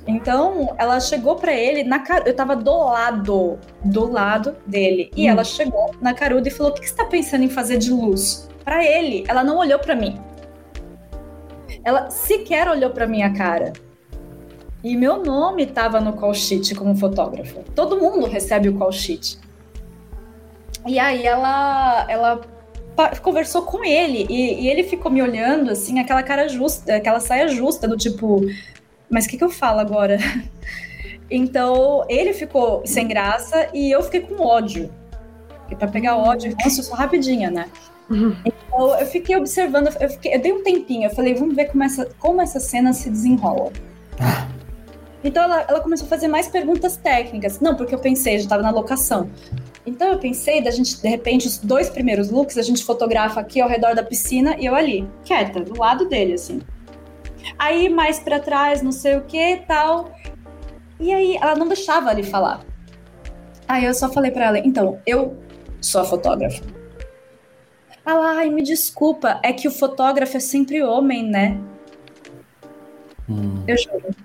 Então, 0.05 0.75
ela 0.77 0.99
chegou 0.99 1.37
para 1.37 1.53
ele 1.53 1.83
na 1.83 2.03
eu 2.25 2.31
estava 2.31 2.57
do 2.57 2.77
lado, 2.77 3.57
do 3.85 4.11
lado 4.11 4.55
dele, 4.67 5.09
e 5.15 5.25
hum. 5.25 5.31
ela 5.31 5.43
chegou 5.43 5.95
na 6.01 6.13
caruda 6.13 6.47
e 6.47 6.51
falou: 6.51 6.71
"O 6.71 6.75
que 6.75 6.81
você 6.81 6.91
está 6.91 7.05
pensando 7.05 7.43
em 7.43 7.49
fazer 7.49 7.77
de 7.77 7.91
luz?" 7.91 8.49
Para 8.63 8.83
ele, 8.85 9.23
ela 9.27 9.43
não 9.43 9.57
olhou 9.57 9.79
para 9.79 9.95
mim. 9.95 10.19
Ela 11.83 12.09
sequer 12.09 12.67
olhou 12.69 12.91
para 12.91 13.05
minha 13.05 13.33
cara. 13.33 13.73
E 14.83 14.97
meu 14.97 15.23
nome 15.23 15.63
estava 15.63 16.01
no 16.01 16.11
call 16.13 16.33
sheet 16.33 16.75
como 16.75 16.95
fotógrafa. 16.95 17.61
Todo 17.73 17.97
mundo 17.97 18.25
recebe 18.25 18.67
o 18.67 18.77
call 18.77 18.91
sheet. 18.91 19.39
E 20.85 20.99
aí 20.99 21.25
ela, 21.25 22.05
ela 22.09 22.41
conversou 23.21 23.61
com 23.61 23.85
ele 23.85 24.27
e, 24.29 24.65
e, 24.65 24.67
ele 24.67 24.83
ficou 24.83 25.09
me 25.09 25.21
olhando 25.21 25.71
assim, 25.71 25.99
aquela 25.99 26.21
cara 26.21 26.49
justa, 26.49 26.95
aquela 26.95 27.21
saia 27.21 27.47
justa 27.47 27.87
do 27.87 27.95
tipo, 27.95 28.41
mas 29.09 29.25
o 29.25 29.29
que, 29.29 29.37
que 29.37 29.43
eu 29.43 29.49
falo 29.49 29.79
agora? 29.79 30.17
então 31.31 32.05
ele 32.09 32.33
ficou 32.33 32.85
sem 32.85 33.07
graça 33.07 33.69
e 33.73 33.89
eu 33.89 34.03
fiquei 34.03 34.19
com 34.19 34.43
ódio. 34.43 34.93
E 35.71 35.75
para 35.75 35.87
pegar 35.87 36.17
ódio, 36.17 36.53
nossa, 36.61 36.81
eu 36.81 36.83
sou 36.83 36.95
rapidinha, 36.95 37.49
né? 37.49 37.69
Uhum. 38.09 38.35
Então 38.45 38.99
eu 38.99 39.05
fiquei 39.07 39.37
observando, 39.37 39.87
eu, 39.97 40.09
fiquei, 40.09 40.35
eu 40.35 40.41
dei 40.41 40.51
um 40.51 40.61
tempinho, 40.61 41.05
eu 41.05 41.15
falei, 41.15 41.33
vamos 41.33 41.55
ver 41.55 41.71
como 41.71 41.83
essa, 41.85 42.09
como 42.19 42.41
essa 42.41 42.59
cena 42.59 42.91
se 42.91 43.09
desenrola. 43.09 43.71
Ah. 44.19 44.52
Então 45.23 45.43
ela, 45.43 45.65
ela 45.67 45.79
começou 45.79 46.05
a 46.05 46.09
fazer 46.09 46.27
mais 46.27 46.47
perguntas 46.47 46.97
técnicas. 46.97 47.59
Não, 47.59 47.75
porque 47.75 47.95
eu 47.95 47.99
pensei, 47.99 48.37
já 48.37 48.43
estava 48.43 48.61
na 48.61 48.71
locação. 48.71 49.29
Então 49.85 50.09
eu 50.09 50.19
pensei 50.19 50.61
da 50.61 50.71
gente, 50.71 51.01
de 51.01 51.07
repente, 51.07 51.47
os 51.47 51.57
dois 51.57 51.89
primeiros 51.89 52.29
looks, 52.29 52.57
a 52.57 52.61
gente 52.61 52.83
fotografa 52.83 53.39
aqui 53.39 53.61
ao 53.61 53.69
redor 53.69 53.95
da 53.95 54.03
piscina 54.03 54.55
e 54.59 54.65
eu 54.65 54.75
ali, 54.75 55.07
quieta, 55.23 55.59
do 55.59 55.77
lado 55.79 56.07
dele, 56.07 56.33
assim. 56.33 56.61
Aí 57.57 57.89
mais 57.89 58.19
para 58.19 58.39
trás, 58.39 58.81
não 58.81 58.91
sei 58.91 59.17
o 59.17 59.21
que 59.23 59.57
tal. 59.67 60.11
E 60.99 61.13
aí 61.13 61.35
ela 61.37 61.55
não 61.55 61.67
deixava 61.67 62.11
ele 62.11 62.23
falar. 62.23 62.61
Aí 63.67 63.85
eu 63.85 63.93
só 63.93 64.11
falei 64.11 64.31
para 64.31 64.45
ela, 64.45 64.59
então, 64.59 64.99
eu 65.05 65.37
sou 65.81 66.01
a 66.01 66.05
fotógrafa. 66.05 66.63
Ela, 68.05 68.37
ai, 68.37 68.49
me 68.49 68.61
desculpa, 68.61 69.39
é 69.41 69.53
que 69.53 69.67
o 69.67 69.71
fotógrafo 69.71 70.35
é 70.35 70.39
sempre 70.39 70.83
homem, 70.83 71.23
né? 71.23 71.57
Hum. 73.29 73.63
Eu 73.65 73.77
juro. 73.77 74.15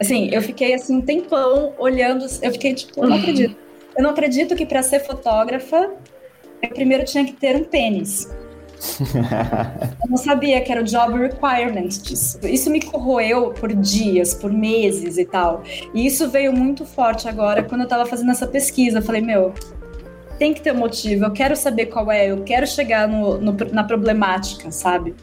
Assim, 0.00 0.28
eu 0.32 0.42
fiquei 0.42 0.74
assim 0.74 0.96
um 0.96 1.00
tempão 1.00 1.72
olhando, 1.78 2.26
eu 2.42 2.52
fiquei 2.52 2.74
tipo, 2.74 3.04
eu 3.04 3.08
não 3.08 3.16
acredito. 3.16 3.56
Eu 3.96 4.02
não 4.02 4.10
acredito 4.10 4.56
que 4.56 4.66
para 4.66 4.82
ser 4.82 5.00
fotógrafa 5.00 5.92
eu 6.62 6.70
primeiro 6.70 7.04
tinha 7.04 7.24
que 7.24 7.32
ter 7.32 7.56
um 7.56 7.64
pênis. 7.64 8.28
eu 10.02 10.10
não 10.10 10.16
sabia 10.16 10.60
que 10.60 10.70
era 10.72 10.80
o 10.80 10.84
job 10.84 11.16
requirement 11.16 11.88
disso. 11.88 12.38
Isso 12.42 12.70
me 12.70 12.82
corroeu 12.82 13.52
por 13.52 13.72
dias, 13.72 14.34
por 14.34 14.52
meses 14.52 15.16
e 15.16 15.24
tal. 15.24 15.62
E 15.94 16.06
isso 16.06 16.28
veio 16.28 16.52
muito 16.52 16.84
forte 16.84 17.28
agora 17.28 17.62
quando 17.62 17.82
eu 17.82 17.88
tava 17.88 18.04
fazendo 18.04 18.30
essa 18.30 18.46
pesquisa. 18.46 18.98
Eu 18.98 19.02
falei, 19.02 19.22
meu, 19.22 19.54
tem 20.38 20.52
que 20.52 20.60
ter 20.60 20.72
um 20.72 20.78
motivo, 20.78 21.24
eu 21.24 21.32
quero 21.32 21.54
saber 21.56 21.86
qual 21.86 22.10
é, 22.10 22.30
eu 22.30 22.42
quero 22.42 22.66
chegar 22.66 23.06
no, 23.08 23.38
no, 23.38 23.56
na 23.72 23.84
problemática, 23.84 24.70
sabe? 24.70 25.14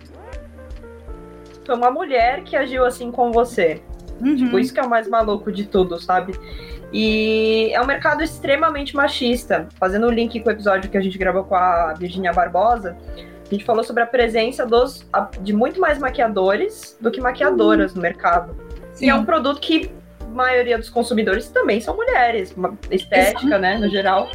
Foi 1.65 1.75
uma 1.75 1.91
mulher 1.91 2.43
que 2.43 2.55
agiu 2.55 2.85
assim 2.85 3.11
com 3.11 3.31
você. 3.31 3.81
Uhum. 4.21 4.35
Tipo, 4.35 4.59
isso 4.59 4.73
que 4.73 4.79
é 4.79 4.83
o 4.83 4.89
mais 4.89 5.07
maluco 5.07 5.51
de 5.51 5.65
tudo, 5.65 5.99
sabe? 5.99 6.33
E 6.93 7.69
é 7.73 7.81
um 7.81 7.85
mercado 7.85 8.21
extremamente 8.21 8.95
machista. 8.95 9.67
Fazendo 9.79 10.05
o 10.05 10.09
um 10.09 10.11
link 10.11 10.39
com 10.39 10.49
o 10.49 10.51
episódio 10.51 10.89
que 10.89 10.97
a 10.97 11.01
gente 11.01 11.17
gravou 11.17 11.43
com 11.43 11.55
a 11.55 11.93
Virginia 11.93 12.33
Barbosa, 12.33 12.97
a 13.15 13.53
gente 13.53 13.65
falou 13.65 13.83
sobre 13.83 14.03
a 14.03 14.05
presença 14.05 14.65
dos, 14.65 15.05
de 15.41 15.53
muito 15.53 15.79
mais 15.79 15.97
maquiadores 15.97 16.97
do 16.99 17.09
que 17.09 17.19
maquiadoras 17.19 17.91
uhum. 17.91 17.97
no 17.97 18.01
mercado. 18.01 18.55
Sim. 18.93 19.05
E 19.05 19.09
é 19.09 19.15
um 19.15 19.25
produto 19.25 19.59
que 19.59 19.91
a 20.21 20.25
maioria 20.25 20.77
dos 20.77 20.89
consumidores 20.89 21.49
também 21.49 21.81
são 21.81 21.95
mulheres, 21.95 22.55
estética, 22.89 23.57
né, 23.57 23.77
no 23.77 23.89
geral. 23.89 24.29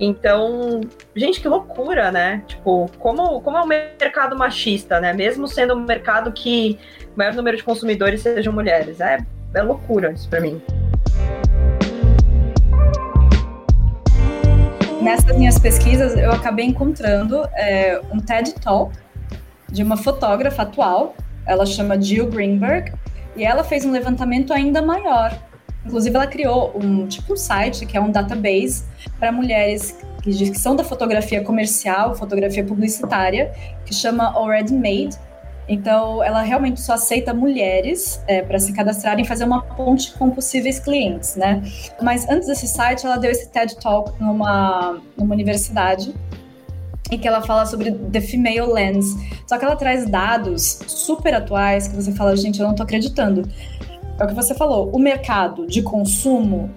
Então, 0.00 0.80
gente, 1.14 1.40
que 1.40 1.48
loucura, 1.48 2.12
né? 2.12 2.44
Tipo, 2.46 2.88
como, 2.98 3.40
como 3.40 3.56
é 3.56 3.62
um 3.62 3.66
mercado 3.66 4.36
machista, 4.36 5.00
né? 5.00 5.12
Mesmo 5.12 5.48
sendo 5.48 5.74
um 5.74 5.80
mercado 5.80 6.30
que 6.30 6.78
maior 7.18 7.34
número 7.34 7.56
de 7.56 7.64
consumidores 7.64 8.22
sejam 8.22 8.52
mulheres. 8.52 9.00
É, 9.00 9.18
é 9.52 9.62
loucura 9.62 10.12
isso 10.12 10.28
para 10.28 10.40
mim. 10.40 10.62
Nessas 15.02 15.36
minhas 15.36 15.58
pesquisas, 15.58 16.16
eu 16.16 16.30
acabei 16.30 16.64
encontrando 16.64 17.44
é, 17.54 18.00
um 18.12 18.20
TED 18.20 18.54
Talk 18.54 18.96
de 19.68 19.82
uma 19.82 19.96
fotógrafa 19.96 20.62
atual, 20.62 21.16
ela 21.44 21.66
chama 21.66 22.00
Jill 22.00 22.28
Greenberg, 22.28 22.92
e 23.34 23.44
ela 23.44 23.64
fez 23.64 23.84
um 23.84 23.90
levantamento 23.90 24.52
ainda 24.52 24.80
maior. 24.80 25.36
Inclusive, 25.84 26.14
ela 26.14 26.26
criou 26.26 26.72
um 26.76 27.06
tipo 27.06 27.32
um 27.32 27.36
site 27.36 27.84
que 27.84 27.96
é 27.96 28.00
um 28.00 28.10
database 28.10 28.84
para 29.18 29.32
mulheres 29.32 29.98
que, 30.22 30.50
que 30.50 30.58
são 30.58 30.76
da 30.76 30.84
fotografia 30.84 31.42
comercial, 31.42 32.14
fotografia 32.14 32.64
publicitária, 32.64 33.52
que 33.84 33.94
chama 33.94 34.32
Already 34.34 34.74
Made, 34.74 35.16
então, 35.68 36.22
ela 36.22 36.40
realmente 36.40 36.80
só 36.80 36.94
aceita 36.94 37.34
mulheres 37.34 38.22
é, 38.26 38.40
para 38.40 38.58
se 38.58 38.72
cadastrarem 38.72 39.24
e 39.24 39.28
fazer 39.28 39.44
uma 39.44 39.62
ponte 39.62 40.12
com 40.14 40.30
possíveis 40.30 40.78
clientes, 40.78 41.36
né? 41.36 41.62
Mas 42.00 42.26
antes 42.28 42.48
desse 42.48 42.66
site, 42.66 43.04
ela 43.04 43.18
deu 43.18 43.30
esse 43.30 43.50
TED 43.50 43.76
Talk 43.76 44.12
numa, 44.18 44.98
numa 45.16 45.34
universidade 45.34 46.14
e 47.10 47.18
que 47.18 47.28
ela 47.28 47.42
fala 47.42 47.66
sobre 47.66 47.92
The 47.92 48.20
Female 48.20 48.72
Lens. 48.72 49.06
Só 49.46 49.58
que 49.58 49.64
ela 49.64 49.76
traz 49.76 50.08
dados 50.08 50.80
super 50.86 51.34
atuais 51.34 51.88
que 51.88 51.96
você 51.96 52.12
fala, 52.12 52.34
gente, 52.34 52.60
eu 52.60 52.66
não 52.66 52.74
tô 52.74 52.82
acreditando. 52.82 53.48
É 54.18 54.24
o 54.24 54.26
que 54.26 54.34
você 54.34 54.54
falou, 54.54 54.90
o 54.90 54.98
mercado 54.98 55.66
de 55.66 55.82
consumo 55.82 56.70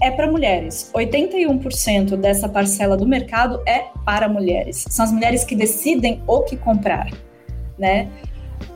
é 0.00 0.10
para 0.10 0.30
mulheres. 0.30 0.90
81% 0.94 2.16
dessa 2.16 2.48
parcela 2.48 2.96
do 2.96 3.06
mercado 3.06 3.60
é 3.66 3.86
para 4.04 4.28
mulheres. 4.28 4.84
São 4.88 5.04
as 5.04 5.12
mulheres 5.12 5.44
que 5.44 5.54
decidem 5.54 6.22
o 6.26 6.42
que 6.42 6.56
comprar, 6.56 7.10
né? 7.78 8.08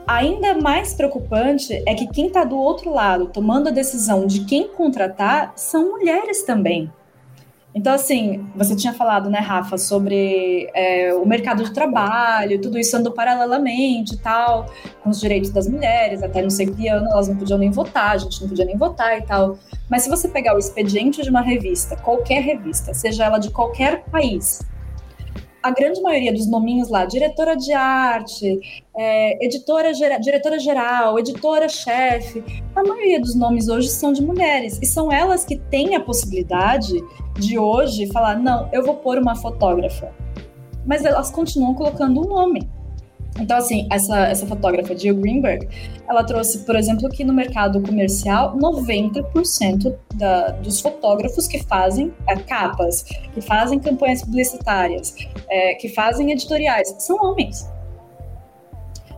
Ainda 0.06 0.54
mais 0.54 0.94
preocupante 0.94 1.82
é 1.86 1.94
que 1.94 2.08
quem 2.08 2.26
está 2.26 2.44
do 2.44 2.56
outro 2.56 2.92
lado, 2.92 3.26
tomando 3.26 3.68
a 3.68 3.72
decisão 3.72 4.26
de 4.26 4.44
quem 4.44 4.68
contratar, 4.68 5.52
são 5.54 5.90
mulheres 5.90 6.42
também. 6.42 6.90
Então, 7.74 7.94
assim, 7.94 8.44
você 8.54 8.76
tinha 8.76 8.92
falado, 8.92 9.30
né, 9.30 9.38
Rafa, 9.38 9.78
sobre 9.78 10.68
é, 10.74 11.14
o 11.14 11.24
mercado 11.24 11.64
de 11.64 11.72
trabalho, 11.72 12.60
tudo 12.60 12.78
isso 12.78 12.94
andando 12.94 13.14
paralelamente 13.14 14.14
e 14.14 14.18
tal, 14.18 14.66
com 15.02 15.08
os 15.08 15.18
direitos 15.18 15.50
das 15.50 15.66
mulheres, 15.66 16.22
até 16.22 16.42
não 16.42 16.50
sei 16.50 16.66
que 16.66 16.86
ano 16.88 17.08
elas 17.10 17.28
não 17.28 17.36
podiam 17.36 17.58
nem 17.58 17.70
votar, 17.70 18.10
a 18.10 18.18
gente 18.18 18.42
não 18.42 18.48
podia 18.48 18.66
nem 18.66 18.76
votar 18.76 19.16
e 19.16 19.22
tal. 19.22 19.56
Mas 19.88 20.02
se 20.02 20.10
você 20.10 20.28
pegar 20.28 20.54
o 20.54 20.58
expediente 20.58 21.22
de 21.22 21.30
uma 21.30 21.40
revista, 21.40 21.96
qualquer 21.96 22.42
revista, 22.42 22.92
seja 22.92 23.24
ela 23.24 23.38
de 23.38 23.50
qualquer 23.50 24.04
país, 24.04 24.60
a 25.62 25.70
grande 25.70 26.02
maioria 26.02 26.32
dos 26.32 26.46
nominhos 26.46 26.88
lá, 26.88 27.04
diretora 27.04 27.56
de 27.56 27.72
arte, 27.72 28.60
é, 28.96 29.44
editora 29.44 29.94
gera, 29.94 30.18
diretora 30.18 30.58
geral, 30.58 31.18
editora 31.18 31.68
chefe, 31.68 32.42
a 32.74 32.82
maioria 32.82 33.20
dos 33.20 33.34
nomes 33.34 33.68
hoje 33.68 33.88
são 33.88 34.12
de 34.12 34.22
mulheres 34.22 34.78
e 34.82 34.86
são 34.86 35.12
elas 35.12 35.44
que 35.44 35.56
têm 35.56 35.94
a 35.94 36.00
possibilidade 36.00 36.92
de 37.38 37.58
hoje 37.58 38.10
falar 38.12 38.38
não, 38.38 38.68
eu 38.72 38.84
vou 38.84 38.96
pôr 38.96 39.18
uma 39.18 39.36
fotógrafa, 39.36 40.12
mas 40.84 41.04
elas 41.04 41.30
continuam 41.30 41.74
colocando 41.74 42.20
um 42.20 42.28
nome. 42.28 42.68
Então, 43.40 43.56
assim, 43.56 43.88
essa, 43.90 44.26
essa 44.26 44.46
fotógrafa, 44.46 44.96
Jill 44.96 45.16
Greenberg, 45.16 45.66
ela 46.08 46.22
trouxe, 46.22 46.58
por 46.64 46.76
exemplo, 46.76 47.08
que 47.08 47.24
no 47.24 47.32
mercado 47.32 47.80
comercial, 47.80 48.56
90% 48.58 49.94
da, 50.14 50.50
dos 50.50 50.80
fotógrafos 50.80 51.48
que 51.48 51.62
fazem 51.64 52.12
é, 52.28 52.36
capas, 52.36 53.02
que 53.02 53.40
fazem 53.40 53.78
campanhas 53.78 54.22
publicitárias, 54.22 55.14
é, 55.48 55.74
que 55.74 55.88
fazem 55.88 56.30
editoriais, 56.30 56.94
são 56.98 57.16
homens. 57.16 57.70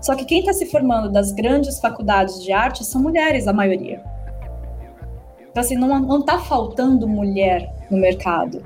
Só 0.00 0.14
que 0.14 0.24
quem 0.24 0.40
está 0.40 0.52
se 0.52 0.66
formando 0.66 1.10
das 1.10 1.32
grandes 1.32 1.80
faculdades 1.80 2.42
de 2.42 2.52
arte 2.52 2.84
são 2.84 3.02
mulheres, 3.02 3.48
a 3.48 3.52
maioria. 3.52 4.02
Então, 5.50 5.62
assim, 5.62 5.76
não, 5.76 5.98
não 5.98 6.22
tá 6.22 6.38
faltando 6.38 7.08
mulher 7.08 7.72
no 7.90 7.96
mercado. 7.96 8.62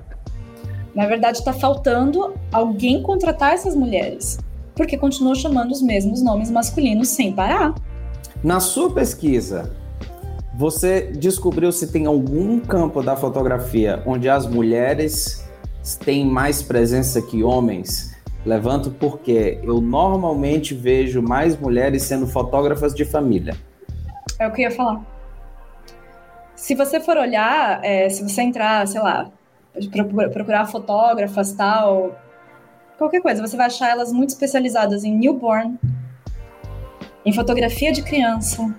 Na 0.95 1.07
verdade, 1.07 1.39
está 1.39 1.53
faltando 1.53 2.35
alguém 2.51 3.03
contratar 3.03 3.53
essas 3.53 3.77
mulheres, 3.77 4.39
porque 4.79 4.97
continuam 4.97 5.35
chamando 5.35 5.73
os 5.73 5.83
mesmos 5.83 6.23
nomes 6.23 6.51
masculinos 6.51 7.09
sem 7.09 7.33
parar. 7.33 7.75
Na 8.43 8.61
sua 8.61 8.95
pesquisa, 8.95 9.77
você 10.57 11.11
descobriu 11.13 11.73
se 11.73 11.91
tem 11.91 12.07
algum 12.07 12.61
campo 12.61 13.03
da 13.03 13.17
fotografia 13.17 14.01
onde 14.07 14.29
as 14.29 14.47
mulheres 14.47 15.45
têm 16.05 16.25
mais 16.25 16.63
presença 16.63 17.21
que 17.21 17.43
homens? 17.43 18.17
Levanto 18.47 18.93
porque 18.93 19.59
eu 19.65 19.81
normalmente 19.81 20.75
vejo 20.75 21.21
mais 21.21 21.59
mulheres 21.59 22.05
sendo 22.05 22.27
fotógrafas 22.29 22.95
de 22.95 23.05
família. 23.05 23.57
É 24.39 24.47
o 24.47 24.53
que 24.53 24.63
eu 24.63 24.71
ia 24.71 24.77
falar. 24.77 25.05
Se 26.55 26.77
você 26.77 27.01
for 27.01 27.17
olhar, 27.17 27.85
é, 27.85 28.09
se 28.09 28.23
você 28.23 28.43
entrar, 28.43 28.87
sei 28.87 29.01
lá, 29.01 29.29
procurar 30.33 30.67
fotógrafas 30.67 31.53
tal, 31.53 32.17
qualquer 32.99 33.23
coisa, 33.23 33.41
você 33.41 33.57
vai 33.57 33.67
achar 33.67 33.91
elas 33.91 34.13
muito 34.13 34.31
especializadas 34.31 35.05
em 35.05 35.17
newborn, 35.17 35.79
em 37.25 37.33
fotografia 37.33 37.93
de 37.93 38.03
criança, 38.03 38.75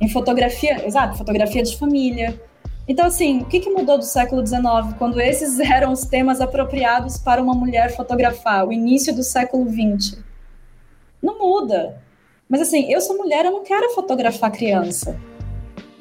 em 0.00 0.08
fotografia, 0.08 0.86
exato, 0.86 1.18
fotografia 1.18 1.62
de 1.62 1.76
família. 1.76 2.40
Então, 2.86 3.06
assim, 3.06 3.40
o 3.40 3.46
que, 3.46 3.60
que 3.60 3.70
mudou 3.70 3.98
do 3.98 4.04
século 4.04 4.46
XIX 4.46 4.94
quando 4.96 5.20
esses 5.20 5.58
eram 5.60 5.92
os 5.92 6.04
temas 6.04 6.40
apropriados 6.40 7.18
para 7.18 7.42
uma 7.42 7.54
mulher 7.54 7.94
fotografar, 7.96 8.66
o 8.66 8.72
início 8.72 9.14
do 9.14 9.24
século 9.24 9.68
XX? 9.68 10.22
Não 11.20 11.38
muda. 11.38 12.00
Mas, 12.48 12.60
assim, 12.60 12.92
eu 12.92 13.00
sou 13.00 13.16
mulher, 13.16 13.44
eu 13.44 13.50
não 13.50 13.64
quero 13.64 13.90
fotografar 13.94 14.52
criança. 14.52 15.18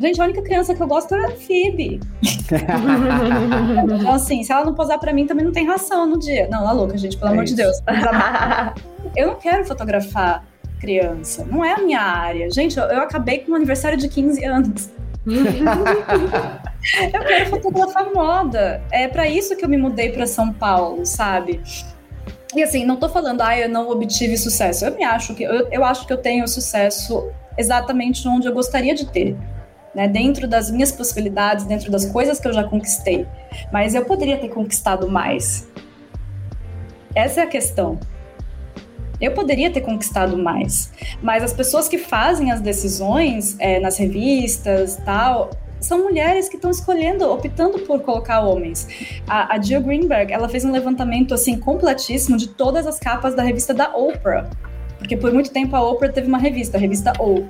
Gente, 0.04 0.20
a 0.20 0.26
única 0.26 0.41
criança 0.41 0.76
que 0.76 0.84
eu 0.84 0.88
gosto 0.88 1.16
é 1.16 1.28
a 1.28 1.32
Phoebe. 1.32 2.01
então, 3.95 4.12
assim, 4.12 4.43
se 4.43 4.51
ela 4.51 4.66
não 4.66 4.74
posar 4.74 4.99
para 4.99 5.14
mim, 5.14 5.26
também 5.26 5.45
não 5.45 5.54
tem 5.54 5.66
ração 5.66 6.06
no 6.06 6.20
dia. 6.20 6.49
Não, 6.51 6.70
é 6.70 6.74
louca, 6.74 6.97
gente, 6.97 7.16
pelo 7.16 7.30
é 7.30 7.32
amor 7.32 7.45
isso. 7.45 7.56
de 7.56 7.64
Deus. 7.64 7.78
eu 9.16 9.28
não 9.28 9.36
quero 9.36 9.64
fotografar 9.64 10.45
criança. 10.78 11.45
Não 11.49 11.64
é 11.64 11.76
a 11.76 11.78
minha 11.78 12.01
área. 12.01 12.51
Gente, 12.51 12.78
eu, 12.78 12.84
eu 12.84 12.99
acabei 12.99 13.39
com 13.39 13.54
um 13.54 13.56
aniversário 13.56 13.97
de 13.97 14.10
15 14.10 14.43
anos. 14.43 14.89
eu 15.26 17.22
quero 17.26 17.49
fotografar 17.49 18.14
moda. 18.14 18.82
É 18.91 19.08
para 19.08 19.26
isso 19.26 19.56
que 19.56 19.64
eu 19.64 19.70
me 19.70 19.78
mudei 19.78 20.12
para 20.12 20.28
São 20.28 20.51
Paulo, 20.51 21.06
sabe? 21.06 21.62
E 22.54 22.62
assim, 22.62 22.86
não 22.86 22.97
tô 22.97 23.08
falando, 23.08 23.39
ah, 23.39 23.58
eu 23.58 23.70
não 23.70 23.89
obtive 23.89 24.36
sucesso. 24.36 24.84
Eu 24.84 24.93
me 24.93 25.06
acho 25.06 25.34
que 25.34 25.43
eu, 25.43 25.66
eu 25.72 25.86
acho 25.86 26.06
que 26.06 26.12
eu 26.12 26.18
tenho 26.18 26.45
sucesso 26.45 27.32
exatamente 27.58 28.28
onde 28.28 28.49
eu 28.49 28.54
gostaria 28.54 28.93
de 28.93 29.06
ter 29.06 29.38
né, 29.94 30.08
dentro 30.08 30.48
das 30.48 30.72
minhas 30.72 30.91
possibilidades, 30.91 31.66
dentro 31.66 31.91
das 31.91 32.06
coisas 32.06 32.39
que 32.39 32.48
eu 32.48 32.54
já 32.54 32.64
conquistei. 32.64 33.28
Mas 33.72 33.94
eu 33.96 34.06
poderia 34.06 34.38
ter 34.38 34.50
conquistado 34.50 35.10
mais. 35.10 35.68
Essa 37.16 37.41
é 37.41 37.44
a 37.44 37.48
questão. 37.48 38.00
Eu 39.22 39.32
poderia 39.32 39.72
ter 39.72 39.82
conquistado 39.82 40.38
mais, 40.38 40.91
mas 41.22 41.44
as 41.44 41.54
pessoas 41.54 41.88
que 41.88 41.98
fazem 41.98 42.52
as 42.52 42.60
decisões 42.60 43.56
é, 43.60 43.80
nas 43.80 43.98
revistas 43.98 44.98
tal 45.06 45.52
são 45.80 46.04
mulheres 46.04 46.50
que 46.50 46.56
estão 46.56 46.72
escolhendo, 46.72 47.30
optando 47.30 47.80
por 47.80 48.02
colocar 48.02 48.41
homens. 48.41 48.88
A, 49.28 49.56
a 49.56 49.62
Jill 49.62 49.82
Greenberg, 49.82 50.32
ela 50.32 50.50
fez 50.50 50.66
um 50.66 50.72
levantamento 50.72 51.34
assim 51.34 51.60
completíssimo 51.60 52.38
de 52.38 52.48
todas 52.48 52.88
as 52.88 53.00
capas 53.00 53.36
da 53.36 53.44
revista 53.44 53.74
da 53.74 53.96
Oprah, 53.96 54.50
porque 54.98 55.16
por 55.16 55.32
muito 55.34 55.52
tempo 55.52 55.76
a 55.76 55.82
Oprah 55.82 56.12
teve 56.12 56.28
uma 56.28 56.38
revista, 56.38 56.78
a 56.78 56.80
revista 56.80 57.14
O. 57.20 57.46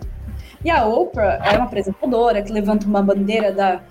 E 0.64 0.70
a 0.70 0.86
Oprah 0.86 1.40
é 1.44 1.58
uma 1.58 1.66
apresentadora 1.66 2.42
que 2.42 2.52
levanta 2.52 2.88
uma 2.88 3.02
bandeira 3.02 3.52
da 3.52 3.82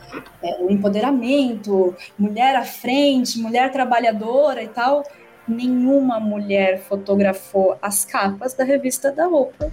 é, 0.43 0.73
empoderamento, 0.73 1.95
mulher 2.19 2.57
à 2.57 2.65
frente, 2.65 3.39
mulher 3.39 3.71
trabalhadora 3.71 4.63
e 4.63 4.69
tal. 4.69 5.03
Nenhuma 5.47 6.19
mulher 6.19 6.81
fotografou 6.81 7.77
as 7.83 8.05
capas 8.05 8.55
da 8.55 8.65
revista 8.65 9.13
da 9.13 9.29
Oprah. 9.29 9.71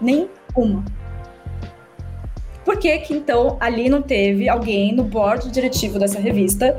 Nenhuma. 0.00 0.84
Por 2.64 2.78
que 2.78 2.98
que 2.98 3.14
então 3.14 3.56
ali 3.60 3.88
não 3.88 4.00
teve 4.00 4.48
alguém 4.48 4.94
no 4.94 5.04
board 5.04 5.50
diretivo 5.50 5.98
dessa 5.98 6.18
revista 6.18 6.78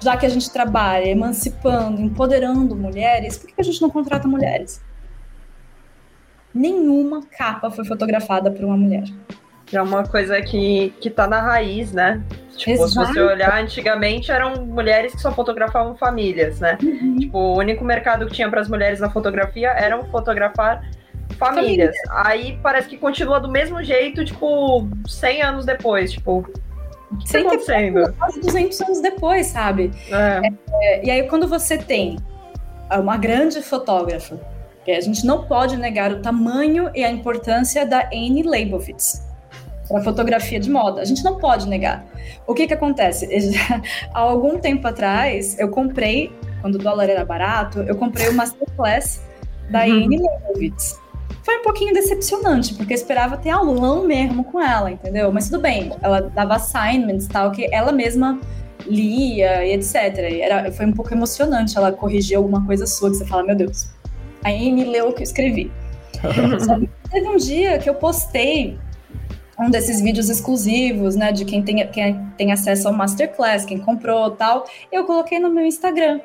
já 0.00 0.16
que 0.16 0.26
a 0.26 0.28
gente 0.28 0.50
trabalha 0.50 1.08
emancipando, 1.08 2.00
empoderando 2.00 2.76
mulheres, 2.76 3.38
por 3.38 3.48
que 3.48 3.60
a 3.60 3.64
gente 3.64 3.80
não 3.80 3.90
contrata 3.90 4.28
mulheres? 4.28 4.80
Nenhuma 6.56 7.22
capa 7.26 7.70
foi 7.70 7.84
fotografada 7.84 8.50
por 8.50 8.64
uma 8.64 8.76
mulher. 8.76 9.04
É 9.72 9.82
uma 9.82 10.04
coisa 10.04 10.40
que, 10.40 10.94
que 11.00 11.10
tá 11.10 11.26
na 11.26 11.40
raiz, 11.40 11.92
né? 11.92 12.22
Tipo, 12.56 12.84
Exato. 12.84 13.06
se 13.08 13.12
você 13.14 13.20
olhar, 13.20 13.60
antigamente 13.60 14.30
eram 14.30 14.64
mulheres 14.64 15.14
que 15.14 15.20
só 15.20 15.32
fotografavam 15.32 15.96
famílias, 15.96 16.60
né? 16.60 16.78
Uhum. 16.82 17.16
Tipo, 17.18 17.38
o 17.38 17.58
único 17.58 17.84
mercado 17.84 18.26
que 18.26 18.32
tinha 18.32 18.48
para 18.48 18.60
as 18.60 18.68
mulheres 18.68 19.00
na 19.00 19.10
fotografia 19.10 19.70
era 19.70 20.02
fotografar 20.04 20.88
famílias. 21.36 21.94
Família. 22.06 22.24
Aí 22.24 22.58
parece 22.62 22.88
que 22.88 22.96
continua 22.96 23.40
do 23.40 23.50
mesmo 23.50 23.82
jeito, 23.82 24.24
tipo, 24.24 24.88
100 25.06 25.42
anos 25.42 25.66
depois, 25.66 26.12
tipo, 26.12 26.46
o 27.10 27.16
que 27.18 27.32
tá 27.32 27.40
acontecendo? 27.40 28.12
Quase 28.14 28.40
200 28.40 28.80
anos 28.82 29.00
depois, 29.00 29.46
sabe? 29.48 29.90
É. 30.10 30.40
É, 30.82 31.06
e 31.06 31.10
aí, 31.10 31.28
quando 31.28 31.48
você 31.48 31.76
tem 31.76 32.18
uma 32.90 33.16
grande 33.16 33.60
fotógrafa 33.62 34.38
a 34.92 35.00
gente 35.00 35.26
não 35.26 35.44
pode 35.44 35.76
negar 35.76 36.12
o 36.12 36.20
tamanho 36.20 36.90
e 36.94 37.04
a 37.04 37.10
importância 37.10 37.86
da 37.86 38.08
Anne 38.12 38.42
Leibovitz 38.42 39.26
para 39.88 40.02
fotografia 40.02 40.58
de 40.58 40.70
moda. 40.70 41.00
A 41.00 41.04
gente 41.04 41.22
não 41.22 41.36
pode 41.36 41.68
negar. 41.68 42.04
O 42.46 42.54
que 42.54 42.66
que 42.66 42.74
acontece? 42.74 43.28
Há 44.12 44.18
algum 44.18 44.58
tempo 44.58 44.86
atrás, 44.86 45.58
eu 45.58 45.68
comprei, 45.68 46.32
quando 46.60 46.76
o 46.76 46.78
dólar 46.78 47.08
era 47.08 47.24
barato, 47.24 47.80
eu 47.80 47.96
comprei 47.96 48.28
o 48.28 48.34
Masterclass 48.34 49.22
da 49.70 49.84
uhum. 49.84 50.04
Anne 50.04 50.18
Leibovitz. 50.18 51.00
Foi 51.42 51.58
um 51.58 51.62
pouquinho 51.62 51.94
decepcionante, 51.94 52.74
porque 52.74 52.92
eu 52.92 52.96
esperava 52.96 53.36
ter 53.36 53.50
aulão 53.50 54.04
mesmo 54.04 54.42
com 54.42 54.60
ela, 54.60 54.90
entendeu? 54.90 55.30
Mas 55.30 55.48
tudo 55.48 55.60
bem, 55.60 55.92
ela 56.02 56.22
dava 56.22 56.56
assignments 56.56 57.28
tal, 57.28 57.52
que 57.52 57.72
ela 57.72 57.92
mesma 57.92 58.40
lia 58.84 59.64
e 59.64 59.72
etc. 59.72 59.94
Era, 60.40 60.72
foi 60.72 60.86
um 60.86 60.92
pouco 60.92 61.12
emocionante 61.14 61.76
ela 61.76 61.92
corrigir 61.92 62.36
alguma 62.36 62.64
coisa 62.66 62.86
sua, 62.86 63.10
que 63.10 63.16
você 63.16 63.24
fala, 63.24 63.44
meu 63.44 63.54
Deus, 63.54 63.88
a 64.44 64.48
Amy 64.48 64.84
leu 64.84 65.08
o 65.08 65.12
que 65.12 65.20
eu 65.20 65.24
escrevi. 65.24 65.70
teve 67.10 67.28
um 67.28 67.36
dia 67.36 67.78
que 67.78 67.88
eu 67.88 67.94
postei 67.94 68.78
um 69.58 69.70
desses 69.70 70.00
vídeos 70.00 70.28
exclusivos, 70.28 71.16
né, 71.16 71.32
de 71.32 71.44
quem 71.44 71.62
tem, 71.62 71.86
quem 71.88 72.26
tem 72.36 72.52
acesso 72.52 72.88
ao 72.88 72.94
Masterclass, 72.94 73.64
quem 73.64 73.78
comprou 73.78 74.30
tal, 74.30 74.66
eu 74.92 75.04
coloquei 75.04 75.38
no 75.38 75.50
meu 75.50 75.64
Instagram. 75.64 76.20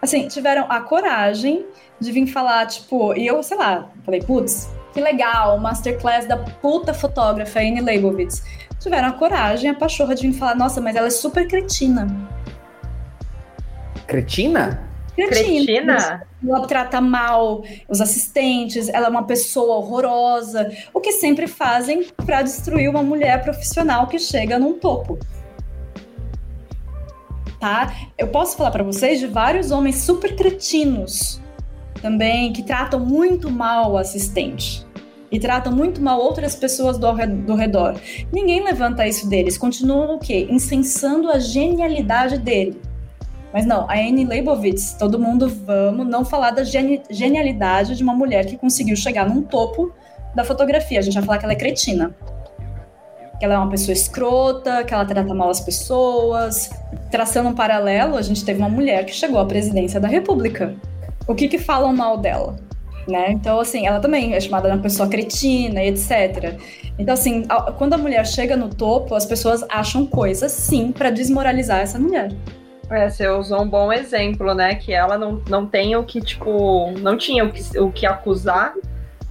Assim, 0.00 0.28
tiveram 0.28 0.66
a 0.68 0.80
coragem 0.80 1.64
de 1.98 2.12
vir 2.12 2.26
falar, 2.26 2.66
tipo, 2.66 3.14
e 3.14 3.26
eu, 3.26 3.42
sei 3.42 3.56
lá, 3.56 3.90
falei, 4.04 4.20
putz, 4.20 4.68
que 4.92 5.00
legal, 5.00 5.58
Masterclass 5.58 6.26
da 6.26 6.36
puta 6.36 6.92
fotógrafa 6.92 7.60
Anne 7.60 7.80
Leibovitz. 7.80 8.42
Tiveram 8.78 9.08
a 9.08 9.12
coragem, 9.12 9.70
a 9.70 9.74
pachorra 9.74 10.14
de 10.14 10.26
vir 10.26 10.34
falar, 10.34 10.56
nossa, 10.56 10.80
mas 10.80 10.96
ela 10.96 11.06
é 11.06 11.10
super 11.10 11.46
cretina. 11.46 12.08
Cretina? 14.06 14.91
Cretina? 15.28 16.26
Ela 16.44 16.66
trata 16.66 17.00
mal 17.00 17.62
os 17.88 18.00
assistentes, 18.00 18.88
ela 18.88 19.06
é 19.06 19.10
uma 19.10 19.24
pessoa 19.24 19.76
horrorosa, 19.76 20.70
o 20.92 21.00
que 21.00 21.12
sempre 21.12 21.46
fazem 21.46 22.04
para 22.24 22.42
destruir 22.42 22.88
uma 22.88 23.02
mulher 23.02 23.42
profissional 23.42 24.06
que 24.06 24.18
chega 24.18 24.58
num 24.58 24.78
topo. 24.78 25.18
Tá? 27.60 27.94
Eu 28.18 28.28
posso 28.28 28.56
falar 28.56 28.72
para 28.72 28.82
vocês 28.82 29.20
de 29.20 29.26
vários 29.28 29.70
homens 29.70 29.98
super 29.98 30.34
cretinos 30.34 31.40
também 32.02 32.52
que 32.52 32.64
tratam 32.64 32.98
muito 32.98 33.48
mal 33.48 33.92
o 33.92 33.96
assistente 33.96 34.84
e 35.30 35.38
tratam 35.38 35.72
muito 35.72 36.02
mal 36.02 36.20
outras 36.20 36.54
pessoas 36.54 36.98
do, 36.98 37.10
do 37.46 37.54
redor. 37.54 37.94
Ninguém 38.30 38.62
levanta 38.62 39.06
isso 39.06 39.28
deles, 39.28 39.56
continuam 39.56 40.16
o 40.16 40.18
quê? 40.18 40.46
Incensando 40.50 41.30
a 41.30 41.38
genialidade 41.38 42.36
dele. 42.36 42.78
Mas 43.52 43.66
não, 43.66 43.88
a 43.88 43.94
Anne 43.94 44.24
Leibovitz, 44.24 44.94
todo 44.94 45.18
mundo 45.18 45.48
vamos 45.48 46.06
não 46.06 46.24
falar 46.24 46.52
da 46.52 46.64
genialidade 46.64 47.96
de 47.96 48.02
uma 48.02 48.14
mulher 48.14 48.46
que 48.46 48.56
conseguiu 48.56 48.96
chegar 48.96 49.28
num 49.28 49.42
topo 49.42 49.92
da 50.34 50.42
fotografia. 50.42 50.98
A 50.98 51.02
gente 51.02 51.14
vai 51.14 51.22
falar 51.22 51.38
que 51.38 51.44
ela 51.44 51.52
é 51.52 51.56
cretina. 51.56 52.14
Que 53.38 53.44
ela 53.44 53.54
é 53.54 53.58
uma 53.58 53.68
pessoa 53.68 53.92
escrota, 53.92 54.84
que 54.84 54.94
ela 54.94 55.04
trata 55.04 55.34
mal 55.34 55.50
as 55.50 55.60
pessoas. 55.60 56.70
Traçando 57.10 57.50
um 57.50 57.54
paralelo, 57.54 58.16
a 58.16 58.22
gente 58.22 58.44
teve 58.44 58.58
uma 58.58 58.68
mulher 58.68 59.04
que 59.04 59.12
chegou 59.12 59.38
à 59.38 59.44
presidência 59.44 60.00
da 60.00 60.08
República. 60.08 60.74
O 61.26 61.34
que 61.34 61.46
que 61.48 61.58
falam 61.58 61.94
mal 61.94 62.16
dela? 62.18 62.56
Né? 63.06 63.32
Então, 63.32 63.58
assim, 63.58 63.86
ela 63.86 63.98
também 63.98 64.32
é 64.32 64.40
chamada 64.40 64.68
de 64.68 64.76
uma 64.76 64.82
pessoa 64.82 65.08
cretina 65.08 65.82
etc. 65.82 66.56
Então, 66.96 67.12
assim, 67.12 67.44
quando 67.76 67.94
a 67.94 67.98
mulher 67.98 68.24
chega 68.24 68.56
no 68.56 68.68
topo, 68.68 69.14
as 69.14 69.26
pessoas 69.26 69.64
acham 69.68 70.06
coisas, 70.06 70.52
sim, 70.52 70.92
para 70.92 71.10
desmoralizar 71.10 71.80
essa 71.80 71.98
mulher. 71.98 72.32
É, 72.90 73.08
você 73.08 73.28
usou 73.28 73.62
um 73.62 73.68
bom 73.68 73.92
exemplo, 73.92 74.54
né? 74.54 74.74
Que 74.74 74.92
ela 74.92 75.16
não, 75.16 75.42
não 75.48 75.66
tem 75.66 75.96
o 75.96 76.04
que, 76.04 76.20
tipo, 76.20 76.90
não 76.98 77.16
tinha 77.16 77.44
o 77.44 77.52
que, 77.52 77.78
o 77.78 77.90
que 77.90 78.06
acusar, 78.06 78.74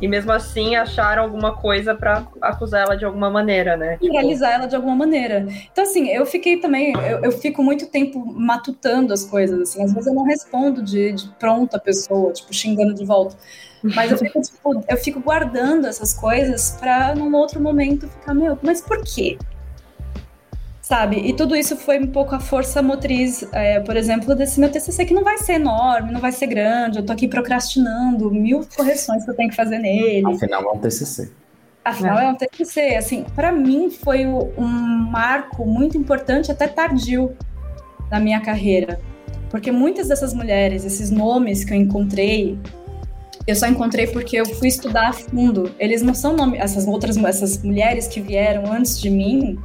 E 0.02 0.08
mesmo 0.08 0.32
assim 0.32 0.76
acharam 0.76 1.22
alguma 1.22 1.56
coisa 1.56 1.94
para 1.94 2.26
acusar 2.42 2.82
ela 2.82 2.96
de 2.98 3.06
alguma 3.06 3.30
maneira, 3.30 3.78
né? 3.78 3.98
Tipo... 3.98 4.14
Realizar 4.14 4.52
ela 4.52 4.66
de 4.66 4.76
alguma 4.76 4.96
maneira. 4.96 5.46
Então, 5.72 5.84
assim, 5.84 6.10
eu 6.10 6.26
fiquei 6.26 6.58
também, 6.58 6.94
eu, 6.94 7.26
eu, 7.26 7.32
fico 7.32 7.62
muito 7.62 7.86
tempo 7.86 8.26
matutando 8.26 9.14
as 9.14 9.24
coisas, 9.24 9.60
assim. 9.62 9.84
Às 9.84 9.94
vezes 9.94 10.08
eu 10.08 10.16
não 10.16 10.24
respondo 10.24 10.82
de, 10.82 11.12
de 11.12 11.28
pronto 11.40 11.76
a 11.76 11.80
pessoa, 11.80 12.34
tipo, 12.34 12.52
xingando 12.52 12.96
de 12.96 13.06
volta. 13.06 13.36
Mas 13.84 14.12
eu 14.12 14.18
fico, 14.18 14.42
tipo, 14.42 14.84
eu 14.88 14.98
fico 14.98 15.20
guardando 15.20 15.86
essas 15.86 16.14
coisas 16.14 16.78
para 16.80 17.14
num 17.14 17.34
outro 17.36 17.62
momento 17.62 18.08
ficar, 18.08 18.34
meu, 18.34 18.58
mas 18.64 18.82
por 18.82 19.04
quê? 19.04 19.38
Sabe? 20.82 21.18
E 21.18 21.34
tudo 21.34 21.56
isso 21.56 21.78
foi 21.78 22.00
um 22.00 22.08
pouco 22.08 22.34
a 22.34 22.40
força 22.40 22.82
motriz, 22.82 23.48
é, 23.52 23.80
por 23.80 23.96
exemplo, 23.96 24.36
desse 24.36 24.60
meu 24.60 24.70
TCC, 24.70 25.06
que 25.06 25.14
não 25.14 25.24
vai 25.24 25.38
ser 25.38 25.54
enorme, 25.54 26.12
não 26.12 26.20
vai 26.20 26.32
ser 26.32 26.48
grande, 26.48 27.00
eu 27.00 27.06
tô 27.06 27.14
aqui 27.14 27.28
procrastinando 27.28 28.32
mil 28.32 28.68
correções 28.76 29.24
que 29.24 29.32
eu 29.32 29.36
tenho 29.36 29.50
que 29.50 29.56
fazer 29.56 29.78
nele. 29.78 30.34
Afinal, 30.34 30.64
é 30.64 30.72
um 30.72 30.80
TCC. 30.80 31.32
Afinal, 31.84 32.20
é, 32.20 32.26
é 32.26 32.30
um 32.30 32.36
TCC. 32.36 32.96
Assim, 32.96 33.26
para 33.36 33.52
mim 33.52 33.90
foi 33.90 34.26
um 34.26 34.68
marco 34.68 35.66
muito 35.66 35.98
importante, 35.98 36.52
até 36.52 36.68
tardio, 36.68 37.36
na 38.10 38.20
minha 38.20 38.40
carreira. 38.42 39.00
Porque 39.50 39.72
muitas 39.72 40.08
dessas 40.08 40.34
mulheres, 40.34 40.86
esses 40.86 41.12
nomes 41.12 41.64
que 41.64 41.74
eu 41.74 41.78
encontrei, 41.78 42.58
eu 43.46 43.56
só 43.56 43.68
encontrei 43.68 44.08
porque 44.08 44.38
eu 44.38 44.46
fui 44.46 44.68
estudar 44.68 45.10
a 45.10 45.14
fundo. 45.14 45.74
Eles 45.80 46.02
não 46.02 46.14
são 46.14 46.36
nomes, 46.36 46.60
essas 46.60 46.88
outras 46.88 47.18
essas 47.18 47.62
mulheres 47.62 48.08
que 48.08 48.22
vieram 48.22 48.72
antes 48.72 49.00
de 49.00 49.10
mim, 49.10 49.60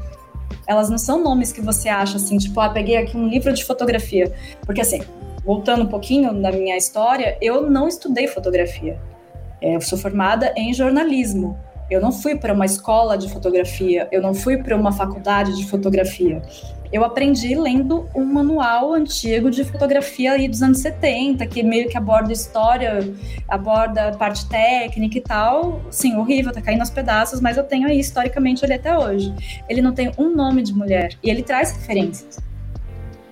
elas 0.67 0.91
não 0.91 0.99
são 0.99 1.23
nomes 1.23 1.53
que 1.53 1.61
você 1.61 1.89
acha 1.89 2.17
assim, 2.17 2.39
tipo, 2.39 2.59
ah, 2.61 2.69
peguei 2.69 2.97
aqui 2.97 3.17
um 3.17 3.29
livro 3.29 3.53
de 3.53 3.65
fotografia. 3.65 4.33
Porque 4.65 4.81
assim, 4.81 5.01
voltando 5.45 5.85
um 5.85 5.87
pouquinho 5.87 6.33
na 6.33 6.51
minha 6.51 6.77
história, 6.77 7.39
eu 7.41 7.71
não 7.71 7.87
estudei 7.87 8.27
fotografia. 8.27 8.99
É, 9.61 9.77
eu 9.77 9.81
sou 9.81 9.97
formada 9.97 10.53
em 10.57 10.75
jornalismo. 10.75 11.59
Eu 11.89 12.01
não 12.01 12.11
fui 12.11 12.37
para 12.37 12.53
uma 12.53 12.67
escola 12.67 13.17
de 13.17 13.33
fotografia, 13.33 14.09
eu 14.11 14.21
não 14.21 14.35
fui 14.35 14.57
para 14.57 14.75
uma 14.77 14.91
faculdade 14.91 15.57
de 15.57 15.65
fotografia. 15.69 16.43
Eu 16.93 17.05
aprendi 17.05 17.55
lendo 17.55 18.09
um 18.15 18.25
manual 18.25 18.93
antigo 18.93 19.51
de 19.51 19.65
fotografia 19.65 20.33
aí 20.33 20.49
dos 20.49 20.63
anos 20.63 20.79
70, 20.79 21.47
que 21.47 21.63
meio 21.63 21.89
que 21.89 21.97
aborda 21.97 22.33
história, 22.33 23.01
aborda 23.49 24.13
parte 24.13 24.49
técnica 24.49 25.19
e 25.19 25.21
tal. 25.21 25.81
Sim, 25.91 26.17
horrível, 26.17 26.53
tá 26.53 26.61
caindo 26.61 26.81
aos 26.81 26.91
pedaços, 26.91 27.41
mas 27.41 27.57
eu 27.57 27.65
tenho 27.65 27.89
aí 27.89 27.99
historicamente 27.99 28.65
ele 28.65 28.75
até 28.75 28.97
hoje. 28.97 29.35
Ele 29.69 29.83
não 29.83 29.93
tem 29.93 30.13
um 30.17 30.35
nome 30.35 30.63
de 30.63 30.73
mulher 30.73 31.17
e 31.23 31.31
ele 31.31 31.43
traz 31.43 31.73
referências 31.73 32.39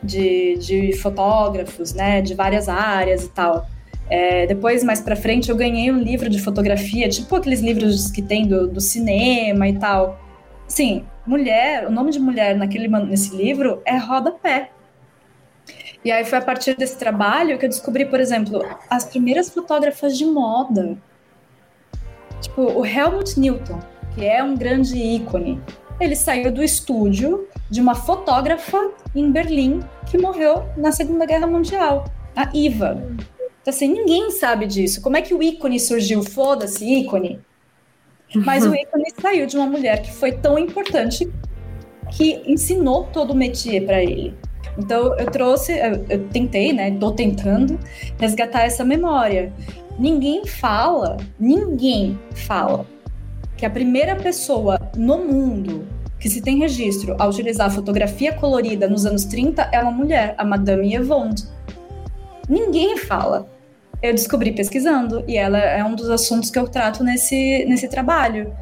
de, 0.03 0.57
de 0.59 0.93
fotógrafos, 0.99 1.95
né, 1.95 2.21
de 2.21 2.35
várias 2.35 2.69
áreas 2.69 3.25
e 3.25 3.29
tal. 3.31 3.67
É, 4.11 4.47
depois, 4.47 4.85
mais 4.85 5.01
para 5.01 5.17
frente, 5.17 5.49
eu 5.49 5.57
ganhei 5.57 5.91
um 5.91 5.99
livro 5.99 6.29
de 6.29 6.39
fotografia, 6.39 7.09
tipo 7.09 7.35
aqueles 7.35 7.61
livros 7.61 8.11
que 8.11 8.21
tem 8.21 8.47
do, 8.47 8.69
do 8.69 8.81
cinema 8.81 9.67
e 9.67 9.79
tal. 9.79 10.21
Sim, 10.69 11.05
mulher, 11.27 11.87
o 11.87 11.91
nome 11.91 12.11
de 12.11 12.19
mulher 12.19 12.57
naquele, 12.57 12.89
nesse 12.89 13.35
livro 13.35 13.83
é 13.85 13.97
rodapé. 13.97 14.71
E 16.05 16.13
aí 16.13 16.25
foi 16.25 16.39
a 16.39 16.43
partir 16.43 16.77
desse 16.77 16.99
trabalho 16.99 17.59
que 17.59 17.65
eu 17.65 17.69
descobri, 17.69 18.05
por 18.05 18.21
exemplo, 18.21 18.63
as 18.91 19.05
primeiras 19.05 19.49
fotógrafas 19.49 20.19
de 20.19 20.27
moda. 20.27 20.99
Tipo, 22.43 22.63
o 22.63 22.85
Helmut 22.85 23.41
Newton, 23.41 23.81
que 24.15 24.25
é 24.25 24.43
um 24.43 24.55
grande 24.55 24.99
ícone. 24.99 25.61
Ele 25.99 26.15
saiu 26.15 26.53
do 26.53 26.63
estúdio 26.63 27.49
de 27.71 27.81
uma 27.81 27.95
fotógrafa 27.95 28.91
em 29.15 29.31
Berlim 29.31 29.81
que 30.11 30.19
morreu 30.19 30.65
na 30.77 30.93
Segunda 30.93 31.25
Guerra 31.25 31.47
Mundial, 31.47 32.05
a 32.37 32.51
Iva. 32.55 33.03
Então, 33.63 33.73
assim, 33.73 33.89
ninguém 33.89 34.31
sabe 34.31 34.67
disso. 34.67 35.01
Como 35.01 35.17
é 35.17 35.23
que 35.23 35.33
o 35.33 35.43
ícone 35.43 35.81
surgiu? 35.81 36.23
Foda-se, 36.23 36.85
ícone. 36.85 37.41
Mas 38.37 38.67
o 38.67 38.75
ícone 38.75 39.13
saiu 39.21 39.47
de 39.47 39.57
uma 39.57 39.67
mulher 39.67 40.03
que 40.03 40.13
foi 40.13 40.33
tão 40.33 40.59
importante 40.59 41.31
que 42.11 42.43
ensinou 42.47 43.05
todo 43.05 43.33
o 43.33 43.37
métier 43.37 43.85
para 43.85 44.03
ele. 44.03 44.35
Então, 44.79 45.17
eu 45.19 45.27
trouxe, 45.31 45.73
eu, 45.73 46.05
eu 46.09 46.29
tentei, 46.29 46.73
né? 46.73 46.91
Tô 46.99 47.13
tentando 47.13 47.79
resgatar 48.19 48.63
essa 48.63 48.85
memória. 48.85 49.53
Ninguém 49.99 50.45
fala, 50.47 51.17
ninguém 51.39 52.19
fala 52.35 52.85
que 53.57 53.65
a 53.65 53.71
primeira 53.71 54.17
pessoa 54.17 54.81
no 54.97 55.19
mundo 55.19 55.87
que 56.19 56.29
se 56.29 56.41
tem 56.41 56.59
registro 56.59 57.15
a 57.19 57.27
utilizar 57.27 57.71
fotografia 57.71 58.33
colorida 58.33 58.89
nos 58.89 59.05
anos 59.07 59.25
30 59.25 59.69
é 59.71 59.81
uma 59.81 59.93
mulher, 59.93 60.35
a 60.39 60.45
Madame 60.45 60.97
Yvonne. 60.97 61.35
Ninguém 62.49 62.97
fala 62.97 63.47
eu 64.05 64.13
descobri 64.13 64.53
pesquisando, 64.53 65.25
e 65.27 65.37
ela 65.37 65.59
é 65.59 65.83
um 65.83 65.95
dos 65.95 66.11
assuntos 66.11 66.51
que 66.51 66.59
eu 66.59 66.69
trato 66.69 67.03
nesse, 67.03 67.65
nesse 67.67 67.89
trabalho. 67.89 68.55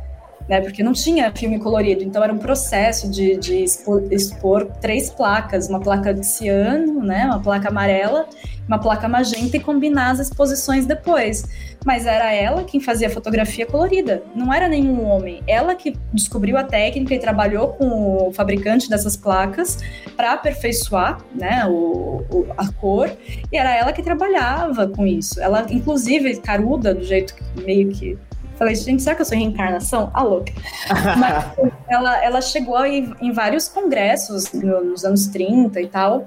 Né, 0.49 0.61
porque 0.61 0.83
não 0.83 0.93
tinha 0.93 1.33
filme 1.33 1.59
colorido, 1.59 2.03
então 2.03 2.23
era 2.23 2.33
um 2.33 2.39
processo 2.39 3.09
de, 3.09 3.37
de 3.37 3.63
expor, 3.63 4.03
expor, 4.11 4.67
três 4.81 5.09
placas, 5.09 5.69
uma 5.69 5.81
placa 5.81 6.13
de 6.13 6.27
ciano, 6.27 7.01
né, 7.01 7.25
uma 7.27 7.41
placa 7.41 7.69
amarela, 7.69 8.27
uma 8.67 8.79
placa 8.79 9.09
magenta 9.09 9.57
e 9.57 9.61
combinar 9.61 10.11
as 10.11 10.19
exposições 10.19 10.87
depois. 10.87 11.45
Mas 11.85 12.07
era 12.07 12.33
ela 12.33 12.65
quem 12.65 12.81
fazia 12.81 13.11
fotografia 13.11 13.67
colorida, 13.67 14.23
não 14.35 14.53
era 14.53 14.69
nenhum 14.69 15.05
homem. 15.05 15.43
Ela 15.47 15.75
que 15.75 15.97
descobriu 16.13 16.57
a 16.57 16.65
técnica 16.65 17.15
e 17.15 17.19
trabalhou 17.19 17.69
com 17.69 18.29
o 18.29 18.33
fabricante 18.33 18.89
dessas 18.89 19.17
placas 19.17 19.79
para 20.17 20.33
aperfeiçoar 20.33 21.19
né, 21.35 21.67
o, 21.67 22.25
o, 22.31 22.47
a 22.57 22.73
cor, 22.73 23.11
e 23.51 23.57
era 23.57 23.75
ela 23.75 23.93
que 23.93 24.03
trabalhava 24.03 24.87
com 24.89 25.07
isso. 25.07 25.41
Ela, 25.41 25.67
inclusive, 25.71 26.37
caruda, 26.37 26.95
do 26.95 27.05
jeito 27.05 27.35
que 27.35 27.65
meio 27.65 27.91
que 27.91 28.19
Falei, 28.63 28.77
gente, 28.77 29.03
será 29.03 29.17
que 29.17 29.23
eu 29.23 29.27
sou 29.27 29.37
reencarnação? 29.37 30.09
A 30.15 30.23
louca. 30.23 30.53
Mas 31.19 31.53
ela, 31.89 32.25
ela 32.25 32.41
chegou 32.41 32.87
em, 32.87 33.13
em 33.21 33.33
vários 33.33 33.67
congressos 33.67 34.53
no, 34.53 34.85
nos 34.85 35.05
anos 35.05 35.27
30 35.27 35.81
e 35.81 35.89
tal, 35.89 36.27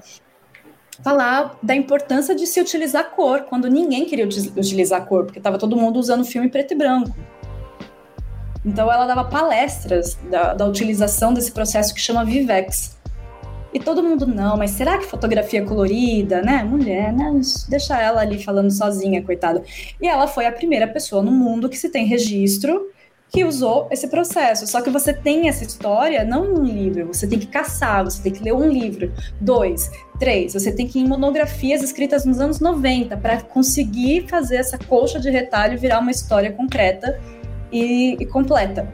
falar 1.02 1.56
da 1.62 1.74
importância 1.74 2.34
de 2.34 2.46
se 2.46 2.60
utilizar 2.60 3.12
cor, 3.12 3.44
quando 3.44 3.70
ninguém 3.70 4.04
queria 4.04 4.26
utilizar 4.26 5.06
cor, 5.06 5.24
porque 5.24 5.38
estava 5.38 5.56
todo 5.56 5.78
mundo 5.78 5.98
usando 5.98 6.26
filme 6.26 6.50
preto 6.50 6.74
e 6.74 6.76
branco. 6.76 7.16
Então 8.62 8.92
ela 8.92 9.06
dava 9.06 9.24
palestras 9.24 10.18
da, 10.30 10.52
da 10.52 10.66
utilização 10.66 11.32
desse 11.32 11.50
processo 11.50 11.94
que 11.94 12.00
chama 12.02 12.22
Vivex. 12.22 12.95
E 13.72 13.78
todo 13.78 14.02
mundo, 14.02 14.26
não, 14.26 14.56
mas 14.56 14.70
será 14.70 14.96
que 14.98 15.04
fotografia 15.04 15.64
colorida, 15.64 16.40
né? 16.40 16.64
Mulher, 16.64 17.12
né? 17.12 17.38
Deixa 17.68 18.00
ela 18.00 18.20
ali 18.20 18.42
falando 18.42 18.70
sozinha, 18.70 19.22
coitada. 19.22 19.62
E 20.00 20.08
ela 20.08 20.26
foi 20.26 20.46
a 20.46 20.52
primeira 20.52 20.86
pessoa 20.86 21.22
no 21.22 21.30
mundo 21.30 21.68
que 21.68 21.76
se 21.76 21.90
tem 21.90 22.06
registro 22.06 22.90
que 23.28 23.44
usou 23.44 23.88
esse 23.90 24.08
processo. 24.08 24.66
Só 24.66 24.80
que 24.80 24.90
você 24.90 25.12
tem 25.12 25.48
essa 25.48 25.64
história 25.64 26.24
não 26.24 26.44
em 26.46 26.58
um 26.58 26.64
livro, 26.64 27.06
você 27.06 27.26
tem 27.26 27.38
que 27.38 27.46
caçar, 27.46 28.04
você 28.04 28.22
tem 28.22 28.32
que 28.32 28.42
ler 28.42 28.52
um 28.52 28.68
livro, 28.68 29.12
dois, 29.40 29.90
três, 30.18 30.52
você 30.54 30.72
tem 30.72 30.86
que 30.86 30.98
ir 30.98 31.02
em 31.02 31.08
monografias 31.08 31.82
escritas 31.82 32.24
nos 32.24 32.40
anos 32.40 32.60
90 32.60 33.16
para 33.16 33.40
conseguir 33.42 34.26
fazer 34.28 34.56
essa 34.56 34.78
colcha 34.78 35.18
de 35.18 35.30
retalho 35.30 35.78
virar 35.78 35.98
uma 35.98 36.10
história 36.10 36.52
concreta 36.52 37.20
e, 37.70 38.16
e, 38.20 38.26
completa. 38.26 38.90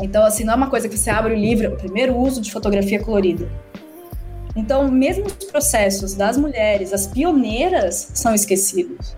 Então, 0.00 0.24
assim, 0.24 0.44
não 0.44 0.54
é 0.54 0.56
uma 0.56 0.70
coisa 0.70 0.88
que 0.88 0.96
você 0.96 1.10
abre 1.10 1.34
o 1.34 1.36
livro, 1.36 1.74
o 1.74 1.76
primeiro 1.76 2.16
uso 2.16 2.40
de 2.40 2.50
fotografia 2.50 3.00
colorida. 3.02 3.48
Então, 4.56 4.90
mesmo 4.90 5.26
os 5.26 5.44
processos 5.44 6.14
das 6.14 6.36
mulheres, 6.36 6.92
as 6.92 7.06
pioneiras, 7.06 8.10
são 8.14 8.34
esquecidos. 8.34 9.16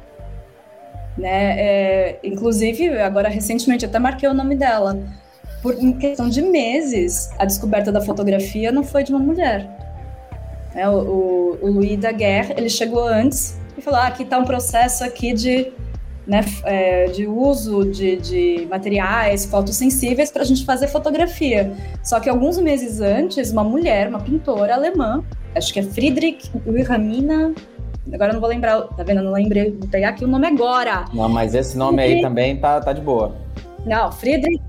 Né? 1.16 1.58
É, 1.58 2.18
inclusive, 2.22 3.00
agora 3.00 3.28
recentemente 3.28 3.84
até 3.84 3.98
marquei 3.98 4.28
o 4.28 4.34
nome 4.34 4.56
dela. 4.56 4.98
Por 5.62 5.74
em 5.74 5.92
questão 5.92 6.28
de 6.28 6.42
meses, 6.42 7.30
a 7.38 7.44
descoberta 7.44 7.92
da 7.92 8.00
fotografia 8.00 8.72
não 8.72 8.82
foi 8.82 9.04
de 9.04 9.12
uma 9.12 9.20
mulher. 9.20 9.68
É, 10.74 10.88
o, 10.88 10.92
o, 10.92 11.58
o 11.62 11.70
Louis 11.70 11.98
Daguerre, 11.98 12.54
ele 12.56 12.68
chegou 12.68 13.06
antes 13.06 13.56
e 13.76 13.82
falou: 13.82 14.00
ah, 14.00 14.06
aqui 14.08 14.22
está 14.22 14.38
um 14.38 14.44
processo 14.44 15.04
aqui 15.04 15.32
de, 15.32 15.72
né, 16.26 16.40
é, 16.64 17.06
de 17.06 17.26
uso 17.26 17.84
de, 17.84 18.16
de 18.16 18.66
materiais 18.70 19.44
fotossensíveis 19.46 20.30
para 20.30 20.42
a 20.42 20.44
gente 20.44 20.64
fazer 20.64 20.88
fotografia. 20.88 21.72
Só 22.02 22.20
que 22.20 22.28
alguns 22.28 22.58
meses 22.58 23.00
antes, 23.00 23.50
uma 23.50 23.64
mulher, 23.64 24.08
uma 24.08 24.20
pintora 24.20 24.74
alemã, 24.74 25.24
acho 25.54 25.72
que 25.72 25.80
é 25.80 25.82
Friedrich 25.82 26.50
Wilhelmina 26.66 27.54
Agora 28.12 28.30
eu 28.30 28.34
não 28.34 28.40
vou 28.40 28.50
lembrar, 28.50 28.82
tá 28.82 29.04
vendo? 29.04 29.18
Eu 29.18 29.24
não 29.24 29.32
lembrei, 29.32 29.70
vou 29.70 29.88
pegar 29.88 30.10
aqui 30.10 30.24
o 30.24 30.28
nome 30.28 30.46
agora. 30.46 31.04
Não, 31.14 31.28
mas 31.28 31.54
esse 31.54 31.76
nome 31.78 31.98
Friedrich... 31.98 32.16
aí 32.16 32.22
também 32.22 32.56
tá, 32.56 32.80
tá 32.80 32.92
de 32.92 33.00
boa. 33.00 33.36
Não, 33.86 34.10
Friedrich 34.10 34.60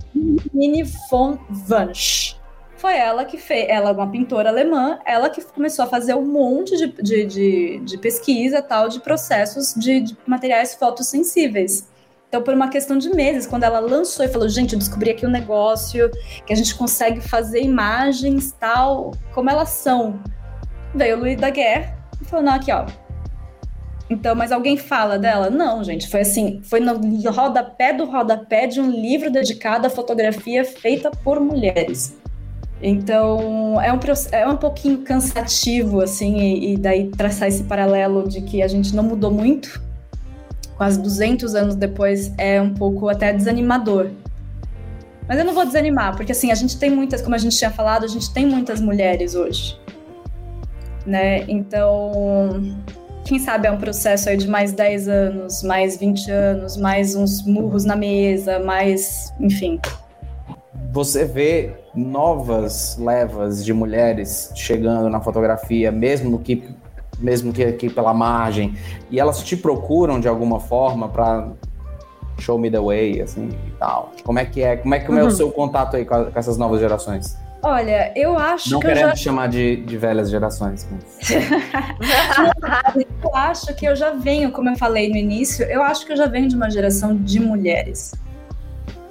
Mini 0.54 0.84
von 1.10 1.38
Wunsch. 1.70 2.36
Foi 2.84 2.98
ela 2.98 3.24
que 3.24 3.38
fez, 3.38 3.66
ela 3.70 3.92
é 3.92 3.94
uma 3.94 4.12
pintora 4.12 4.50
alemã, 4.50 5.00
ela 5.06 5.30
que 5.30 5.42
começou 5.42 5.86
a 5.86 5.88
fazer 5.88 6.16
um 6.16 6.26
monte 6.26 6.76
de, 6.76 6.88
de, 7.02 7.26
de, 7.26 7.80
de 7.80 7.98
pesquisa 7.98 8.62
tal 8.62 8.90
de 8.90 9.00
processos 9.00 9.74
de, 9.74 10.02
de 10.02 10.18
materiais 10.28 10.76
fotossensíveis. 10.76 11.88
Então, 12.28 12.42
por 12.42 12.54
uma 12.54 12.68
questão 12.68 12.98
de 12.98 13.10
meses, 13.12 13.48
quando 13.48 13.64
ela 13.64 13.80
lançou 13.80 14.26
e 14.26 14.28
falou, 14.28 14.50
gente, 14.50 14.74
eu 14.74 14.80
descobri 14.80 15.12
aqui 15.12 15.26
um 15.26 15.30
negócio 15.30 16.12
que 16.46 16.52
a 16.52 16.58
gente 16.58 16.76
consegue 16.76 17.22
fazer 17.22 17.62
imagens 17.62 18.52
tal, 18.60 19.12
como 19.34 19.50
elas 19.50 19.70
são. 19.70 20.20
Veio 20.94 21.16
o 21.16 21.20
Louis 21.22 21.38
Daguerre 21.38 21.94
e 22.22 22.26
falou, 22.26 22.44
não, 22.44 22.52
aqui, 22.52 22.70
ó, 22.70 22.86
Então, 24.10 24.36
mas 24.36 24.52
alguém 24.52 24.76
fala 24.76 25.18
dela? 25.18 25.50
Não, 25.50 25.86
gente, 25.86 26.10
foi 26.10 26.20
assim, 26.20 26.60
foi 26.62 26.82
no 26.82 27.00
rodapé 27.32 27.94
do 27.94 28.04
rodapé 28.04 28.68
de 28.68 28.82
um 28.82 28.92
livro 28.92 29.32
dedicado 29.32 29.88
à 29.88 29.90
fotografia 29.90 30.66
feita 30.66 31.10
por 31.24 31.40
mulheres. 31.40 32.22
Então, 32.86 33.82
é 33.82 33.94
um, 33.94 34.00
é 34.34 34.46
um 34.46 34.58
pouquinho 34.58 34.98
cansativo, 35.04 36.02
assim, 36.02 36.38
e, 36.38 36.74
e 36.74 36.78
daí 36.78 37.08
traçar 37.08 37.48
esse 37.48 37.64
paralelo 37.64 38.28
de 38.28 38.42
que 38.42 38.62
a 38.62 38.68
gente 38.68 38.94
não 38.94 39.04
mudou 39.04 39.32
muito, 39.32 39.82
quase 40.76 41.02
200 41.02 41.56
anos 41.56 41.76
depois, 41.76 42.34
é 42.38 42.62
um 42.62 42.74
pouco 42.74 43.08
até 43.08 43.32
desanimador. 43.32 44.10
Mas 45.30 45.40
eu 45.40 45.46
não 45.46 45.54
vou 45.54 45.66
desanimar, 45.66 46.18
porque 46.18 46.34
assim, 46.34 46.52
a 46.52 46.56
gente 46.56 46.78
tem 46.78 46.90
muitas, 46.90 47.22
como 47.22 47.34
a 47.34 47.38
gente 47.38 47.58
tinha 47.58 47.72
falado, 47.72 48.04
a 48.04 48.08
gente 48.10 48.34
tem 48.34 48.46
muitas 48.46 48.82
mulheres 48.82 49.34
hoje. 49.34 49.80
Né? 51.06 51.46
Então, 51.48 52.76
quem 53.24 53.40
sabe 53.40 53.66
é 53.66 53.72
um 53.72 53.78
processo 53.78 54.28
aí 54.28 54.36
de 54.36 54.50
mais 54.50 54.74
10 54.74 55.08
anos, 55.08 55.64
mais 55.64 55.96
20 55.96 56.30
anos, 56.30 56.76
mais 56.76 57.16
uns 57.16 57.46
murros 57.46 57.86
na 57.86 57.96
mesa, 57.96 58.60
mais, 58.60 59.34
enfim. 59.40 59.80
Você 60.92 61.24
vê 61.24 61.83
novas 61.96 62.98
levas 62.98 63.64
de 63.64 63.74
mulheres 63.74 64.52
chegando 64.56 65.10
na 65.10 65.22
fotografia, 65.22 65.91
mesmo 65.91 66.39
que 66.39 66.64
mesmo 67.20 67.54
que 67.54 67.64
aqui 67.64 67.89
pela 67.89 68.14
margem, 68.14 68.76
e 69.10 69.20
elas 69.20 69.44
te 69.44 69.56
procuram 69.56 70.20
de 70.20 70.28
alguma 70.28 70.60
forma 70.60 71.08
para 71.08 71.48
show 72.39 72.58
me 72.58 72.70
the 72.70 72.80
way, 72.80 73.22
assim, 73.22 73.50
e 73.68 73.72
tal. 73.72 74.12
Como 74.24 74.39
é 74.39 74.46
que 74.46 74.62
é? 74.62 74.78
Como 74.78 74.94
é 74.96 75.00
que 75.00 75.10
uhum. 75.10 75.20
é 75.20 75.22
o 75.22 75.26
uhum. 75.26 75.32
seu 75.32 75.52
contato 75.52 75.96
aí 75.96 76.06
com, 76.06 76.16
a, 76.16 76.26
com, 76.26 76.39
essas 76.39 76.58
novas 76.58 76.80
gerações? 76.80 77.38
Olha, 77.62 78.12
eu 78.16 78.38
acho 78.38 78.72
Não 78.72 78.80
que 78.80 78.88
querendo 78.88 79.10
já... 79.10 79.16
chamar 79.16 79.48
de, 79.48 79.78
de 79.78 79.98
velhas 79.98 80.30
gerações. 80.30 80.86
Mas... 80.91 81.30
eu 83.24 83.36
acho 83.36 83.74
que 83.74 83.86
eu 83.86 83.96
já 83.96 84.10
venho, 84.10 84.52
como 84.52 84.70
eu 84.70 84.76
falei 84.76 85.10
no 85.10 85.16
início, 85.16 85.64
eu 85.66 85.82
acho 85.82 86.06
que 86.06 86.12
eu 86.12 86.18
já 86.18 86.26
venho 86.26 86.50
de 86.50 86.56
uma 86.56 86.70
geração 86.70 87.16
de 87.16 87.39
mulheres 87.39 88.14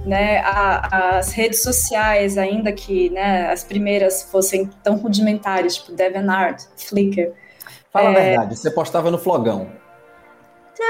né, 0.05 0.39
a, 0.45 1.17
as 1.19 1.33
redes 1.33 1.63
sociais, 1.63 2.37
ainda 2.37 2.73
que 2.73 3.11
né, 3.11 3.51
as 3.51 3.65
primeiras 3.65 4.23
fossem 4.25 4.69
tão 4.83 4.97
rudimentares, 4.97 5.77
tipo 5.77 5.93
DeviantArt, 5.93 6.63
Flickr. 6.77 7.33
Fala 7.93 8.11
é... 8.11 8.11
a 8.11 8.15
verdade, 8.15 8.59
você 8.59 8.71
postava 8.71 9.11
no 9.11 9.19
flogão. 9.19 9.71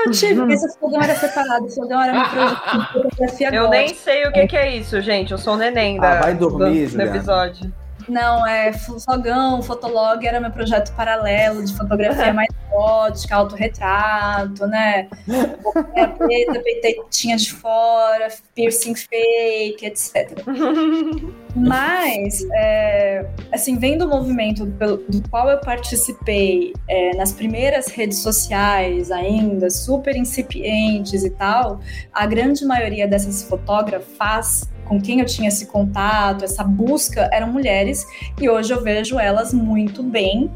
Eu 0.04 0.10
tive, 0.12 0.40
uhum. 0.40 0.50
esse 0.50 0.78
flogão 0.78 1.02
era 1.02 1.14
separado, 1.14 1.66
o 1.66 1.70
flogão 1.70 2.02
era 2.02 2.12
meu 2.12 2.24
projeto 2.30 2.78
de 2.78 2.92
fotografia 2.92 3.54
Eu 3.54 3.68
nem 3.68 3.94
sei 3.94 4.26
o 4.26 4.32
que, 4.32 4.46
que, 4.46 4.56
é 4.56 4.76
isso, 4.76 5.00
gente. 5.02 5.32
Eu 5.32 5.38
sou 5.38 5.54
o 5.54 5.56
neném 5.56 5.98
ah, 5.98 6.02
da, 6.02 6.20
vai 6.20 6.34
dormir, 6.34 6.86
do, 6.86 6.96
do 6.96 7.02
episódio. 7.02 7.72
Não, 8.09 8.46
é 8.46 8.72
Flogão, 8.72 9.62
Fotolog 9.62 10.26
era 10.26 10.40
meu 10.40 10.50
projeto 10.50 10.94
paralelo 10.94 11.64
de 11.64 11.74
fotografia 11.76 12.32
mais 12.34 12.48
gótica, 12.70 13.36
autorretrato, 13.36 14.66
né? 14.66 15.09
Boquinha 15.62 16.09
preta, 16.09 16.61
peitinha 16.61 17.36
de 17.36 17.53
fora, 17.53 18.28
piercing 18.55 18.94
fake, 18.94 19.84
etc. 19.84 20.42
Mas, 21.55 22.44
é, 22.53 23.26
assim, 23.53 23.76
vendo 23.76 24.07
o 24.07 24.09
movimento 24.09 24.64
do 24.64 25.28
qual 25.28 25.50
eu 25.50 25.59
participei 25.59 26.72
é, 26.88 27.14
nas 27.16 27.32
primeiras 27.32 27.88
redes 27.88 28.18
sociais 28.18 29.11
ainda, 29.11 29.68
super 29.68 30.16
incipientes 30.16 31.24
e 31.24 31.30
tal, 31.30 31.80
a 32.12 32.26
grande 32.26 32.64
maioria 32.64 33.07
dessas 33.07 33.42
fotógrafas 33.42 34.71
com 34.85 35.01
quem 35.01 35.20
eu 35.20 35.26
tinha 35.26 35.49
esse 35.49 35.66
contato, 35.66 36.45
essa 36.45 36.64
busca, 36.64 37.28
eram 37.33 37.49
mulheres, 37.49 38.07
e 38.41 38.49
hoje 38.49 38.72
eu 38.72 38.83
vejo 38.83 39.18
elas 39.18 39.53
muito 39.53 40.03
bem 40.03 40.51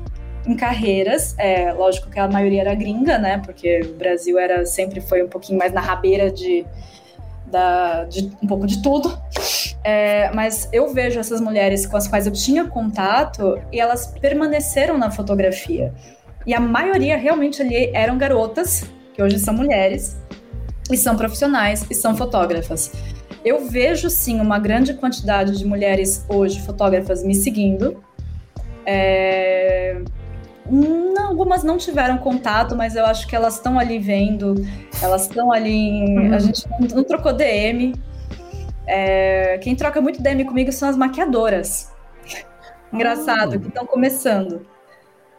em 0.46 0.54
carreiras. 0.54 1.34
É, 1.38 1.72
lógico 1.72 2.10
que 2.10 2.18
a 2.18 2.28
maioria 2.28 2.60
era 2.60 2.74
gringa, 2.74 3.18
né? 3.18 3.40
Porque 3.44 3.80
o 3.80 3.94
Brasil 3.94 4.38
era 4.38 4.64
sempre 4.64 5.00
foi 5.00 5.22
um 5.22 5.28
pouquinho 5.28 5.58
mais 5.58 5.72
na 5.72 5.80
rabeira 5.80 6.30
de, 6.30 6.64
da, 7.46 8.04
de 8.04 8.30
um 8.42 8.46
pouco 8.46 8.66
de 8.66 8.82
tudo. 8.82 9.18
É, 9.82 10.30
mas 10.32 10.68
eu 10.72 10.92
vejo 10.92 11.18
essas 11.18 11.40
mulheres 11.40 11.86
com 11.86 11.96
as 11.96 12.08
quais 12.08 12.26
eu 12.26 12.32
tinha 12.32 12.64
contato 12.64 13.60
e 13.72 13.80
elas 13.80 14.06
permaneceram 14.20 14.98
na 14.98 15.10
fotografia. 15.10 15.92
E 16.46 16.54
a 16.54 16.60
maioria 16.60 17.16
realmente 17.16 17.60
ali 17.60 17.90
eram 17.92 18.16
garotas, 18.16 18.84
que 19.14 19.22
hoje 19.22 19.38
são 19.38 19.52
mulheres, 19.52 20.16
e 20.90 20.96
são 20.96 21.16
profissionais 21.16 21.84
e 21.90 21.94
são 21.94 22.16
fotógrafas. 22.16 22.92
Eu 23.46 23.64
vejo 23.68 24.10
sim 24.10 24.40
uma 24.40 24.58
grande 24.58 24.92
quantidade 24.92 25.56
de 25.56 25.64
mulheres 25.64 26.26
hoje 26.28 26.60
fotógrafas 26.62 27.22
me 27.22 27.32
seguindo. 27.32 28.02
É, 28.84 30.02
não, 30.68 31.28
algumas 31.28 31.62
não 31.62 31.76
tiveram 31.78 32.18
contato, 32.18 32.74
mas 32.74 32.96
eu 32.96 33.06
acho 33.06 33.28
que 33.28 33.36
elas 33.36 33.54
estão 33.54 33.78
ali 33.78 34.00
vendo, 34.00 34.56
elas 35.00 35.28
estão 35.28 35.52
ali. 35.52 35.70
Em, 35.70 36.18
uhum. 36.26 36.34
A 36.34 36.40
gente 36.40 36.68
não, 36.68 36.88
não 36.88 37.04
trocou 37.04 37.32
DM. 37.32 37.94
É, 38.84 39.58
quem 39.58 39.76
troca 39.76 40.00
muito 40.00 40.20
DM 40.20 40.44
comigo 40.44 40.72
são 40.72 40.88
as 40.88 40.96
maquiadoras. 40.96 41.92
Engraçado, 42.92 43.52
uhum. 43.52 43.60
que 43.60 43.68
estão 43.68 43.86
começando. 43.86 44.66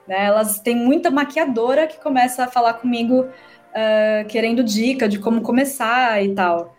Né? 0.07 0.27
Elas 0.27 0.61
têm 0.61 0.77
muita 0.77 1.11
maquiadora 1.11 1.85
que 1.85 1.99
começa 1.99 2.45
a 2.45 2.47
falar 2.47 2.75
comigo 2.75 3.23
uh, 3.25 4.25
querendo 4.29 4.63
dica 4.63 5.09
de 5.09 5.19
como 5.19 5.41
começar 5.41 6.23
e 6.23 6.33
tal. 6.33 6.76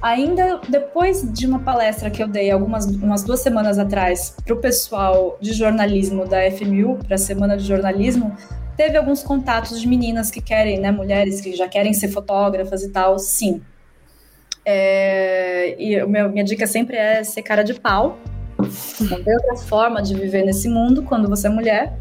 Ainda 0.00 0.60
depois 0.68 1.22
de 1.32 1.46
uma 1.46 1.58
palestra 1.58 2.08
que 2.08 2.22
eu 2.22 2.28
dei 2.28 2.50
algumas 2.50 2.86
umas 2.86 3.24
duas 3.24 3.40
semanas 3.40 3.78
atrás 3.78 4.36
para 4.44 4.54
o 4.54 4.58
pessoal 4.58 5.36
de 5.40 5.52
jornalismo 5.52 6.24
da 6.24 6.38
FMU, 6.50 6.98
para 7.04 7.16
a 7.16 7.18
Semana 7.18 7.56
de 7.56 7.64
Jornalismo, 7.64 8.36
teve 8.76 8.96
alguns 8.96 9.24
contatos 9.24 9.80
de 9.80 9.88
meninas 9.88 10.30
que 10.30 10.40
querem, 10.40 10.78
né, 10.78 10.92
mulheres 10.92 11.40
que 11.40 11.56
já 11.56 11.66
querem 11.66 11.92
ser 11.92 12.08
fotógrafas 12.08 12.84
e 12.84 12.90
tal, 12.90 13.18
sim. 13.18 13.60
É, 14.64 15.74
e 15.82 16.04
meu, 16.06 16.30
minha 16.30 16.44
dica 16.44 16.64
sempre 16.66 16.96
é 16.96 17.24
ser 17.24 17.42
cara 17.42 17.64
de 17.64 17.74
pau. 17.74 18.18
Não 19.00 19.22
tem 19.22 19.34
outra 19.34 19.56
forma 19.56 20.00
de 20.00 20.14
viver 20.14 20.44
nesse 20.44 20.68
mundo 20.68 21.02
quando 21.02 21.28
você 21.28 21.48
é 21.48 21.50
mulher. 21.50 21.96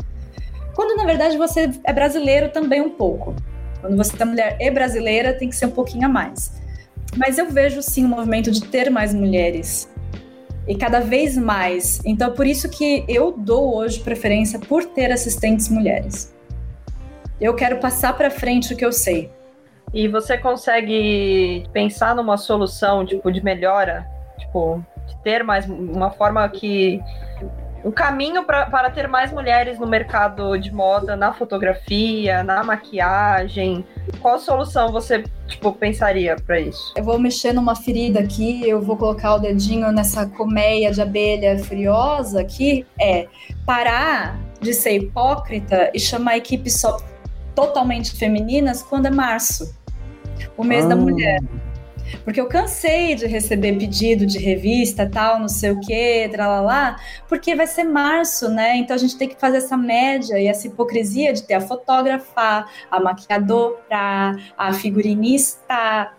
Quando 0.75 0.95
na 0.95 1.05
verdade 1.05 1.35
você 1.35 1.71
é 1.83 1.91
brasileiro 1.91 2.49
também 2.49 2.79
um 2.79 2.91
pouco. 2.91 3.35
Quando 3.81 3.97
você 3.97 4.21
é 4.21 4.25
mulher 4.25 4.57
e 4.59 4.69
brasileira, 4.69 5.33
tem 5.33 5.49
que 5.49 5.55
ser 5.55 5.65
um 5.65 5.71
pouquinho 5.71 6.05
a 6.05 6.09
mais. 6.09 6.66
Mas 7.15 7.37
eu 7.37 7.49
vejo 7.49 7.81
sim 7.81 8.05
o 8.05 8.07
movimento 8.07 8.51
de 8.51 8.63
ter 8.65 8.89
mais 8.89 9.13
mulheres. 9.13 9.89
E 10.67 10.75
cada 10.75 10.99
vez 10.99 11.37
mais. 11.37 12.01
Então, 12.05 12.33
por 12.33 12.45
isso 12.45 12.69
que 12.69 13.05
eu 13.07 13.31
dou 13.31 13.75
hoje 13.77 13.99
preferência 14.01 14.59
por 14.59 14.83
ter 14.83 15.11
assistentes 15.11 15.69
mulheres. 15.69 16.35
Eu 17.39 17.53
quero 17.53 17.77
passar 17.77 18.17
para 18.17 18.29
frente 18.29 18.73
o 18.73 18.77
que 18.77 18.83
eu 18.83 18.91
sei. 18.91 19.31
E 19.93 20.07
você 20.07 20.37
consegue 20.37 21.65
pensar 21.71 22.15
numa 22.15 22.35
solução, 22.35 23.05
tipo, 23.05 23.31
de 23.31 23.41
melhora? 23.41 24.05
Tipo, 24.37 24.83
de 25.07 25.17
ter 25.23 25.43
mais 25.43 25.65
uma 25.69 26.11
forma 26.11 26.47
que 26.49 26.99
um 27.87 27.91
caminho 27.91 28.43
pra, 28.43 28.65
para 28.65 28.89
ter 28.89 29.07
mais 29.07 29.31
mulheres 29.31 29.79
no 29.79 29.87
mercado 29.87 30.57
de 30.57 30.73
moda, 30.73 31.15
na 31.15 31.31
fotografia, 31.31 32.43
na 32.43 32.61
maquiagem? 32.61 33.85
Qual 34.19 34.37
solução 34.39 34.91
você 34.91 35.23
tipo 35.47 35.71
pensaria 35.71 36.35
para 36.35 36.59
isso? 36.59 36.93
Eu 36.97 37.03
vou 37.05 37.17
mexer 37.17 37.53
numa 37.53 37.77
ferida 37.77 38.19
aqui, 38.19 38.67
eu 38.67 38.81
vou 38.81 38.97
colocar 38.97 39.35
o 39.35 39.39
dedinho 39.39 39.89
nessa 39.93 40.25
colmeia 40.25 40.91
de 40.91 41.01
abelha 41.01 41.57
furiosa 41.59 42.41
aqui, 42.41 42.85
é 42.99 43.27
parar 43.65 44.37
de 44.59 44.73
ser 44.73 44.97
hipócrita 44.97 45.89
e 45.93 45.99
chamar 45.99 46.31
a 46.31 46.37
equipe 46.37 46.69
só 46.69 46.97
totalmente 47.55 48.13
femininas 48.17 48.83
quando 48.83 49.05
é 49.05 49.11
março, 49.11 49.73
o 50.57 50.63
mês 50.63 50.83
ah. 50.83 50.89
da 50.89 50.95
mulher. 50.97 51.39
Porque 52.23 52.39
eu 52.39 52.47
cansei 52.47 53.15
de 53.15 53.25
receber 53.25 53.77
pedido 53.77 54.25
de 54.25 54.39
revista, 54.39 55.09
tal, 55.09 55.39
não 55.39 55.47
sei 55.47 55.71
o 55.71 55.79
quê, 55.79 56.29
tralalá, 56.31 56.97
porque 57.27 57.55
vai 57.55 57.67
ser 57.67 57.83
março, 57.83 58.49
né? 58.49 58.77
Então 58.77 58.95
a 58.95 58.99
gente 58.99 59.17
tem 59.17 59.27
que 59.27 59.39
fazer 59.39 59.57
essa 59.57 59.77
média 59.77 60.39
e 60.39 60.47
essa 60.47 60.67
hipocrisia 60.67 61.33
de 61.33 61.43
ter 61.43 61.55
a 61.55 61.61
fotógrafa, 61.61 62.65
a 62.89 62.99
maquiadora, 62.99 64.35
a 64.57 64.73
figurinista, 64.73 66.11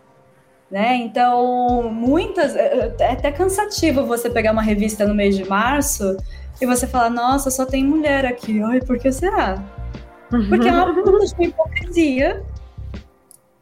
né? 0.71 0.97
Então, 0.97 1.91
muitas. 1.91 2.55
É, 2.55 2.95
é 2.99 3.13
até 3.13 3.33
cansativo 3.33 4.05
você 4.05 4.29
pegar 4.29 4.53
uma 4.53 4.63
revista 4.63 5.07
no 5.07 5.15
mês 5.15 5.37
de 5.37 5.45
março 5.49 6.17
e 6.61 6.67
você 6.67 6.87
falar, 6.87 7.11
nossa, 7.11 7.51
só 7.51 7.65
tem 7.65 7.85
mulher 7.85 8.27
aqui. 8.27 8.63
Ai, 8.63 8.81
por 8.81 8.99
que 8.99 9.11
será? 9.11 9.63
Porque 10.49 10.69
é 10.69 10.73
uma 10.73 10.95
puta 10.95 11.25
de 11.25 11.45
hipocrisia 11.45 12.45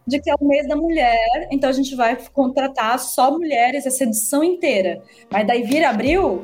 de 0.06 0.20
que 0.20 0.30
é 0.30 0.34
o 0.38 0.44
mês 0.44 0.68
da 0.68 0.76
mulher, 0.76 1.48
então 1.50 1.68
a 1.68 1.72
gente 1.72 1.94
vai 1.96 2.16
contratar 2.32 2.98
só 2.98 3.30
mulheres 3.30 3.86
essa 3.86 4.04
edição 4.04 4.44
inteira. 4.44 5.02
Mas 5.30 5.46
daí 5.46 5.62
vira 5.62 5.90
abril. 5.90 6.42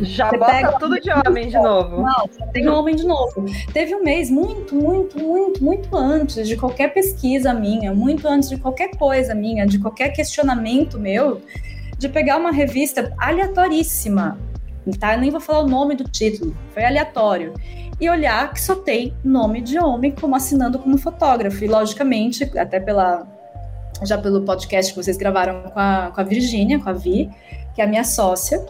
Já 0.00 0.28
bota 0.30 0.46
pega... 0.46 0.78
tudo 0.78 1.00
de 1.00 1.10
homem 1.12 1.48
de 1.48 1.56
novo. 1.56 2.02
Não, 2.02 2.50
tem 2.52 2.68
homem 2.68 2.96
de 2.96 3.06
novo. 3.06 3.44
Teve 3.72 3.94
um 3.94 4.02
mês 4.02 4.28
muito, 4.28 4.74
muito, 4.74 5.18
muito, 5.22 5.62
muito 5.62 5.96
antes 5.96 6.48
de 6.48 6.56
qualquer 6.56 6.92
pesquisa 6.92 7.54
minha, 7.54 7.94
muito 7.94 8.26
antes 8.26 8.48
de 8.48 8.56
qualquer 8.56 8.96
coisa 8.96 9.34
minha, 9.34 9.64
de 9.64 9.78
qualquer 9.78 10.08
questionamento 10.08 10.98
meu, 10.98 11.40
de 11.96 12.08
pegar 12.08 12.38
uma 12.38 12.50
revista 12.50 13.14
aleatoríssima 13.18 14.36
tá? 14.98 15.14
Eu 15.14 15.20
nem 15.20 15.30
vou 15.30 15.40
falar 15.40 15.60
o 15.60 15.68
nome 15.68 15.94
do 15.94 16.04
título, 16.04 16.56
foi 16.74 16.84
aleatório. 16.84 17.54
E 18.02 18.10
olhar 18.10 18.52
que 18.52 18.60
só 18.60 18.74
tem 18.74 19.14
nome 19.22 19.60
de 19.60 19.78
homem 19.78 20.10
como 20.10 20.34
assinando 20.34 20.76
como 20.76 20.98
fotógrafo. 20.98 21.64
E 21.64 21.68
logicamente, 21.68 22.50
até 22.58 22.80
pela 22.80 23.24
já 24.02 24.18
pelo 24.18 24.42
podcast 24.42 24.92
que 24.92 25.00
vocês 25.00 25.16
gravaram 25.16 25.62
com 25.70 25.78
a, 25.78 26.10
com 26.12 26.20
a 26.20 26.24
Virgínia, 26.24 26.80
com 26.80 26.90
a 26.90 26.92
Vi, 26.92 27.30
que 27.72 27.80
é 27.80 27.84
a 27.84 27.86
minha 27.86 28.02
sócia, 28.02 28.66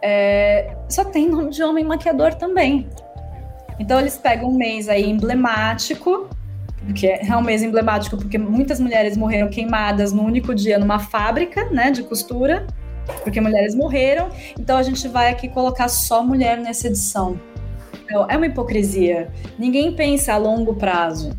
é, 0.00 0.76
só 0.88 1.04
tem 1.04 1.28
nome 1.28 1.50
de 1.50 1.60
homem 1.60 1.84
maquiador 1.84 2.34
também. 2.34 2.88
Então 3.80 3.98
eles 3.98 4.16
pegam 4.16 4.48
um 4.48 4.56
mês 4.56 4.88
aí 4.88 5.10
emblemático, 5.10 6.28
que 6.94 7.08
é 7.08 7.36
um 7.36 7.42
mês 7.42 7.64
emblemático 7.64 8.16
porque 8.16 8.38
muitas 8.38 8.78
mulheres 8.78 9.16
morreram 9.16 9.48
queimadas 9.48 10.12
no 10.12 10.22
único 10.22 10.54
dia 10.54 10.78
numa 10.78 11.00
fábrica, 11.00 11.68
né, 11.70 11.90
de 11.90 12.04
costura, 12.04 12.64
porque 13.24 13.40
mulheres 13.40 13.74
morreram. 13.74 14.28
Então 14.56 14.76
a 14.76 14.84
gente 14.84 15.08
vai 15.08 15.32
aqui 15.32 15.48
colocar 15.48 15.88
só 15.88 16.22
mulher 16.22 16.58
nessa 16.58 16.86
edição. 16.86 17.40
Então, 18.08 18.26
é 18.26 18.38
uma 18.38 18.46
hipocrisia. 18.46 19.30
Ninguém 19.58 19.94
pensa 19.94 20.32
a 20.32 20.38
longo 20.38 20.74
prazo. 20.74 21.30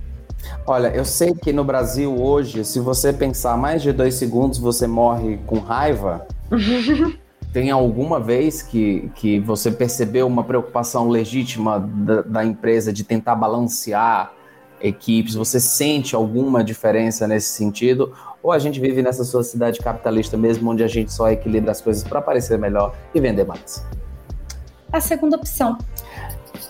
Olha, 0.67 0.89
eu 0.89 1.03
sei 1.03 1.33
que 1.33 1.51
no 1.51 1.63
Brasil 1.63 2.15
hoje, 2.15 2.63
se 2.63 2.79
você 2.79 3.11
pensar 3.11 3.57
mais 3.57 3.81
de 3.81 3.91
dois 3.91 4.13
segundos, 4.13 4.59
você 4.59 4.85
morre 4.85 5.39
com 5.47 5.57
raiva. 5.57 6.27
Tem 7.51 7.71
alguma 7.71 8.19
vez 8.19 8.61
que, 8.61 9.11
que 9.15 9.39
você 9.39 9.71
percebeu 9.71 10.27
uma 10.27 10.43
preocupação 10.43 11.09
legítima 11.09 11.79
da, 11.79 12.21
da 12.21 12.45
empresa 12.45 12.93
de 12.93 13.03
tentar 13.03 13.33
balancear 13.33 14.31
equipes? 14.79 15.33
Você 15.33 15.59
sente 15.59 16.15
alguma 16.15 16.63
diferença 16.63 17.27
nesse 17.27 17.49
sentido? 17.49 18.13
Ou 18.43 18.51
a 18.51 18.59
gente 18.59 18.79
vive 18.79 19.01
nessa 19.01 19.23
sociedade 19.23 19.79
capitalista 19.79 20.37
mesmo, 20.37 20.69
onde 20.69 20.83
a 20.83 20.87
gente 20.87 21.11
só 21.11 21.31
equilibra 21.31 21.71
as 21.71 21.81
coisas 21.81 22.03
para 22.03 22.21
parecer 22.21 22.59
melhor 22.59 22.93
e 23.15 23.19
vender 23.19 23.45
mais? 23.45 23.83
A 24.93 25.01
segunda 25.01 25.35
opção. 25.35 25.75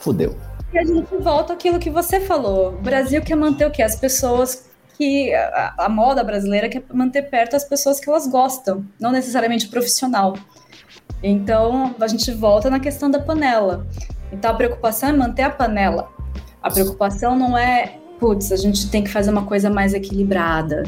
Fudeu. 0.10 0.36
E 0.74 0.80
a 0.80 0.84
gente 0.84 1.16
volta 1.18 1.54
àquilo 1.54 1.78
que 1.78 1.92
você 1.92 2.20
falou. 2.20 2.70
O 2.70 2.82
Brasil 2.82 3.22
quer 3.22 3.36
manter 3.36 3.68
o 3.68 3.72
quê? 3.72 3.84
As 3.84 3.96
pessoas 3.96 4.68
que. 4.98 5.32
A, 5.36 5.76
a 5.78 5.90
moda 5.90 6.24
brasileira 6.24 6.68
quer 6.68 6.84
manter 6.92 7.30
perto 7.30 7.56
as 7.56 7.64
pessoas 7.64 8.00
que 8.00 8.10
elas 8.10 8.26
gostam, 8.26 8.84
não 9.00 9.12
necessariamente 9.12 9.68
o 9.68 9.70
profissional. 9.70 10.36
Então, 11.22 11.94
a 12.00 12.08
gente 12.08 12.32
volta 12.32 12.72
na 12.72 12.80
questão 12.80 13.12
da 13.12 13.20
panela. 13.20 13.86
Então, 14.32 14.50
a 14.50 14.54
preocupação 14.56 15.10
é 15.10 15.14
manter 15.14 15.44
a 15.44 15.50
panela. 15.52 16.10
A 16.60 16.72
preocupação 16.72 17.38
não 17.38 17.56
é, 17.56 18.00
putz, 18.20 18.52
a 18.52 18.56
gente 18.56 18.90
tem 18.90 19.04
que 19.04 19.12
fazer 19.12 19.30
uma 19.30 19.46
coisa 19.46 19.70
mais 19.70 19.94
equilibrada. 19.94 20.84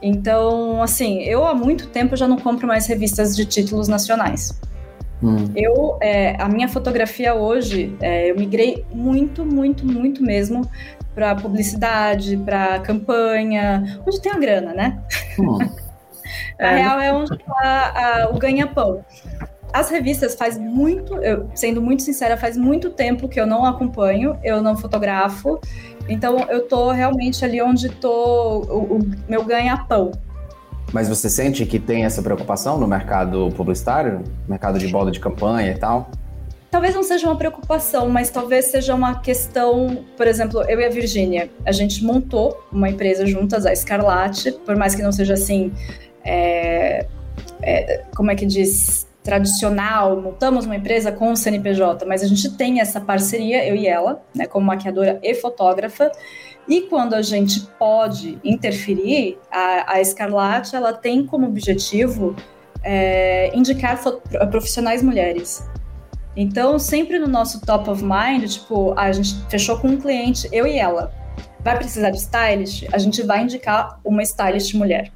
Então, 0.00 0.80
assim, 0.80 1.20
eu 1.22 1.44
há 1.44 1.52
muito 1.54 1.88
tempo 1.88 2.14
já 2.14 2.28
não 2.28 2.36
compro 2.36 2.68
mais 2.68 2.86
revistas 2.86 3.34
de 3.34 3.44
títulos 3.44 3.88
nacionais. 3.88 4.56
Hum. 5.22 5.52
Eu, 5.54 5.98
é, 6.00 6.34
a 6.42 6.48
minha 6.48 6.68
fotografia 6.68 7.34
hoje, 7.34 7.96
é, 8.00 8.30
eu 8.30 8.36
migrei 8.36 8.84
muito, 8.92 9.44
muito, 9.44 9.86
muito 9.86 10.22
mesmo 10.22 10.68
para 11.14 11.34
publicidade, 11.34 12.36
para 12.38 12.80
campanha, 12.80 14.00
onde 14.06 14.20
tem 14.20 14.32
a 14.32 14.38
grana, 14.38 14.74
né? 14.74 14.98
Hum. 15.38 15.58
a 16.58 16.70
real 16.70 17.00
é 17.00 17.12
onde 17.12 17.34
está 17.34 18.28
o 18.32 18.38
ganha-pão. 18.38 19.04
As 19.72 19.88
revistas 19.88 20.34
faz 20.34 20.58
muito, 20.58 21.14
eu, 21.16 21.48
sendo 21.54 21.80
muito 21.80 22.02
sincera, 22.02 22.36
faz 22.36 22.58
muito 22.58 22.90
tempo 22.90 23.28
que 23.28 23.40
eu 23.40 23.46
não 23.46 23.64
acompanho, 23.64 24.38
eu 24.44 24.60
não 24.60 24.76
fotografo, 24.76 25.58
então 26.08 26.40
eu 26.50 26.68
tô 26.68 26.90
realmente 26.90 27.42
ali 27.42 27.62
onde 27.62 27.88
tô 27.88 28.58
o, 28.68 28.96
o 28.96 29.10
meu 29.26 29.42
ganha-pão, 29.44 30.12
mas 30.92 31.08
você 31.08 31.28
sente 31.28 31.64
que 31.66 31.78
tem 31.78 32.04
essa 32.04 32.22
preocupação 32.22 32.78
no 32.78 32.86
mercado 32.86 33.50
publicitário, 33.56 34.22
mercado 34.48 34.78
de 34.78 34.88
bola 34.88 35.10
de 35.10 35.20
campanha 35.20 35.72
e 35.72 35.78
tal? 35.78 36.10
Talvez 36.70 36.94
não 36.94 37.02
seja 37.02 37.26
uma 37.26 37.36
preocupação, 37.36 38.08
mas 38.08 38.30
talvez 38.30 38.64
seja 38.66 38.94
uma 38.94 39.20
questão, 39.20 40.04
por 40.16 40.26
exemplo, 40.26 40.62
eu 40.62 40.80
e 40.80 40.84
a 40.86 40.88
Virgínia, 40.88 41.50
a 41.66 41.72
gente 41.72 42.02
montou 42.02 42.66
uma 42.72 42.88
empresa 42.88 43.26
juntas, 43.26 43.66
a 43.66 43.72
Escarlate, 43.72 44.52
por 44.52 44.74
mais 44.74 44.94
que 44.94 45.02
não 45.02 45.12
seja 45.12 45.34
assim, 45.34 45.70
é, 46.24 47.06
é, 47.60 48.04
como 48.16 48.30
é 48.30 48.34
que 48.34 48.46
diz, 48.46 49.06
tradicional, 49.22 50.20
montamos 50.20 50.64
uma 50.64 50.74
empresa 50.74 51.12
com 51.12 51.30
o 51.30 51.36
CNPJ, 51.36 52.04
mas 52.06 52.22
a 52.22 52.26
gente 52.26 52.50
tem 52.56 52.80
essa 52.80 53.00
parceria, 53.00 53.66
eu 53.66 53.76
e 53.76 53.86
ela, 53.86 54.22
né, 54.34 54.46
como 54.46 54.66
maquiadora 54.66 55.20
e 55.22 55.34
fotógrafa, 55.34 56.10
e 56.68 56.82
quando 56.82 57.14
a 57.14 57.22
gente 57.22 57.60
pode 57.78 58.38
interferir, 58.44 59.38
a, 59.50 59.94
a 59.94 60.00
Escarlate 60.00 60.74
ela 60.76 60.92
tem 60.92 61.26
como 61.26 61.46
objetivo 61.46 62.36
é, 62.82 63.56
indicar 63.56 64.00
profissionais 64.50 65.02
mulheres. 65.02 65.68
Então, 66.36 66.78
sempre 66.78 67.18
no 67.18 67.26
nosso 67.26 67.60
top 67.60 67.90
of 67.90 68.02
mind, 68.02 68.48
tipo, 68.48 68.94
a 68.98 69.12
gente 69.12 69.34
fechou 69.50 69.78
com 69.78 69.88
um 69.88 70.00
cliente, 70.00 70.48
eu 70.50 70.66
e 70.66 70.78
ela. 70.78 71.12
Vai 71.60 71.76
precisar 71.76 72.10
de 72.10 72.16
stylist? 72.16 72.86
A 72.92 72.98
gente 72.98 73.22
vai 73.22 73.42
indicar 73.42 74.00
uma 74.04 74.22
stylist 74.22 74.74
mulher. 74.74 75.12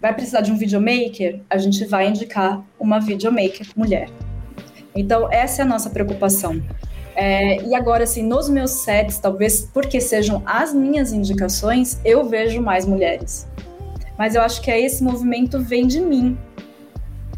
Vai 0.00 0.12
precisar 0.12 0.40
de 0.42 0.52
um 0.52 0.56
videomaker? 0.56 1.40
A 1.48 1.56
gente 1.56 1.84
vai 1.86 2.08
indicar 2.08 2.62
uma 2.78 3.00
videomaker 3.00 3.66
mulher. 3.74 4.10
Então, 4.94 5.32
essa 5.32 5.62
é 5.62 5.64
a 5.64 5.68
nossa 5.68 5.88
preocupação. 5.88 6.62
É, 7.14 7.62
e 7.62 7.74
agora, 7.74 8.04
assim, 8.04 8.22
nos 8.22 8.48
meus 8.48 8.70
sets, 8.70 9.18
talvez 9.18 9.68
porque 9.72 10.00
sejam 10.00 10.42
as 10.46 10.72
minhas 10.72 11.12
indicações, 11.12 12.00
eu 12.04 12.24
vejo 12.24 12.60
mais 12.60 12.86
mulheres. 12.86 13.46
Mas 14.18 14.34
eu 14.34 14.42
acho 14.42 14.60
que 14.62 14.70
é 14.70 14.80
esse 14.80 15.02
movimento 15.02 15.60
vem 15.60 15.86
de 15.86 16.00
mim. 16.00 16.38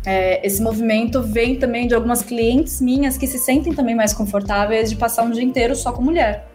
É, 0.07 0.47
esse 0.47 0.63
movimento 0.63 1.23
vem 1.23 1.57
também 1.57 1.89
de 1.89 1.95
algumas 1.95 2.23
clientes 2.23 2.81
minhas 2.81 3.17
que 3.17 3.27
se 3.27 3.39
sentem 3.39 3.73
também 3.73 3.95
mais 3.95 4.13
confortáveis 4.13 4.91
de 4.91 4.97
passar 4.97 5.23
um 5.23 5.31
dia 5.31 5.43
inteiro 5.43 5.75
só 5.75 5.93
com 5.93 6.03
mulher. 6.03 6.47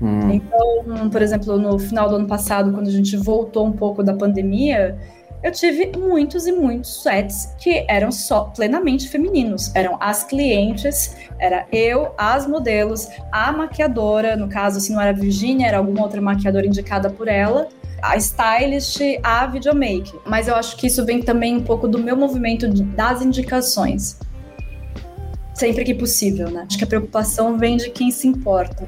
Hum. 0.00 0.30
Então, 0.30 1.10
por 1.10 1.20
exemplo, 1.20 1.58
no 1.58 1.78
final 1.78 2.08
do 2.08 2.16
ano 2.16 2.26
passado, 2.26 2.72
quando 2.72 2.88
a 2.88 2.92
gente 2.92 3.16
voltou 3.16 3.66
um 3.66 3.72
pouco 3.72 4.02
da 4.02 4.14
pandemia, 4.14 4.98
eu 5.42 5.50
tive 5.50 5.92
muitos 5.96 6.46
e 6.46 6.52
muitos 6.52 7.02
sets 7.02 7.54
que 7.58 7.84
eram 7.88 8.12
só 8.12 8.44
plenamente 8.44 9.08
femininos. 9.08 9.74
Eram 9.74 9.96
as 9.98 10.22
clientes, 10.24 11.16
era 11.38 11.66
eu, 11.72 12.12
as 12.18 12.46
modelos, 12.46 13.08
a 13.32 13.50
maquiadora, 13.50 14.36
no 14.36 14.48
caso, 14.48 14.80
se 14.80 14.92
não 14.92 15.00
era 15.00 15.10
a 15.10 15.18
Virginia, 15.18 15.66
era 15.66 15.78
alguma 15.78 16.02
outra 16.02 16.20
maquiadora 16.20 16.66
indicada 16.66 17.08
por 17.08 17.26
ela, 17.26 17.68
a 18.02 18.16
stylist, 18.18 19.00
a 19.22 19.46
videomaker. 19.46 20.20
Mas 20.26 20.46
eu 20.46 20.54
acho 20.54 20.76
que 20.76 20.86
isso 20.86 21.04
vem 21.04 21.22
também 21.22 21.56
um 21.56 21.62
pouco 21.62 21.88
do 21.88 21.98
meu 21.98 22.16
movimento 22.16 22.68
das 22.68 23.22
indicações. 23.22 24.18
Sempre 25.54 25.84
que 25.84 25.94
possível, 25.94 26.50
né? 26.50 26.64
Acho 26.66 26.78
que 26.78 26.84
a 26.84 26.86
preocupação 26.86 27.56
vem 27.56 27.76
de 27.76 27.90
quem 27.90 28.10
se 28.10 28.26
importa 28.26 28.86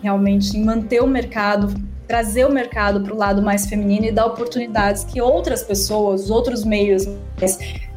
realmente 0.00 0.56
em 0.56 0.64
manter 0.64 1.00
o 1.00 1.06
mercado 1.06 1.72
trazer 2.12 2.44
o 2.44 2.52
mercado 2.52 3.00
para 3.00 3.14
o 3.14 3.16
lado 3.16 3.40
mais 3.40 3.64
feminino 3.64 4.04
e 4.04 4.12
dar 4.12 4.26
oportunidades 4.26 5.02
que 5.02 5.22
outras 5.22 5.62
pessoas, 5.62 6.28
outros 6.28 6.62
meios 6.62 7.06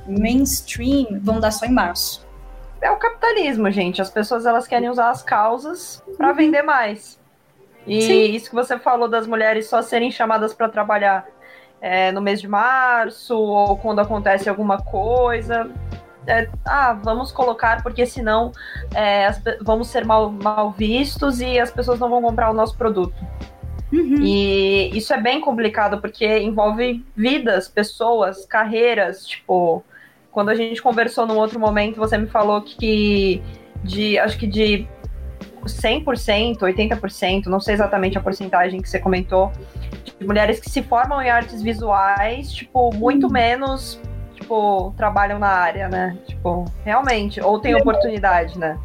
mainstream 0.07 1.19
vão 1.21 1.37
dar 1.37 1.51
só 1.51 1.65
em 1.65 1.73
março. 1.73 2.25
É 2.81 2.89
o 2.89 2.95
capitalismo, 2.95 3.69
gente. 3.69 4.01
As 4.01 4.09
pessoas 4.09 4.45
elas 4.45 4.65
querem 4.67 4.89
usar 4.89 5.09
as 5.09 5.21
causas 5.21 6.01
para 6.15 6.29
uhum. 6.29 6.35
vender 6.35 6.61
mais. 6.61 7.19
E 7.85 8.03
Sim. 8.03 8.23
isso 8.33 8.49
que 8.49 8.55
você 8.55 8.79
falou 8.79 9.09
das 9.09 9.27
mulheres 9.27 9.67
só 9.67 9.81
serem 9.81 10.09
chamadas 10.09 10.53
para 10.53 10.69
trabalhar 10.69 11.27
é, 11.81 12.09
no 12.13 12.21
mês 12.21 12.39
de 12.39 12.47
março 12.47 13.37
ou 13.37 13.75
quando 13.75 13.99
acontece 13.99 14.47
alguma 14.47 14.81
coisa. 14.81 15.69
É, 16.25 16.47
ah, 16.65 16.93
vamos 17.03 17.33
colocar 17.33 17.83
porque 17.83 18.05
senão 18.05 18.53
é, 18.93 19.25
as, 19.25 19.41
vamos 19.61 19.89
ser 19.89 20.05
mal, 20.05 20.31
mal 20.31 20.71
vistos 20.71 21.41
e 21.41 21.59
as 21.59 21.69
pessoas 21.69 21.99
não 21.99 22.09
vão 22.09 22.21
comprar 22.21 22.49
o 22.49 22.53
nosso 22.53 22.77
produto. 22.77 23.13
Uhum. 23.91 24.21
E 24.21 24.89
isso 24.97 25.13
é 25.13 25.21
bem 25.21 25.39
complicado 25.39 25.99
porque 26.01 26.25
envolve 26.39 27.03
vidas, 27.15 27.67
pessoas, 27.67 28.45
carreiras. 28.45 29.25
Tipo, 29.25 29.83
quando 30.31 30.49
a 30.49 30.55
gente 30.55 30.81
conversou 30.81 31.25
num 31.25 31.37
outro 31.37 31.59
momento, 31.59 31.97
você 31.97 32.17
me 32.17 32.27
falou 32.27 32.61
que 32.61 33.41
de 33.83 34.17
acho 34.17 34.37
que 34.37 34.47
de 34.47 34.87
100%, 35.65 36.59
80%, 36.59 37.45
não 37.45 37.59
sei 37.59 37.73
exatamente 37.73 38.17
a 38.17 38.21
porcentagem 38.21 38.81
que 38.81 38.89
você 38.89 38.99
comentou, 38.99 39.51
de 40.19 40.25
mulheres 40.25 40.59
que 40.59 40.69
se 40.69 40.81
formam 40.83 41.21
em 41.21 41.29
artes 41.29 41.61
visuais, 41.61 42.51
tipo, 42.51 42.93
muito 42.95 43.27
uhum. 43.27 43.33
menos, 43.33 43.99
tipo, 44.35 44.93
trabalham 44.95 45.39
na 45.39 45.47
área, 45.47 45.87
né? 45.87 46.17
Tipo, 46.27 46.65
realmente, 46.83 47.41
ou 47.41 47.59
tem 47.59 47.75
oportunidade, 47.75 48.57
né? 48.57 48.77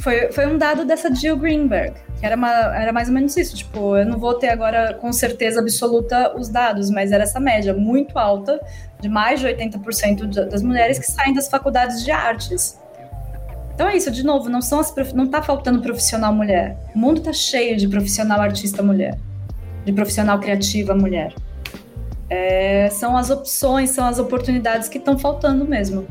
Foi, 0.00 0.30
foi 0.30 0.46
um 0.46 0.56
dado 0.56 0.84
dessa 0.84 1.12
Jill 1.12 1.36
Greenberg, 1.36 1.94
que 2.18 2.24
era, 2.24 2.36
uma, 2.36 2.50
era 2.50 2.92
mais 2.92 3.08
ou 3.08 3.14
menos 3.14 3.36
isso. 3.36 3.56
Tipo, 3.56 3.96
eu 3.96 4.06
não 4.06 4.18
vou 4.18 4.34
ter 4.34 4.48
agora 4.48 4.94
com 4.94 5.12
certeza 5.12 5.60
absoluta 5.60 6.36
os 6.36 6.48
dados, 6.48 6.88
mas 6.88 7.10
era 7.10 7.24
essa 7.24 7.40
média 7.40 7.74
muito 7.74 8.16
alta, 8.16 8.60
de 9.00 9.08
mais 9.08 9.40
de 9.40 9.46
80% 9.46 10.48
das 10.48 10.62
mulheres 10.62 10.98
que 10.98 11.10
saem 11.10 11.34
das 11.34 11.48
faculdades 11.48 12.04
de 12.04 12.12
artes. 12.12 12.78
Então 13.74 13.88
é 13.88 13.96
isso, 13.96 14.10
de 14.10 14.24
novo, 14.24 14.48
não, 14.48 14.60
são 14.60 14.80
as, 14.80 14.92
não 15.14 15.26
tá 15.26 15.42
faltando 15.42 15.80
profissional 15.80 16.32
mulher. 16.32 16.76
O 16.94 16.98
mundo 16.98 17.20
tá 17.20 17.32
cheio 17.32 17.76
de 17.76 17.88
profissional 17.88 18.40
artista 18.40 18.82
mulher, 18.82 19.18
de 19.84 19.92
profissional 19.92 20.38
criativa 20.38 20.94
mulher. 20.94 21.32
É, 22.30 22.88
são 22.90 23.16
as 23.16 23.30
opções, 23.30 23.90
são 23.90 24.06
as 24.06 24.18
oportunidades 24.18 24.88
que 24.88 24.98
estão 24.98 25.18
faltando 25.18 25.64
mesmo. 25.64 26.06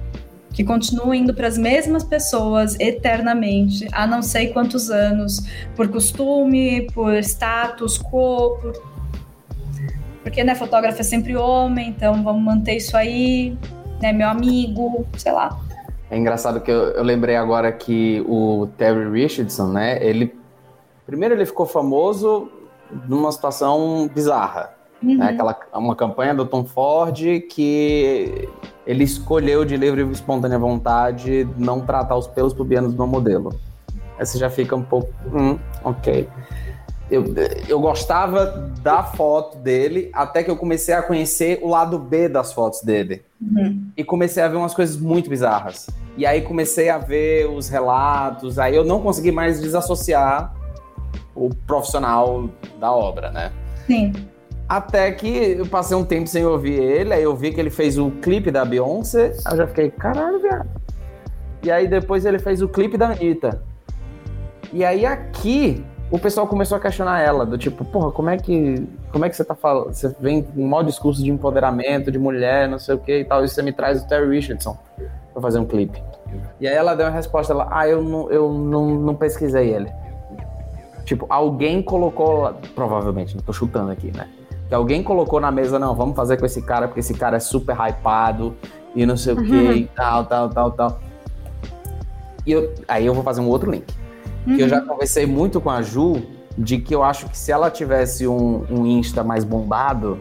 Que 0.57 0.63
continua 0.63 1.15
indo 1.15 1.35
para 1.35 1.47
as 1.47 1.55
mesmas 1.55 2.03
pessoas 2.03 2.75
eternamente, 2.79 3.87
há 3.91 4.07
não 4.07 4.23
sei 4.23 4.47
quantos 4.47 4.89
anos, 4.89 5.45
por 5.75 5.87
costume, 5.87 6.89
por 6.95 7.13
status 7.19 7.99
quo, 7.99 8.57
por... 8.59 8.73
porque 10.23 10.43
né, 10.43 10.55
fotógrafo 10.55 10.99
é 10.99 11.03
sempre 11.03 11.35
homem, 11.35 11.89
então 11.89 12.23
vamos 12.23 12.41
manter 12.41 12.77
isso 12.77 12.97
aí, 12.97 13.55
né, 14.01 14.11
meu 14.11 14.27
amigo, 14.27 15.05
sei 15.15 15.31
lá. 15.31 15.59
É 16.09 16.17
engraçado 16.17 16.59
que 16.59 16.71
eu, 16.71 16.85
eu 16.89 17.03
lembrei 17.03 17.35
agora 17.35 17.71
que 17.71 18.25
o 18.27 18.67
Terry 18.79 19.11
Richardson, 19.11 19.67
né, 19.67 20.03
ele 20.03 20.35
primeiro 21.05 21.35
ele 21.35 21.45
ficou 21.45 21.67
famoso 21.67 22.49
numa 23.07 23.31
situação 23.31 24.09
bizarra, 24.11 24.73
né, 25.03 25.13
uhum. 25.13 25.17
né, 25.19 25.29
aquela 25.29 25.55
uma 25.75 25.95
campanha 25.95 26.33
do 26.33 26.47
Tom 26.47 26.65
Ford 26.65 27.15
que 27.47 28.49
ele 28.87 29.03
escolheu 29.03 29.65
de 29.65 29.75
livre 29.75 30.01
e 30.01 30.11
espontânea 30.11 30.57
vontade 30.57 31.47
não 31.57 31.81
tratar 31.81 32.15
os 32.15 32.25
pelos 32.25 32.53
pubianos 32.53 32.93
do 32.93 33.05
modelo. 33.05 33.53
Aí 34.17 34.25
você 34.25 34.39
já 34.39 34.49
fica 34.49 34.75
um 34.75 34.81
pouco, 34.81 35.13
hum, 35.31 35.59
ok. 35.83 36.27
Eu, 37.11 37.25
eu 37.67 37.79
gostava 37.79 38.71
da 38.81 39.03
foto 39.03 39.57
dele 39.57 40.09
até 40.13 40.41
que 40.41 40.49
eu 40.49 40.57
comecei 40.57 40.93
a 40.93 41.01
conhecer 41.01 41.59
o 41.61 41.67
lado 41.67 41.99
B 41.99 42.29
das 42.29 42.53
fotos 42.53 42.81
dele. 42.81 43.23
Uhum. 43.41 43.89
E 43.95 44.03
comecei 44.03 44.41
a 44.41 44.47
ver 44.47 44.55
umas 44.55 44.73
coisas 44.73 44.97
muito 44.97 45.29
bizarras. 45.29 45.89
E 46.17 46.25
aí 46.25 46.41
comecei 46.41 46.89
a 46.89 46.97
ver 46.97 47.49
os 47.49 47.69
relatos, 47.69 48.57
aí 48.57 48.75
eu 48.75 48.83
não 48.83 49.01
consegui 49.01 49.31
mais 49.31 49.59
desassociar 49.61 50.53
o 51.35 51.49
profissional 51.67 52.49
da 52.79 52.91
obra, 52.91 53.31
né? 53.31 53.51
Sim. 53.85 54.13
Até 54.67 55.11
que 55.11 55.55
eu 55.57 55.65
passei 55.65 55.95
um 55.95 56.03
tempo 56.03 56.27
sem 56.27 56.45
ouvir 56.45 56.73
ele, 56.73 57.13
aí 57.13 57.23
eu 57.23 57.35
vi 57.35 57.53
que 57.53 57.59
ele 57.59 57.69
fez 57.69 57.97
o 57.97 58.11
clipe 58.11 58.51
da 58.51 58.65
Beyoncé, 58.65 59.33
aí 59.45 59.53
eu 59.53 59.57
já 59.57 59.67
fiquei, 59.67 59.89
caralho, 59.89 60.39
viado. 60.41 60.67
E 61.63 61.71
aí 61.71 61.87
depois 61.87 62.25
ele 62.25 62.37
fez 62.37 62.61
o 62.61 62.67
clipe 62.67 62.97
da 62.97 63.07
Anitta. 63.07 63.61
E 64.73 64.83
aí 64.83 65.05
aqui 65.05 65.85
o 66.11 66.19
pessoal 66.19 66.47
começou 66.47 66.77
a 66.77 66.81
questionar 66.81 67.21
ela, 67.21 67.45
do 67.45 67.57
tipo, 67.57 67.83
porra, 67.85 68.11
como 68.11 68.29
é 68.29 68.37
que, 68.37 68.87
como 69.11 69.25
é 69.25 69.29
que 69.29 69.35
você 69.35 69.43
tá 69.43 69.55
falando? 69.55 69.93
Você 69.93 70.13
vem 70.19 70.43
com 70.43 70.61
um 70.61 70.67
mau 70.67 70.83
discurso 70.83 71.23
de 71.23 71.29
empoderamento, 71.29 72.11
de 72.11 72.19
mulher, 72.19 72.67
não 72.67 72.79
sei 72.79 72.95
o 72.95 72.97
que 72.97 73.19
e 73.19 73.25
tal, 73.25 73.43
e 73.43 73.47
você 73.47 73.61
me 73.61 73.71
traz 73.71 74.01
o 74.01 74.07
Terry 74.07 74.29
Richardson 74.29 74.77
pra 75.33 75.41
fazer 75.41 75.59
um 75.59 75.65
clipe. 75.65 76.01
E 76.59 76.67
aí 76.67 76.75
ela 76.75 76.93
deu 76.95 77.05
uma 77.05 77.11
resposta, 77.11 77.53
ela, 77.53 77.67
ah, 77.71 77.87
eu 77.87 78.01
não, 78.01 78.31
eu 78.31 78.51
não, 78.51 78.87
não 78.95 79.15
pesquisei 79.15 79.73
ele. 79.73 79.89
Tipo, 81.05 81.25
alguém 81.29 81.81
colocou, 81.81 82.53
provavelmente, 82.75 83.35
não 83.35 83.43
tô 83.43 83.53
chutando 83.53 83.91
aqui, 83.91 84.11
né? 84.15 84.27
Que 84.67 84.75
alguém 84.75 85.01
colocou 85.01 85.39
na 85.39 85.51
mesa, 85.51 85.79
não, 85.79 85.95
vamos 85.95 86.15
fazer 86.15 86.37
com 86.37 86.45
esse 86.45 86.61
cara, 86.61 86.87
porque 86.87 86.99
esse 86.99 87.13
cara 87.13 87.37
é 87.37 87.39
super 87.39 87.75
hypado 87.75 88.55
e 88.95 89.05
não 89.05 89.15
sei 89.15 89.33
o 89.33 89.37
que 89.37 89.51
uhum. 89.51 89.71
e 89.73 89.85
tal, 89.85 90.25
tal, 90.25 90.49
tal, 90.49 90.71
tal. 90.71 90.99
E 92.45 92.51
eu, 92.51 92.73
aí 92.87 93.05
eu 93.05 93.13
vou 93.13 93.23
fazer 93.23 93.41
um 93.41 93.47
outro 93.47 93.71
link. 93.71 93.85
Uhum. 94.45 94.55
Que 94.55 94.63
eu 94.63 94.69
já 94.69 94.79
uhum. 94.79 94.87
conversei 94.87 95.25
muito 95.25 95.61
com 95.61 95.69
a 95.69 95.81
Ju 95.81 96.21
de 96.57 96.79
que 96.79 96.93
eu 96.93 97.03
acho 97.03 97.29
que 97.29 97.37
se 97.37 97.51
ela 97.51 97.69
tivesse 97.69 98.27
um, 98.27 98.65
um 98.69 98.85
Insta 98.85 99.23
mais 99.23 99.43
bombado, 99.43 100.19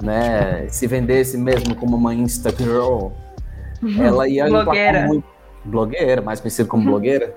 né, 0.00 0.66
se 0.68 0.86
vendesse 0.86 1.38
mesmo 1.38 1.74
como 1.74 1.96
uma 1.96 2.14
Insta 2.14 2.50
Girl, 2.50 3.08
uhum. 3.82 4.02
ela 4.02 4.28
ia 4.28 4.46
blogueira. 4.46 5.06
muito 5.06 5.26
blogueira, 5.64 6.22
mais 6.22 6.40
conhecida 6.40 6.68
como 6.68 6.84
blogueira. 6.84 7.34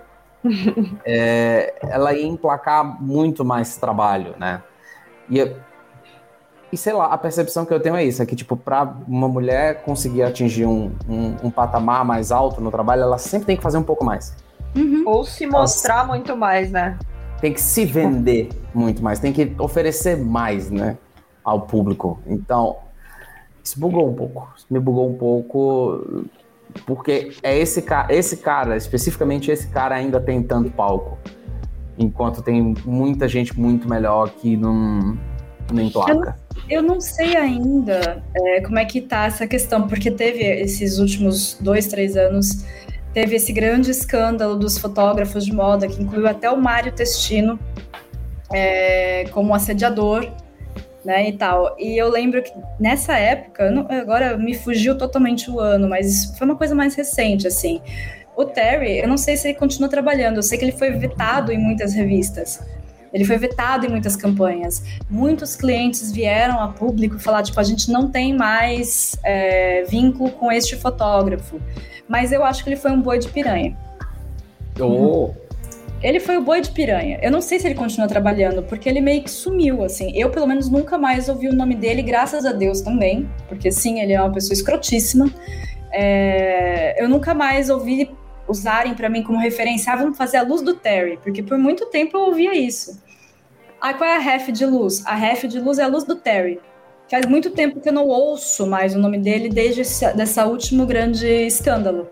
é, 1.05 1.73
ela 1.81 2.13
ia 2.13 2.25
emplacar 2.25 3.01
muito 3.01 3.43
mais 3.43 3.77
trabalho, 3.77 4.35
né? 4.37 4.61
E 5.29 5.39
e 6.71 6.77
sei 6.77 6.93
lá, 6.93 7.05
a 7.07 7.17
percepção 7.17 7.65
que 7.65 7.73
eu 7.73 7.79
tenho 7.79 7.95
é 7.95 8.03
isso: 8.03 8.21
é 8.21 8.25
que, 8.25 8.35
tipo, 8.35 8.55
pra 8.55 8.95
uma 9.07 9.27
mulher 9.27 9.83
conseguir 9.83 10.23
atingir 10.23 10.65
um, 10.65 10.91
um, 11.07 11.35
um 11.45 11.51
patamar 11.51 12.05
mais 12.05 12.31
alto 12.31 12.61
no 12.61 12.69
trabalho, 12.71 13.03
ela 13.03 13.17
sempre 13.17 13.47
tem 13.47 13.57
que 13.57 13.63
fazer 13.63 13.77
um 13.77 13.83
pouco 13.83 14.05
mais. 14.05 14.35
Uhum. 14.75 15.03
Ou 15.05 15.23
se 15.23 15.47
mostrar 15.47 15.97
Nossa. 15.97 16.07
muito 16.07 16.37
mais, 16.37 16.71
né? 16.71 16.97
Tem 17.41 17.53
que 17.53 17.61
se 17.61 17.85
vender 17.85 18.49
muito 18.73 19.01
mais, 19.01 19.19
tem 19.19 19.33
que 19.33 19.55
oferecer 19.57 20.17
mais, 20.17 20.69
né? 20.69 20.97
Ao 21.43 21.61
público. 21.61 22.19
Então, 22.27 22.77
isso 23.63 23.79
bugou 23.79 24.09
um 24.09 24.13
pouco. 24.13 24.47
Isso 24.55 24.67
me 24.69 24.79
bugou 24.79 25.09
um 25.09 25.17
pouco. 25.17 26.27
Porque 26.85 27.31
é 27.41 27.57
esse 27.57 27.81
cara, 27.81 28.13
esse 28.13 28.37
cara, 28.37 28.77
especificamente 28.77 29.49
esse 29.49 29.67
cara, 29.69 29.95
ainda 29.95 30.19
tem 30.19 30.43
tanto 30.43 30.69
palco. 30.69 31.17
Enquanto 31.97 32.43
tem 32.43 32.75
muita 32.85 33.27
gente 33.27 33.59
muito 33.59 33.89
melhor 33.89 34.29
que 34.29 34.55
não, 34.55 35.17
não 35.73 35.83
emplaca. 35.83 36.35
Eu 36.69 36.81
não 36.81 37.01
sei 37.01 37.35
ainda 37.35 38.23
é, 38.35 38.61
como 38.61 38.77
é 38.77 38.85
que 38.85 39.01
tá 39.01 39.25
essa 39.25 39.47
questão, 39.47 39.87
porque 39.87 40.11
teve 40.11 40.43
esses 40.43 40.99
últimos 40.99 41.57
dois, 41.59 41.87
três 41.87 42.15
anos, 42.15 42.63
teve 43.13 43.35
esse 43.35 43.51
grande 43.51 43.89
escândalo 43.89 44.55
dos 44.55 44.77
fotógrafos 44.77 45.45
de 45.45 45.53
moda, 45.53 45.87
que 45.87 46.01
incluiu 46.01 46.27
até 46.27 46.49
o 46.49 46.57
Mário 46.57 46.91
Testino 46.91 47.59
é, 48.53 49.25
como 49.31 49.53
assediador, 49.53 50.29
né, 51.03 51.29
e 51.29 51.33
tal. 51.33 51.75
E 51.79 51.97
eu 51.97 52.09
lembro 52.09 52.41
que 52.43 52.51
nessa 52.79 53.17
época, 53.17 53.71
não, 53.71 53.87
agora 53.89 54.37
me 54.37 54.53
fugiu 54.53 54.97
totalmente 54.97 55.49
o 55.49 55.59
ano, 55.59 55.87
mas 55.87 56.35
foi 56.37 56.45
uma 56.45 56.55
coisa 56.55 56.75
mais 56.75 56.93
recente, 56.95 57.47
assim. 57.47 57.81
O 58.35 58.45
Terry, 58.45 58.99
eu 58.99 59.07
não 59.07 59.17
sei 59.17 59.35
se 59.35 59.47
ele 59.47 59.57
continua 59.57 59.89
trabalhando, 59.89 60.37
eu 60.37 60.43
sei 60.43 60.57
que 60.57 60.65
ele 60.65 60.71
foi 60.71 60.91
vetado 60.91 61.51
em 61.51 61.57
muitas 61.57 61.93
revistas. 61.93 62.61
Ele 63.13 63.25
foi 63.25 63.37
vetado 63.37 63.85
em 63.85 63.89
muitas 63.89 64.15
campanhas. 64.15 64.83
Muitos 65.09 65.55
clientes 65.55 66.11
vieram 66.11 66.59
a 66.59 66.67
público 66.67 67.19
falar, 67.19 67.43
tipo, 67.43 67.59
a 67.59 67.63
gente 67.63 67.91
não 67.91 68.09
tem 68.09 68.35
mais 68.35 69.15
é, 69.23 69.83
vínculo 69.83 70.31
com 70.31 70.51
este 70.51 70.75
fotógrafo. 70.75 71.59
Mas 72.07 72.31
eu 72.31 72.43
acho 72.43 72.63
que 72.63 72.69
ele 72.69 72.77
foi 72.77 72.91
um 72.91 73.01
boi 73.01 73.19
de 73.19 73.29
piranha. 73.29 73.77
Oh. 74.79 75.31
Ele 76.01 76.19
foi 76.19 76.37
o 76.37 76.41
boi 76.41 76.61
de 76.61 76.71
piranha. 76.71 77.19
Eu 77.21 77.29
não 77.29 77.41
sei 77.41 77.59
se 77.59 77.67
ele 77.67 77.75
continua 77.75 78.07
trabalhando, 78.07 78.63
porque 78.63 78.87
ele 78.87 79.01
meio 79.01 79.21
que 79.21 79.29
sumiu, 79.29 79.83
assim. 79.83 80.11
Eu, 80.15 80.29
pelo 80.29 80.47
menos, 80.47 80.69
nunca 80.69 80.97
mais 80.97 81.27
ouvi 81.27 81.49
o 81.49 81.53
nome 81.53 81.75
dele, 81.75 82.01
graças 82.01 82.45
a 82.45 82.53
Deus 82.53 82.81
também. 82.81 83.29
Porque, 83.49 83.69
sim, 83.71 83.99
ele 83.99 84.13
é 84.13 84.21
uma 84.21 84.31
pessoa 84.31 84.53
escrotíssima. 84.53 85.29
É... 85.91 87.01
Eu 87.03 87.09
nunca 87.09 87.33
mais 87.33 87.69
ouvi 87.69 88.09
usarem 88.49 88.93
para 88.93 89.09
mim 89.09 89.23
como 89.23 89.37
referência, 89.37 89.93
ah, 89.93 89.95
vamos 89.95 90.17
fazer 90.17 90.37
a 90.37 90.43
luz 90.43 90.61
do 90.61 90.73
Terry, 90.73 91.19
porque 91.21 91.43
por 91.43 91.57
muito 91.57 91.85
tempo 91.85 92.17
eu 92.17 92.21
ouvia 92.21 92.55
isso. 92.57 93.01
Ah, 93.79 93.93
qual 93.93 94.09
é 94.09 94.17
a 94.17 94.19
ref 94.19 94.51
de 94.51 94.65
luz? 94.65 95.05
A 95.05 95.15
ref 95.15 95.45
de 95.47 95.59
luz 95.59 95.79
é 95.79 95.83
a 95.83 95.87
luz 95.87 96.03
do 96.03 96.15
Terry. 96.15 96.59
Faz 97.09 97.25
muito 97.25 97.51
tempo 97.51 97.79
que 97.79 97.89
eu 97.89 97.93
não 97.93 98.07
ouço 98.07 98.67
mais 98.67 98.95
o 98.95 98.99
nome 98.99 99.17
dele 99.17 99.49
desde 99.49 99.81
esse 99.81 100.13
dessa 100.13 100.45
último 100.45 100.85
grande 100.85 101.25
escândalo. 101.25 102.07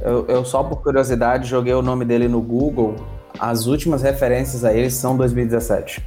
Eu, 0.00 0.26
eu, 0.26 0.44
só 0.44 0.62
por 0.62 0.82
curiosidade 0.82 1.48
joguei 1.48 1.74
o 1.74 1.82
nome 1.82 2.04
dele 2.04 2.26
no 2.26 2.40
Google. 2.40 2.96
As 3.38 3.66
últimas 3.66 4.02
referências 4.02 4.64
a 4.64 4.72
ele 4.72 4.90
são 4.90 5.16
2017. 5.16 6.04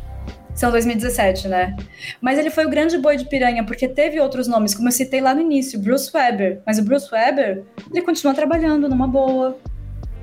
São 0.53 0.69
2017, 0.69 1.47
né? 1.47 1.75
Mas 2.19 2.37
ele 2.37 2.49
foi 2.49 2.65
o 2.65 2.69
grande 2.69 2.97
boi 2.97 3.15
de 3.15 3.25
piranha, 3.25 3.63
porque 3.63 3.87
teve 3.87 4.19
outros 4.19 4.47
nomes, 4.47 4.75
como 4.75 4.87
eu 4.87 4.91
citei 4.91 5.21
lá 5.21 5.33
no 5.33 5.41
início, 5.41 5.79
Bruce 5.79 6.11
Weber. 6.13 6.61
Mas 6.65 6.77
o 6.77 6.83
Bruce 6.83 7.07
Weber, 7.11 7.63
ele 7.91 8.01
continua 8.01 8.33
trabalhando 8.33 8.89
numa 8.89 9.07
boa. 9.07 9.57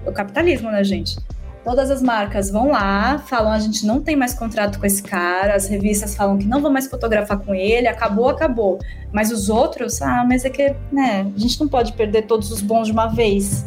O 0.06 0.12
capitalismo, 0.12 0.70
né, 0.70 0.84
gente? 0.84 1.16
Todas 1.64 1.90
as 1.90 2.02
marcas 2.02 2.50
vão 2.50 2.68
lá, 2.68 3.18
falam 3.18 3.52
a 3.52 3.58
gente 3.58 3.84
não 3.84 4.00
tem 4.00 4.16
mais 4.16 4.32
contrato 4.32 4.78
com 4.78 4.86
esse 4.86 5.02
cara, 5.02 5.54
as 5.54 5.66
revistas 5.66 6.14
falam 6.14 6.38
que 6.38 6.46
não 6.46 6.62
vão 6.62 6.70
mais 6.70 6.86
fotografar 6.86 7.38
com 7.38 7.54
ele, 7.54 7.88
acabou, 7.88 8.28
acabou. 8.28 8.78
Mas 9.12 9.32
os 9.32 9.48
outros, 9.48 10.00
ah, 10.00 10.24
mas 10.26 10.44
é 10.44 10.50
que, 10.50 10.74
né, 10.92 11.30
a 11.34 11.38
gente 11.38 11.58
não 11.60 11.68
pode 11.68 11.92
perder 11.94 12.22
todos 12.22 12.50
os 12.50 12.60
bons 12.60 12.86
de 12.86 12.92
uma 12.92 13.06
vez. 13.06 13.64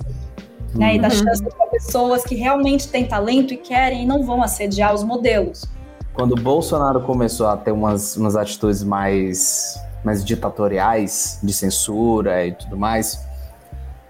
Né, 0.74 0.96
e 0.96 1.00
dar 1.00 1.12
uhum. 1.12 1.18
chance 1.18 1.44
para 1.44 1.68
pessoas 1.68 2.24
que 2.24 2.34
realmente 2.34 2.88
têm 2.88 3.06
talento 3.06 3.54
e 3.54 3.58
querem 3.58 4.04
e 4.04 4.06
não 4.06 4.24
vão 4.24 4.42
assediar 4.42 4.94
os 4.94 5.04
modelos 5.04 5.68
quando 6.14 6.34
o 6.34 6.36
Bolsonaro 6.36 7.02
começou 7.02 7.48
a 7.48 7.58
ter 7.58 7.72
umas, 7.72 8.18
umas 8.18 8.36
atitudes 8.36 8.84
mais, 8.84 9.80
mais 10.04 10.24
ditatoriais, 10.24 11.40
de 11.42 11.54
censura 11.54 12.46
e 12.46 12.52
tudo 12.52 12.78
mais, 12.78 13.26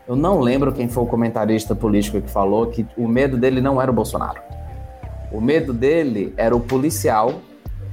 eu 0.07 0.15
não 0.15 0.39
lembro 0.39 0.73
quem 0.73 0.89
foi 0.89 1.03
o 1.03 1.05
comentarista 1.05 1.75
político 1.75 2.19
que 2.19 2.29
falou 2.29 2.67
que 2.67 2.85
o 2.97 3.07
medo 3.07 3.37
dele 3.37 3.61
não 3.61 3.81
era 3.81 3.91
o 3.91 3.93
Bolsonaro. 3.93 4.41
O 5.31 5.39
medo 5.39 5.71
dele 5.71 6.33
era 6.35 6.55
o 6.55 6.59
policial 6.59 7.35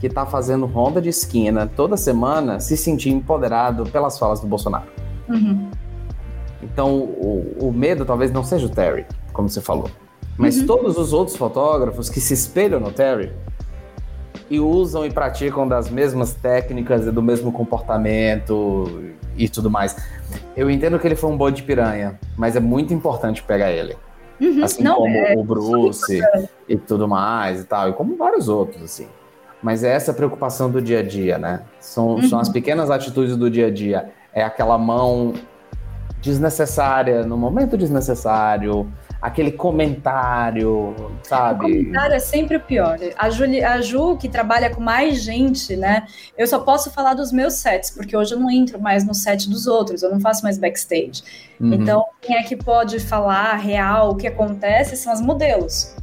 que 0.01 0.07
está 0.07 0.25
fazendo 0.25 0.67
ronda 0.67 1.01
de 1.01 1.09
esquina 1.09 1.67
toda 1.67 1.97
semana 1.97 2.61
se 2.61 2.77
sentir 2.77 3.11
empoderado 3.11 3.85
pelas 3.85 4.19
falas 4.19 4.41
do 4.41 4.47
Bolsonaro. 4.47 4.89
Uhum. 5.29 5.71
Então, 6.63 6.95
o, 6.97 7.69
o, 7.69 7.73
medo 7.73 8.05
talvez 8.05 8.33
não 8.33 8.43
seja 8.43 8.67
o 8.67 8.69
Terry, 8.69 9.07
como 9.33 9.49
você 9.49 9.61
falou. 9.61 9.91
Mas 10.37 10.59
uhum. 10.59 10.67
todos 10.67 10.97
os 10.97 11.13
outros 11.13 11.37
fotógrafos 11.37 12.09
que 12.09 12.21
se 12.21 12.35
espelham 12.35 12.81
no 12.81 12.91
Terry 12.91 13.33
e 14.51 14.59
usam 14.59 15.05
e 15.05 15.11
praticam 15.11 15.67
das 15.67 15.91
mesmas 15.91 16.35
técnicas 16.35 17.07
e 17.07 17.11
do 17.11 17.23
mesmo 17.23 17.53
comportamento 17.53 19.13
e 19.37 19.49
tudo 19.49 19.71
mais. 19.71 19.97
Eu 20.57 20.71
entendo 20.71 20.99
que 20.99 21.07
ele 21.07 21.17
foi 21.17 21.31
um 21.31 21.37
bode 21.37 21.57
de 21.57 21.63
piranha, 21.63 22.19
mas 22.37 22.57
é 22.57 22.61
muito 22.61 22.93
importante 22.93 23.43
pegar 23.43 23.71
ele. 23.71 23.97
Uhum, 24.41 24.65
assim 24.65 24.83
não, 24.83 24.97
como 24.97 25.17
é, 25.17 25.35
o 25.37 25.43
Bruce 25.43 26.21
e 26.69 26.77
tudo 26.77 27.09
mais 27.09 27.61
e 27.61 27.65
tal, 27.65 27.91
e 27.91 27.93
como 27.93 28.17
vários 28.17 28.49
outros, 28.49 28.83
assim. 28.83 29.09
Mas 29.61 29.83
é 29.83 29.93
essa 29.93 30.13
preocupação 30.13 30.71
do 30.71 30.81
dia 30.81 31.01
a 31.01 31.03
dia, 31.03 31.37
né? 31.37 31.63
São, 31.81 32.11
uhum. 32.11 32.29
são 32.29 32.39
as 32.39 32.49
pequenas 32.49 32.91
atitudes 32.91 33.37
do 33.37 33.51
dia 33.51 33.67
a 33.67 33.71
dia. 33.71 34.11
É 34.33 34.45
aquela 34.45 34.79
mão 34.79 35.35
desnecessária 36.21 37.25
no 37.25 37.37
momento 37.37 37.77
desnecessário, 37.77 38.87
aquele 39.21 39.51
comentário, 39.51 40.95
sabe? 41.23 41.65
O 41.65 41.69
comentário 41.69 42.15
é 42.15 42.19
sempre 42.21 42.57
o 42.57 42.61
pior. 42.61 42.99
A, 43.17 43.31
Juli, 43.31 43.63
a 43.63 43.81
Ju, 43.81 44.17
que 44.17 44.29
trabalha 44.29 44.71
com 44.71 44.81
mais 44.81 45.23
gente, 45.23 45.77
né? 45.77 46.07
Eu 46.37 46.47
só 46.47 46.61
posso 46.61 46.91
falar 46.91 47.15
dos 47.15 47.33
meus 47.33 47.55
sets, 47.55 47.91
porque 47.91 48.17
hoje 48.17 48.35
eu 48.35 48.39
não 48.39 48.51
entro 48.51 48.81
mais 48.81 49.05
no 49.05 49.13
set 49.13 49.49
dos 49.51 49.67
outros, 49.67 50.03
eu 50.03 50.11
não 50.11 50.21
faço 50.21 50.43
mais 50.45 50.57
backstage. 50.57 51.23
Uhum. 51.61 51.75
Então, 51.75 52.05
quem 52.23 52.37
é 52.37 52.43
que 52.45 52.57
pode 52.57 53.01
falar 53.01 53.57
real 53.57 54.11
o 54.11 54.17
que 54.17 54.27
acontece 54.27 54.97
são 54.97 55.13
as 55.13 55.21
modelos. 55.21 55.97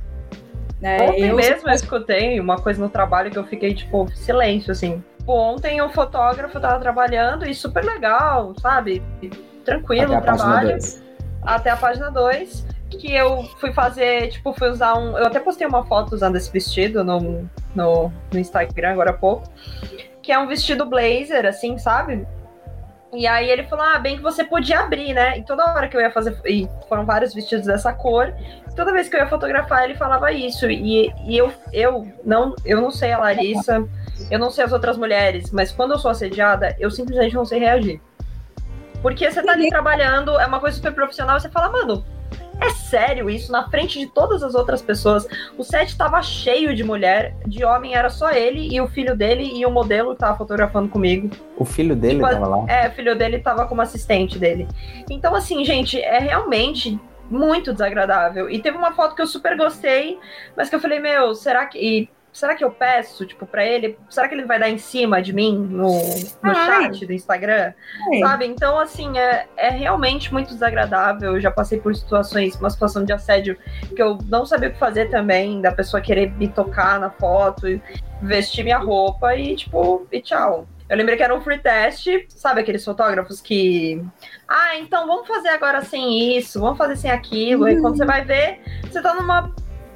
Né? 0.82 0.97
Ontem 1.01 1.30
eu 1.30 1.36
mesmo 1.38 1.70
eu 1.70 1.74
escutei 1.74 2.39
uma 2.39 2.57
coisa 2.57 2.82
no 2.82 2.89
trabalho 2.89 3.32
que 3.32 3.38
eu 3.38 3.45
fiquei, 3.45 3.74
tipo, 3.74 4.09
silêncio, 4.13 4.72
assim. 4.72 5.01
Ontem 5.26 5.82
o 5.82 5.89
fotógrafo 5.89 6.59
tava 6.59 6.80
trabalhando 6.80 7.47
e 7.47 7.55
super 7.55 7.84
legal, 7.84 8.53
sabe? 8.59 9.01
Tranquilo 9.63 10.16
o 10.16 10.22
trabalho. 10.22 10.78
Até 11.41 11.70
a 11.70 11.78
página 11.78 12.11
2 12.11 12.75
que 12.90 13.14
eu 13.14 13.44
fui 13.60 13.74
fazer, 13.74 14.30
tipo, 14.30 14.54
fui 14.54 14.70
usar 14.70 14.96
um. 14.96 15.18
Eu 15.18 15.26
até 15.26 15.40
postei 15.40 15.68
uma 15.68 15.86
foto 15.86 16.14
usando 16.14 16.36
esse 16.36 16.52
vestido 16.52 17.04
no, 17.04 17.50
no, 17.76 18.12
no 18.32 18.40
Instagram 18.40 18.92
agora 18.92 19.12
há 19.12 19.14
pouco. 19.14 19.50
Que 20.22 20.32
é 20.32 20.40
um 20.40 20.48
vestido 20.48 20.86
blazer, 20.86 21.46
assim, 21.46 21.78
sabe? 21.78 22.26
E 23.14 23.26
aí 23.26 23.50
ele 23.50 23.64
falou: 23.64 23.86
Ah, 23.86 24.00
bem 24.00 24.18
que 24.18 24.24
você 24.24 24.44
podia 24.44 24.82
abrir, 24.82 25.14
né? 25.14 25.38
E 25.38 25.44
toda 25.44 25.66
hora 25.66 25.88
que 25.88 25.96
eu 25.96 26.02
ia 26.02 26.12
fazer. 26.12 26.38
E 26.46 26.68
foram 26.88 27.06
vários 27.06 27.34
vestidos 27.34 27.66
dessa 27.66 27.94
cor. 27.94 28.34
Toda 28.76 28.92
vez 28.92 29.08
que 29.08 29.16
eu 29.16 29.22
ia 29.22 29.28
fotografar, 29.28 29.84
ele 29.84 29.96
falava 29.96 30.32
isso. 30.32 30.70
E, 30.70 31.14
e 31.26 31.38
eu, 31.38 31.52
eu, 31.72 32.08
não, 32.24 32.56
eu 32.66 32.82
não 32.82 32.92
sei 32.92 33.14
a 33.14 33.20
Larissa, 33.20 33.88
eu 34.30 34.38
não 34.38 34.50
sei 34.50 34.66
as 34.66 34.74
outras 34.74 34.98
mulheres, 34.98 35.52
mas 35.52 35.72
quando 35.72 35.92
eu 35.92 35.98
sou 35.98 36.12
assediada, 36.12 36.76
eu 36.78 36.92
simplesmente 36.92 37.34
não 37.34 37.46
sei 37.46 37.60
reagir. 37.60 38.02
Porque 39.02 39.30
você 39.30 39.42
tá 39.42 39.54
ali 39.54 39.70
trabalhando, 39.70 40.38
é 40.40 40.46
uma 40.46 40.60
coisa 40.60 40.76
super 40.76 40.94
profissional, 40.94 41.40
você 41.40 41.48
fala, 41.48 41.72
mano, 41.72 42.04
é 42.62 42.70
sério 42.70 43.30
isso, 43.30 43.51
na 43.51 43.70
frente 43.70 43.99
de 43.99 44.08
todas 44.08 44.43
as 44.43 44.56
outras 44.56 44.82
pessoas. 44.82 45.28
O 45.58 45.64
set 45.64 45.89
estava 45.89 46.22
cheio 46.22 46.76
de 46.76 46.84
mulher, 46.84 47.36
de 47.45 47.64
homem 47.64 47.95
era 47.95 48.10
só 48.10 48.32
ele 48.32 48.74
e 48.74 48.80
o 48.80 48.88
filho 48.88 49.16
dele 49.16 49.51
e 49.53 49.66
o 49.66 49.72
modelo 49.72 50.14
que 50.14 50.20
tava 50.20 50.38
fotografando 50.38 50.89
comigo. 50.89 51.30
O 51.58 51.66
filho 51.66 51.95
dele 51.95 52.16
tipo, 52.16 52.30
tava 52.30 52.47
lá? 52.47 52.66
É, 52.68 52.88
o 52.88 52.91
filho 52.91 53.18
dele 53.18 53.39
tava 53.39 53.66
como 53.68 53.82
assistente 53.82 54.39
dele. 54.39 54.68
Então, 55.10 55.36
assim, 55.36 55.64
gente, 55.66 55.99
é 55.99 56.20
realmente 56.20 56.99
muito 57.30 57.74
desagradável. 57.74 58.49
E 58.49 58.60
teve 58.60 58.78
uma 58.78 58.93
foto 58.93 59.16
que 59.16 59.22
eu 59.22 59.28
super 59.28 59.58
gostei, 59.58 60.20
mas 60.56 60.70
que 60.70 60.76
eu 60.76 60.80
falei, 60.80 60.99
meu, 60.99 61.34
será 61.34 61.66
que. 61.66 61.80
E 61.80 62.10
será 62.36 62.54
que 62.54 62.66
eu 62.66 62.70
peço, 62.70 63.26
tipo, 63.26 63.46
para 63.46 63.66
ele? 63.66 63.98
Será 64.10 64.28
que 64.28 64.36
ele 64.36 64.44
vai 64.44 64.60
dar 64.60 64.70
em 64.70 64.78
cima 64.78 65.22
de 65.22 65.32
mim 65.32 65.58
no, 65.58 65.88
no 66.44 66.54
chat 66.54 67.06
do 67.06 67.14
Instagram? 67.14 67.74
Ai. 68.12 68.20
Sabe? 68.20 68.46
Então, 68.46 68.78
assim, 68.78 69.18
é, 69.18 69.48
é 69.56 69.70
realmente 69.70 70.34
muito 70.34 70.50
desagradável. 70.50 71.36
Eu 71.36 71.40
já 71.40 71.50
passei 71.50 71.80
por 71.80 71.96
situações, 71.96 72.60
uma 72.60 72.70
situação 72.70 73.06
de 73.06 73.14
assédio 73.14 73.58
que 73.96 74.02
eu 74.02 74.18
não 74.28 74.46
sabia 74.46 74.68
o 74.68 74.74
que 74.74 74.78
fazer 74.78 75.10
também, 75.10 75.62
da 75.62 75.72
pessoa 75.72 76.02
querer 76.02 76.30
me 76.32 76.50
tocar 76.50 77.00
na 77.00 77.10
foto, 77.10 77.68
vestir 78.22 78.66
minha 78.66 78.80
roupa 78.80 79.34
e, 79.34 79.56
tipo, 79.56 80.06
e 80.12 80.20
tchau. 80.20 80.68
Eu 80.90 80.98
lembrei 80.98 81.16
que 81.16 81.24
era 81.24 81.34
um 81.34 81.42
free 81.42 81.58
test, 81.58 82.06
sabe 82.28 82.60
aqueles 82.60 82.84
fotógrafos 82.84 83.40
que. 83.40 84.04
Ah, 84.46 84.78
então 84.78 85.08
vamos 85.08 85.26
fazer 85.26 85.50
agora 85.50 85.82
sem 85.82 86.38
isso, 86.38 86.60
vamos 86.60 86.78
fazer 86.78 86.98
sem 86.98 87.10
aquilo. 87.10 87.64
Uhum. 87.64 87.70
E 87.70 87.82
quando 87.82 87.98
você 87.98 88.06
vai 88.06 88.26
ver, 88.26 88.60
você 88.84 89.02
tá 89.02 89.14
numa 89.14 89.52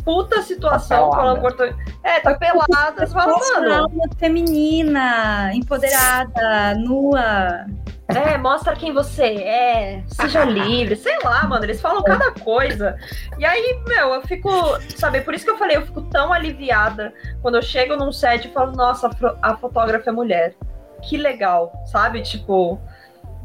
puta 0.10 0.41
situação 0.41 1.12
tá 1.12 1.18
falando 1.18 1.39
português. 1.39 1.76
É, 2.03 2.20
tá 2.20 2.34
pelada. 2.34 3.05
Você 3.05 3.14
fala, 3.14 3.38
mano. 3.38 3.89
feminina, 4.18 5.51
empoderada, 5.53 6.74
nua. 6.80 7.68
É, 8.07 8.36
mostra 8.39 8.76
quem 8.76 8.91
você 8.91 9.36
é, 9.36 10.03
seja 10.07 10.43
livre, 10.49 10.95
sei 10.95 11.16
lá, 11.24 11.45
mano, 11.45 11.64
eles 11.64 11.80
falam 11.80 12.01
cada 12.01 12.32
coisa. 12.32 12.97
E 13.38 13.45
aí, 13.45 13.84
meu, 13.88 14.16
eu 14.16 14.22
fico, 14.24 14.49
sabe, 14.97 15.22
por 15.22 15.36
isso 15.36 15.45
que 15.45 15.51
eu 15.51 15.60
falei, 15.60 15.78
eu 15.78 15.86
fico 15.86 16.01
tão 16.01 16.34
aliviada 16.34 17.14
quando 17.43 17.55
eu 17.55 17.62
chego 17.62 17.95
num 17.95 18.12
set 18.12 18.45
e 18.45 18.51
falo, 18.51 18.72
nossa, 18.72 19.12
a 19.43 19.55
fotógrafa 19.57 20.10
é 20.10 20.14
mulher. 20.14 20.55
Que 21.03 21.18
legal, 21.18 21.72
sabe? 21.86 22.24
Tipo, 22.24 22.82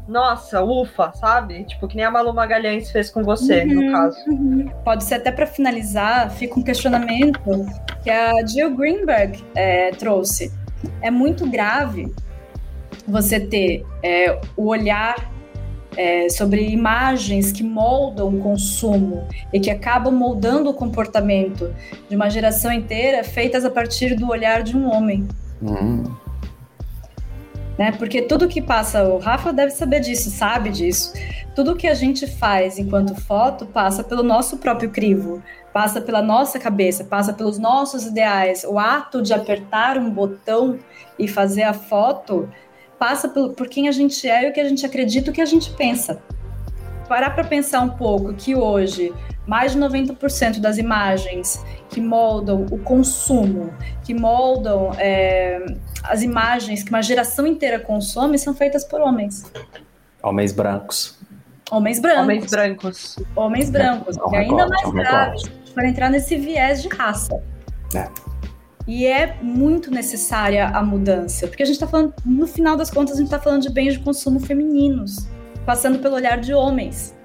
nossa, 0.07 0.63
ufa, 0.63 1.11
sabe? 1.13 1.63
Tipo, 1.63 1.87
que 1.87 1.95
nem 1.95 2.05
a 2.05 2.11
Malu 2.11 2.33
Magalhães 2.33 2.91
fez 2.91 3.09
com 3.09 3.23
você, 3.23 3.63
uhum, 3.63 3.73
no 3.73 3.91
caso. 3.91 4.17
Uhum. 4.27 4.69
Pode 4.83 5.03
ser 5.03 5.15
até 5.15 5.31
para 5.31 5.47
finalizar, 5.47 6.29
fica 6.31 6.59
um 6.59 6.63
questionamento 6.63 7.65
que 8.03 8.09
a 8.09 8.45
Jill 8.45 8.75
Greenberg 8.75 9.43
é, 9.55 9.91
trouxe. 9.91 10.51
É 11.01 11.09
muito 11.09 11.49
grave 11.49 12.13
você 13.07 13.39
ter 13.39 13.83
é, 14.03 14.39
o 14.55 14.67
olhar 14.67 15.31
é, 15.97 16.29
sobre 16.29 16.67
imagens 16.67 17.51
que 17.51 17.63
moldam 17.63 18.29
o 18.29 18.39
consumo 18.39 19.27
e 19.51 19.59
que 19.59 19.71
acabam 19.71 20.13
moldando 20.13 20.69
o 20.69 20.73
comportamento 20.73 21.73
de 22.07 22.15
uma 22.15 22.29
geração 22.29 22.71
inteira 22.71 23.23
feitas 23.23 23.65
a 23.65 23.69
partir 23.69 24.15
do 24.15 24.29
olhar 24.29 24.61
de 24.61 24.77
um 24.77 24.91
homem. 24.91 25.27
Uhum 25.61 26.24
né? 27.77 27.91
Porque 27.91 28.21
tudo 28.21 28.47
que 28.47 28.61
passa, 28.61 29.03
o 29.03 29.17
Rafa 29.17 29.51
deve 29.51 29.71
saber 29.71 29.99
disso, 29.99 30.29
sabe 30.29 30.69
disso. 30.69 31.13
Tudo 31.55 31.75
que 31.75 31.87
a 31.87 31.93
gente 31.93 32.27
faz 32.27 32.77
enquanto 32.77 33.15
foto 33.15 33.65
passa 33.65 34.03
pelo 34.03 34.23
nosso 34.23 34.57
próprio 34.57 34.89
crivo, 34.89 35.41
passa 35.73 36.01
pela 36.01 36.21
nossa 36.21 36.59
cabeça, 36.59 37.03
passa 37.03 37.33
pelos 37.33 37.57
nossos 37.57 38.05
ideais. 38.05 38.65
O 38.67 38.77
ato 38.77 39.21
de 39.21 39.33
apertar 39.33 39.97
um 39.97 40.09
botão 40.09 40.79
e 41.17 41.27
fazer 41.27 41.63
a 41.63 41.73
foto 41.73 42.49
passa 42.97 43.27
por, 43.27 43.53
por 43.53 43.67
quem 43.67 43.87
a 43.87 43.91
gente 43.91 44.27
é 44.27 44.45
e 44.45 44.49
o 44.49 44.53
que 44.53 44.59
a 44.59 44.67
gente 44.67 44.85
acredita, 44.85 45.31
o 45.31 45.33
que 45.33 45.41
a 45.41 45.45
gente 45.45 45.71
pensa. 45.71 46.21
Parar 47.07 47.31
para 47.31 47.43
pensar 47.43 47.81
um 47.81 47.89
pouco 47.89 48.33
que 48.33 48.55
hoje 48.55 49.13
mais 49.45 49.73
de 49.73 49.79
90% 49.79 50.59
das 50.59 50.77
imagens 50.77 51.63
que 51.89 52.01
moldam 52.01 52.65
o 52.71 52.79
consumo, 52.79 53.73
que 54.03 54.13
moldam 54.13 54.91
é, 54.97 55.63
as 56.03 56.23
imagens 56.23 56.83
que 56.83 56.89
uma 56.89 57.01
geração 57.01 57.45
inteira 57.45 57.79
consome 57.79 58.39
são 58.39 58.53
feitas 58.53 58.83
por 58.83 59.01
homens. 59.01 59.51
Homens 60.23 60.51
brancos. 60.51 61.17
Homens 61.71 61.99
brancos. 61.99 62.21
Homens 62.21 62.51
brancos. 62.51 63.15
Homens 63.35 63.69
brancos. 63.69 64.17
É, 64.33 64.37
ainda 64.37 64.67
mais 64.67 64.91
grave 64.91 65.37
para 65.73 65.89
entrar 65.89 66.09
nesse 66.09 66.37
viés 66.37 66.81
de 66.81 66.87
raça. 66.87 67.43
É. 67.93 68.09
E 68.87 69.05
é 69.05 69.37
muito 69.41 69.89
necessária 69.89 70.67
a 70.67 70.83
mudança, 70.83 71.47
porque 71.47 71.63
a 71.63 71.65
gente 71.65 71.75
está 71.75 71.87
falando, 71.87 72.13
no 72.23 72.45
final 72.45 72.77
das 72.77 72.91
contas, 72.91 73.15
a 73.15 73.17
gente 73.17 73.27
está 73.27 73.39
falando 73.39 73.63
de 73.63 73.69
bens 73.71 73.93
de 73.93 73.99
consumo 73.99 74.39
femininos, 74.39 75.27
passando 75.65 75.99
pelo 75.99 76.15
olhar 76.15 76.39
de 76.39 76.53
homens, 76.53 77.15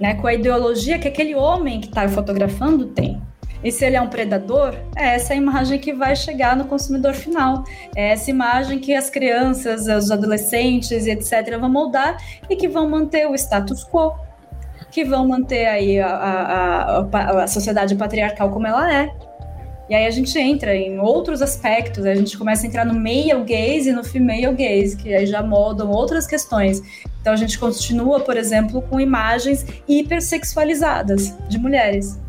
né? 0.00 0.14
Com 0.14 0.26
a 0.26 0.34
ideologia 0.34 0.98
que 0.98 1.08
aquele 1.08 1.34
homem 1.34 1.80
que 1.80 1.88
está 1.88 2.08
fotografando 2.08 2.86
tem. 2.86 3.20
E 3.62 3.70
se 3.70 3.84
ele 3.84 3.96
é 3.96 4.00
um 4.00 4.08
predador, 4.08 4.74
é 4.96 5.14
essa 5.14 5.34
a 5.34 5.36
imagem 5.36 5.78
que 5.78 5.92
vai 5.92 6.16
chegar 6.16 6.56
no 6.56 6.64
consumidor 6.64 7.12
final. 7.12 7.64
É 7.94 8.12
essa 8.12 8.30
imagem 8.30 8.78
que 8.78 8.94
as 8.94 9.10
crianças, 9.10 9.86
os 9.86 10.10
adolescentes 10.10 11.06
etc. 11.06 11.58
vão 11.58 11.68
moldar 11.68 12.16
e 12.48 12.56
que 12.56 12.68
vão 12.68 12.88
manter 12.88 13.26
o 13.26 13.34
status 13.34 13.84
quo, 13.84 14.14
que 14.90 15.04
vão 15.04 15.28
manter 15.28 15.66
aí 15.66 16.00
a, 16.00 16.08
a, 16.08 16.98
a, 17.00 17.42
a 17.44 17.46
sociedade 17.46 17.94
patriarcal 17.96 18.50
como 18.50 18.66
ela 18.66 18.92
é. 18.92 19.10
E 19.90 19.94
aí 19.94 20.06
a 20.06 20.10
gente 20.10 20.38
entra 20.38 20.76
em 20.76 21.00
outros 21.00 21.42
aspectos, 21.42 22.06
a 22.06 22.14
gente 22.14 22.38
começa 22.38 22.64
a 22.64 22.68
entrar 22.68 22.86
no 22.86 22.94
male 22.94 23.34
gaze 23.44 23.90
e 23.90 23.92
no 23.92 24.04
female 24.04 24.54
gaze, 24.54 24.96
que 24.96 25.12
aí 25.12 25.26
já 25.26 25.42
moldam 25.42 25.90
outras 25.90 26.28
questões. 26.28 26.80
Então 27.20 27.32
a 27.32 27.36
gente 27.36 27.58
continua, 27.58 28.20
por 28.20 28.36
exemplo, 28.36 28.80
com 28.82 29.00
imagens 29.00 29.66
hipersexualizadas 29.88 31.36
de 31.48 31.58
mulheres. 31.58 32.20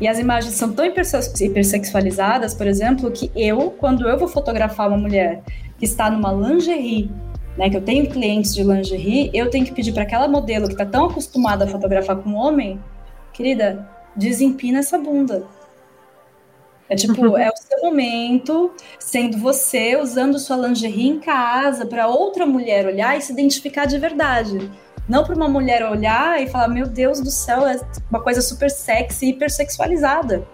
E 0.00 0.08
as 0.08 0.18
imagens 0.18 0.54
são 0.54 0.72
tão 0.72 0.86
hipersexualizadas, 0.86 2.54
por 2.54 2.66
exemplo, 2.66 3.10
que 3.10 3.30
eu, 3.36 3.70
quando 3.72 4.08
eu 4.08 4.18
vou 4.18 4.26
fotografar 4.26 4.88
uma 4.88 4.96
mulher 4.96 5.42
que 5.78 5.84
está 5.84 6.10
numa 6.10 6.32
lingerie, 6.32 7.10
né, 7.58 7.68
que 7.68 7.76
eu 7.76 7.82
tenho 7.82 8.08
clientes 8.08 8.54
de 8.54 8.64
lingerie, 8.64 9.30
eu 9.34 9.50
tenho 9.50 9.66
que 9.66 9.72
pedir 9.72 9.92
para 9.92 10.04
aquela 10.04 10.26
modelo 10.26 10.66
que 10.66 10.72
está 10.72 10.86
tão 10.86 11.04
acostumada 11.04 11.66
a 11.66 11.68
fotografar 11.68 12.16
com 12.16 12.32
homem, 12.32 12.80
querida, 13.34 13.86
desempina 14.16 14.78
essa 14.78 14.96
bunda. 14.96 15.44
É 16.88 16.94
tipo, 16.94 17.36
é 17.36 17.48
o 17.48 17.56
seu 17.56 17.80
momento, 17.80 18.70
sendo 18.98 19.38
você, 19.38 19.96
usando 19.96 20.38
sua 20.38 20.56
lingerie 20.56 21.08
em 21.08 21.18
casa, 21.18 21.86
para 21.86 22.06
outra 22.06 22.44
mulher 22.44 22.86
olhar 22.86 23.16
e 23.16 23.22
se 23.22 23.32
identificar 23.32 23.86
de 23.86 23.98
verdade. 23.98 24.70
Não 25.08 25.24
para 25.24 25.34
uma 25.34 25.48
mulher 25.48 25.84
olhar 25.84 26.40
e 26.42 26.46
falar, 26.46 26.68
meu 26.68 26.86
Deus 26.86 27.20
do 27.20 27.30
céu, 27.30 27.66
é 27.66 27.80
uma 28.10 28.20
coisa 28.20 28.40
super 28.40 28.70
sexy, 28.70 29.30
hipersexualizada. 29.30 30.46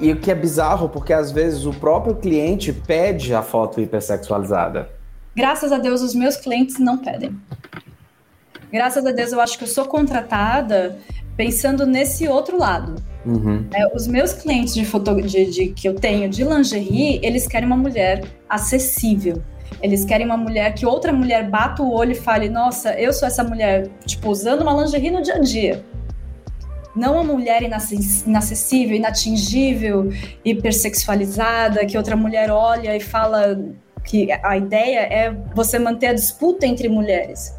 E 0.00 0.12
o 0.12 0.20
que 0.20 0.30
é 0.30 0.34
bizarro, 0.34 0.88
porque 0.88 1.12
às 1.12 1.30
vezes 1.30 1.64
o 1.64 1.72
próprio 1.72 2.16
cliente 2.16 2.72
pede 2.72 3.34
a 3.34 3.42
foto 3.42 3.80
hipersexualizada. 3.80 4.88
Graças 5.34 5.72
a 5.72 5.78
Deus, 5.78 6.00
os 6.00 6.14
meus 6.14 6.36
clientes 6.36 6.78
não 6.78 6.98
pedem. 6.98 7.38
Graças 8.72 9.06
a 9.06 9.12
Deus, 9.12 9.32
eu 9.32 9.40
acho 9.40 9.56
que 9.56 9.64
eu 9.64 9.68
sou 9.68 9.84
contratada 9.84 10.98
pensando 11.36 11.86
nesse 11.86 12.26
outro 12.26 12.58
lado. 12.58 12.96
Uhum. 13.24 13.66
É, 13.72 13.94
os 13.94 14.06
meus 14.06 14.32
clientes 14.32 14.74
de, 14.74 14.84
foto, 14.84 15.14
de, 15.22 15.46
de, 15.46 15.68
que 15.68 15.88
eu 15.88 15.94
tenho 15.94 16.28
de 16.28 16.44
lingerie, 16.44 17.20
eles 17.22 17.46
querem 17.46 17.66
uma 17.66 17.76
mulher 17.76 18.22
acessível 18.48 19.42
Eles 19.80 20.04
querem 20.04 20.26
uma 20.26 20.36
mulher 20.36 20.74
que 20.74 20.84
outra 20.84 21.12
mulher 21.12 21.48
bata 21.48 21.82
o 21.82 21.92
olho 21.92 22.12
e 22.12 22.14
fale: 22.14 22.48
Nossa, 22.48 22.92
eu 23.00 23.12
sou 23.12 23.26
essa 23.26 23.42
mulher, 23.42 23.88
tipo, 24.06 24.28
usando 24.28 24.62
uma 24.62 24.72
lingerie 24.82 25.10
no 25.10 25.22
dia 25.22 25.36
a 25.36 25.40
dia. 25.40 25.84
Não 26.94 27.14
uma 27.14 27.24
mulher 27.24 27.62
inacessível, 27.62 28.94
inatingível, 28.94 30.10
hipersexualizada, 30.44 31.84
que 31.84 31.98
outra 31.98 32.14
mulher 32.14 32.50
olha 32.50 32.96
e 32.96 33.00
fala 33.00 33.58
que 34.04 34.30
a 34.30 34.56
ideia 34.56 35.00
é 35.00 35.30
você 35.54 35.76
manter 35.78 36.08
a 36.08 36.12
disputa 36.12 36.66
entre 36.66 36.88
mulheres. 36.88 37.52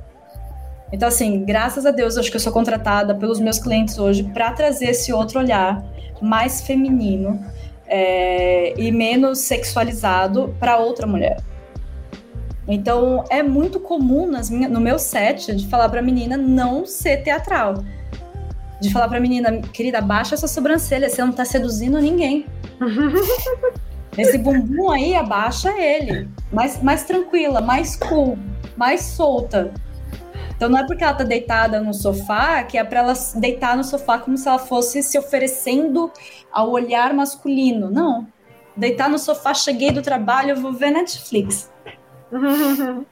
Então, 0.96 1.10
assim, 1.10 1.44
graças 1.44 1.86
a 1.86 1.92
Deus, 1.92 2.18
acho 2.18 2.32
que 2.32 2.38
eu 2.38 2.40
sou 2.42 2.54
contratada 2.54 3.14
pelos 3.14 3.38
meus 3.38 3.60
clientes 3.60 4.00
hoje 4.00 4.24
para 4.24 4.54
trazer 4.54 4.92
esse 4.92 5.12
outro 5.12 5.40
olhar 5.40 5.84
mais 6.22 6.62
feminino 6.62 7.38
é, 7.86 8.74
e 8.80 8.94
menos 8.94 9.40
sexualizado 9.40 10.56
para 10.58 10.78
outra 10.78 11.06
mulher. 11.06 11.44
Então, 12.66 13.26
é 13.30 13.44
muito 13.44 13.78
comum 13.78 14.26
nas 14.26 14.50
minha, 14.50 14.70
no 14.70 14.80
meu 14.80 14.98
set 14.98 15.54
de 15.54 15.68
falar 15.68 15.90
para 15.90 16.00
a 16.00 16.02
menina 16.02 16.38
não 16.38 16.86
ser 16.86 17.18
teatral. 17.24 17.84
De 18.80 18.90
falar 18.90 19.10
para 19.10 19.18
a 19.18 19.22
menina, 19.22 19.60
querida, 19.74 20.00
baixa 20.00 20.34
essa 20.34 20.48
sobrancelha, 20.48 21.10
você 21.10 21.22
não 21.22 21.32
está 21.32 21.44
seduzindo 21.44 22.00
ninguém. 22.00 22.46
Esse 24.18 24.38
bumbum 24.38 24.90
aí, 24.90 25.14
abaixa 25.14 25.70
ele. 25.78 26.30
Mais, 26.54 26.82
mais 26.82 27.04
tranquila, 27.04 27.60
mais 27.60 27.98
cool, 27.98 28.40
mais 28.78 29.02
solta. 29.02 29.74
Então 30.56 30.70
não 30.70 30.80
é 30.80 30.86
porque 30.86 31.04
ela 31.04 31.14
tá 31.14 31.24
deitada 31.24 31.82
no 31.82 31.94
sofá 31.94 32.64
que 32.64 32.78
é 32.78 32.84
para 32.84 33.00
ela 33.00 33.14
deitar 33.36 33.76
no 33.76 33.84
sofá 33.84 34.18
como 34.18 34.38
se 34.38 34.48
ela 34.48 34.60
fosse 34.60 35.04
se 35.04 35.18
oferecendo 35.18 36.12
ao 36.52 36.72
olhar 36.72 37.14
masculino. 37.14 37.92
Não. 37.92 38.28
Deitar 38.76 39.10
no 39.10 39.20
sofá, 39.20 39.54
cheguei 39.54 39.92
do 39.92 40.02
trabalho, 40.02 40.52
eu 40.52 40.62
vou 40.62 40.74
ver 40.74 40.92
Netflix. 40.92 41.72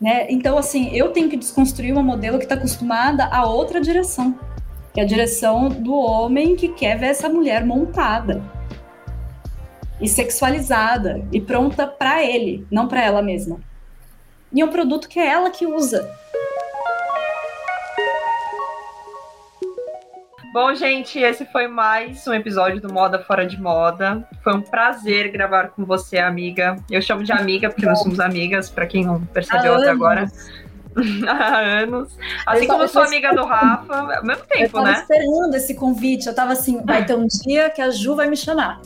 né? 0.00 0.26
Então, 0.28 0.58
assim, 0.58 0.90
eu 0.92 1.10
tenho 1.10 1.28
que 1.28 1.36
desconstruir 1.36 1.92
uma 1.92 2.02
modelo 2.02 2.38
que 2.38 2.44
está 2.44 2.56
acostumada 2.56 3.26
a 3.26 3.46
outra 3.46 3.80
direção, 3.80 4.36
que 4.92 5.00
é 5.00 5.04
a 5.04 5.06
direção 5.06 5.68
do 5.68 5.94
homem 5.94 6.56
que 6.56 6.68
quer 6.68 6.98
ver 6.98 7.06
essa 7.06 7.28
mulher 7.28 7.64
montada 7.64 8.42
e 10.00 10.08
sexualizada 10.08 11.24
e 11.30 11.40
pronta 11.40 11.86
para 11.86 12.24
ele, 12.24 12.66
não 12.68 12.88
para 12.88 13.04
ela 13.04 13.22
mesma. 13.22 13.60
E 14.52 14.60
é 14.60 14.64
um 14.64 14.68
produto 14.68 15.08
que 15.08 15.20
é 15.20 15.28
ela 15.28 15.50
que 15.50 15.64
usa. 15.64 16.10
Bom, 20.52 20.74
gente, 20.74 21.18
esse 21.18 21.46
foi 21.46 21.66
mais 21.66 22.26
um 22.26 22.34
episódio 22.34 22.78
do 22.78 22.92
Moda 22.92 23.18
Fora 23.18 23.46
de 23.46 23.58
Moda. 23.58 24.28
Foi 24.44 24.52
um 24.52 24.60
prazer 24.60 25.32
gravar 25.32 25.68
com 25.68 25.82
você, 25.82 26.18
amiga. 26.18 26.76
Eu 26.90 27.00
chamo 27.00 27.24
de 27.24 27.32
amiga 27.32 27.70
porque 27.70 27.86
nós 27.86 28.00
somos 28.00 28.20
amigas, 28.20 28.68
para 28.68 28.86
quem 28.86 29.02
não 29.02 29.24
percebeu 29.24 29.76
até 29.76 29.88
agora. 29.88 30.26
Há 31.26 31.58
anos. 31.58 32.18
Assim 32.46 32.66
como 32.66 32.82
eu 32.82 32.88
sou 32.88 33.02
amiga 33.02 33.34
do 33.34 33.46
Rafa, 33.46 33.96
ao 33.96 34.24
mesmo 34.26 34.44
tempo, 34.44 34.64
eu 34.64 34.82
tava 34.84 34.92
né? 34.92 35.00
esperando 35.00 35.54
esse 35.54 35.74
convite. 35.74 36.26
Eu 36.26 36.34
tava 36.34 36.52
assim, 36.52 36.84
vai 36.84 37.06
ter 37.06 37.16
um 37.16 37.26
dia 37.26 37.70
que 37.70 37.80
a 37.80 37.88
Ju 37.88 38.14
vai 38.14 38.28
me 38.28 38.36
chamar. 38.36 38.82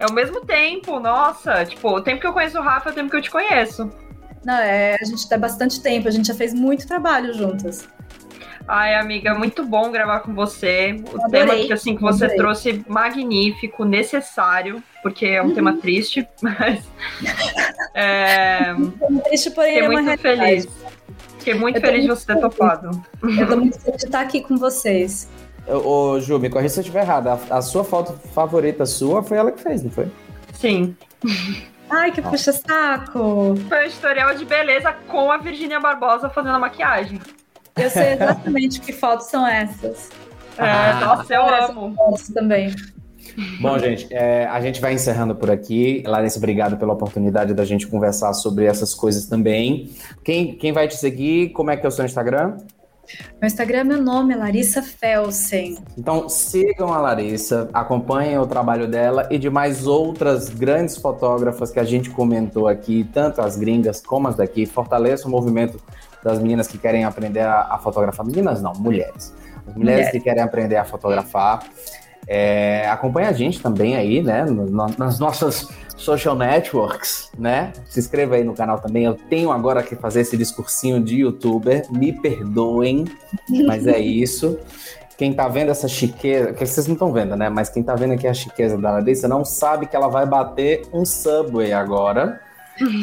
É 0.00 0.06
o 0.06 0.12
mesmo 0.12 0.40
tempo, 0.40 0.98
nossa. 0.98 1.66
Tipo, 1.66 1.96
o 1.96 2.00
tempo 2.00 2.22
que 2.22 2.26
eu 2.26 2.32
conheço 2.32 2.58
o 2.58 2.62
Rafa 2.62 2.88
é 2.88 2.92
o 2.92 2.94
tempo 2.94 3.10
que 3.10 3.16
eu 3.16 3.22
te 3.22 3.30
conheço. 3.30 3.90
Não, 4.42 4.56
é, 4.56 4.96
a 4.98 5.04
gente 5.04 5.28
tem 5.28 5.38
bastante 5.38 5.82
tempo, 5.82 6.08
a 6.08 6.10
gente 6.10 6.28
já 6.28 6.34
fez 6.34 6.54
muito 6.54 6.86
trabalho 6.88 7.34
juntas. 7.34 7.86
Ai, 8.68 8.94
amiga, 8.96 9.34
muito 9.34 9.64
bom 9.64 9.90
gravar 9.90 10.20
com 10.20 10.34
você. 10.34 11.02
O 11.10 11.24
adorei, 11.24 11.46
tema 11.46 11.56
que, 11.56 11.72
assim, 11.72 11.96
que 11.96 12.02
você 12.02 12.24
adorei. 12.24 12.36
trouxe, 12.36 12.84
magnífico, 12.86 13.82
necessário, 13.82 14.82
porque 15.02 15.24
é 15.24 15.42
um 15.42 15.46
uhum. 15.46 15.54
tema 15.54 15.78
triste, 15.78 16.28
mas. 16.42 16.86
É... 17.94 18.74
Triste, 19.24 19.50
porém, 19.52 19.72
Fiquei 19.72 19.86
é 19.86 19.88
muito 19.88 20.18
feliz. 20.20 20.68
Fiquei 21.38 21.54
muito 21.54 21.80
feliz 21.80 22.02
de 22.02 22.08
você 22.08 22.26
ter 22.26 22.40
topado. 22.40 22.90
Eu 23.22 23.48
tô 23.48 23.56
muito 23.56 23.80
feliz 23.80 24.00
de 24.00 24.06
estar 24.06 24.20
aqui 24.20 24.42
com 24.42 24.58
vocês. 24.58 25.30
Ô, 25.66 26.20
Ju, 26.20 26.38
me 26.38 26.50
corrija 26.50 26.74
se 26.74 26.80
eu 26.80 26.82
estiver 26.82 27.02
errado. 27.02 27.28
A, 27.28 27.56
a, 27.56 27.62
sua 27.62 27.84
foto 27.84 28.12
favorita 28.34 28.84
sua 28.84 29.22
foi 29.22 29.38
ela 29.38 29.50
que 29.50 29.62
fez, 29.62 29.82
não 29.82 29.90
foi? 29.90 30.08
Sim. 30.52 30.94
Ai, 31.88 32.12
que 32.12 32.20
puxa 32.20 32.52
saco! 32.52 33.54
Foi 33.66 33.86
um 33.86 33.90
tutorial 33.90 34.34
de 34.34 34.44
beleza 34.44 34.92
com 35.06 35.32
a 35.32 35.38
Virginia 35.38 35.80
Barbosa 35.80 36.28
fazendo 36.28 36.56
a 36.56 36.58
maquiagem. 36.58 37.18
Eu 37.78 37.90
sei 37.90 38.12
exatamente 38.14 38.80
que 38.80 38.92
fotos 38.92 39.26
são 39.26 39.46
essas. 39.46 40.10
É, 40.56 40.62
ah, 40.62 41.00
nossa, 41.00 41.34
eu 41.34 41.42
amo. 41.42 41.94
Fotos 41.94 42.28
também. 42.28 42.74
Bom, 43.60 43.78
gente, 43.78 44.12
é, 44.12 44.46
a 44.46 44.60
gente 44.60 44.80
vai 44.80 44.94
encerrando 44.94 45.34
por 45.34 45.50
aqui. 45.50 46.02
Larissa, 46.06 46.38
obrigado 46.38 46.76
pela 46.76 46.92
oportunidade 46.92 47.54
da 47.54 47.64
gente 47.64 47.86
conversar 47.86 48.32
sobre 48.32 48.64
essas 48.64 48.94
coisas 48.94 49.26
também. 49.26 49.90
Quem, 50.24 50.56
quem 50.56 50.72
vai 50.72 50.88
te 50.88 50.96
seguir? 50.96 51.50
Como 51.50 51.70
é 51.70 51.76
que 51.76 51.86
é 51.86 51.88
o 51.88 51.92
seu 51.92 52.04
Instagram? 52.04 52.56
Meu 53.40 53.46
Instagram, 53.46 53.84
meu 53.84 54.02
nome 54.02 54.34
é 54.34 54.36
Larissa 54.36 54.82
Felsen. 54.82 55.78
Então 55.96 56.28
sigam 56.28 56.92
a 56.92 57.00
Larissa, 57.00 57.70
acompanhem 57.72 58.38
o 58.38 58.46
trabalho 58.46 58.86
dela 58.86 59.26
e 59.30 59.38
de 59.38 59.48
mais 59.48 59.86
outras 59.86 60.50
grandes 60.50 60.96
fotógrafas 60.96 61.70
que 61.70 61.80
a 61.80 61.84
gente 61.84 62.10
comentou 62.10 62.68
aqui, 62.68 63.08
tanto 63.12 63.40
as 63.40 63.56
gringas 63.56 64.00
como 64.00 64.28
as 64.28 64.36
daqui. 64.36 64.66
Fortaleça 64.66 65.26
o 65.26 65.30
movimento 65.30 65.80
das 66.22 66.38
meninas 66.38 66.66
que 66.66 66.78
querem 66.78 67.04
aprender 67.04 67.40
a, 67.40 67.68
a 67.70 67.78
fotografar. 67.78 68.24
Meninas 68.26 68.62
não, 68.62 68.72
mulheres. 68.74 69.34
As 69.68 69.74
mulheres 69.74 70.06
Mulher. 70.06 70.12
que 70.12 70.20
querem 70.20 70.42
aprender 70.42 70.76
a 70.76 70.84
fotografar. 70.84 71.62
É, 72.26 72.88
acompanha 72.90 73.28
a 73.28 73.32
gente 73.32 73.60
também 73.60 73.96
aí, 73.96 74.22
né? 74.22 74.44
Nas 74.98 75.18
nossas 75.18 75.68
social 75.96 76.36
networks, 76.36 77.30
né? 77.38 77.72
Se 77.86 77.98
inscreva 78.00 78.36
aí 78.36 78.44
no 78.44 78.54
canal 78.54 78.78
também. 78.78 79.04
Eu 79.04 79.14
tenho 79.14 79.50
agora 79.50 79.82
que 79.82 79.96
fazer 79.96 80.20
esse 80.20 80.36
discursinho 80.36 81.02
de 81.02 81.16
youtuber. 81.16 81.90
Me 81.90 82.12
perdoem, 82.12 83.04
mas 83.66 83.86
é 83.86 83.98
isso. 84.00 84.58
Quem 85.16 85.32
tá 85.32 85.48
vendo 85.48 85.70
essa 85.70 85.88
chiqueza, 85.88 86.52
que 86.52 86.64
vocês 86.64 86.86
não 86.86 86.92
estão 86.92 87.12
vendo, 87.12 87.34
né? 87.34 87.48
Mas 87.48 87.68
quem 87.68 87.82
tá 87.82 87.94
vendo 87.94 88.12
aqui 88.14 88.28
a 88.28 88.34
chiqueza 88.34 88.78
da 88.78 88.92
Larissa 88.92 89.26
não 89.26 89.44
sabe 89.44 89.86
que 89.86 89.96
ela 89.96 90.08
vai 90.08 90.24
bater 90.24 90.82
um 90.92 91.04
Subway 91.04 91.72
agora. 91.72 92.40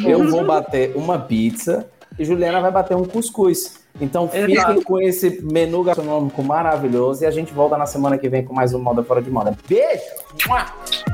Eu 0.06 0.30
vou 0.30 0.46
bater 0.46 0.96
uma 0.96 1.18
pizza 1.18 1.86
e 2.18 2.24
Juliana 2.24 2.60
vai 2.60 2.70
bater 2.70 2.96
um 2.96 3.04
cuscuz. 3.04 3.74
Então 4.00 4.28
fiquem 4.28 4.82
com 4.82 5.00
esse 5.00 5.40
menu 5.42 5.82
gastronômico 5.82 6.42
maravilhoso 6.42 7.24
e 7.24 7.26
a 7.26 7.30
gente 7.30 7.52
volta 7.52 7.78
na 7.78 7.86
semana 7.86 8.18
que 8.18 8.28
vem 8.28 8.44
com 8.44 8.52
mais 8.52 8.74
um 8.74 8.78
Moda 8.78 9.02
Fora 9.02 9.22
de 9.22 9.30
Moda. 9.30 9.56
Beijo! 9.66 10.02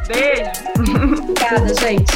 Beijo! 0.09 0.51
Obrigada, 1.23 1.75
gente. 1.81 2.13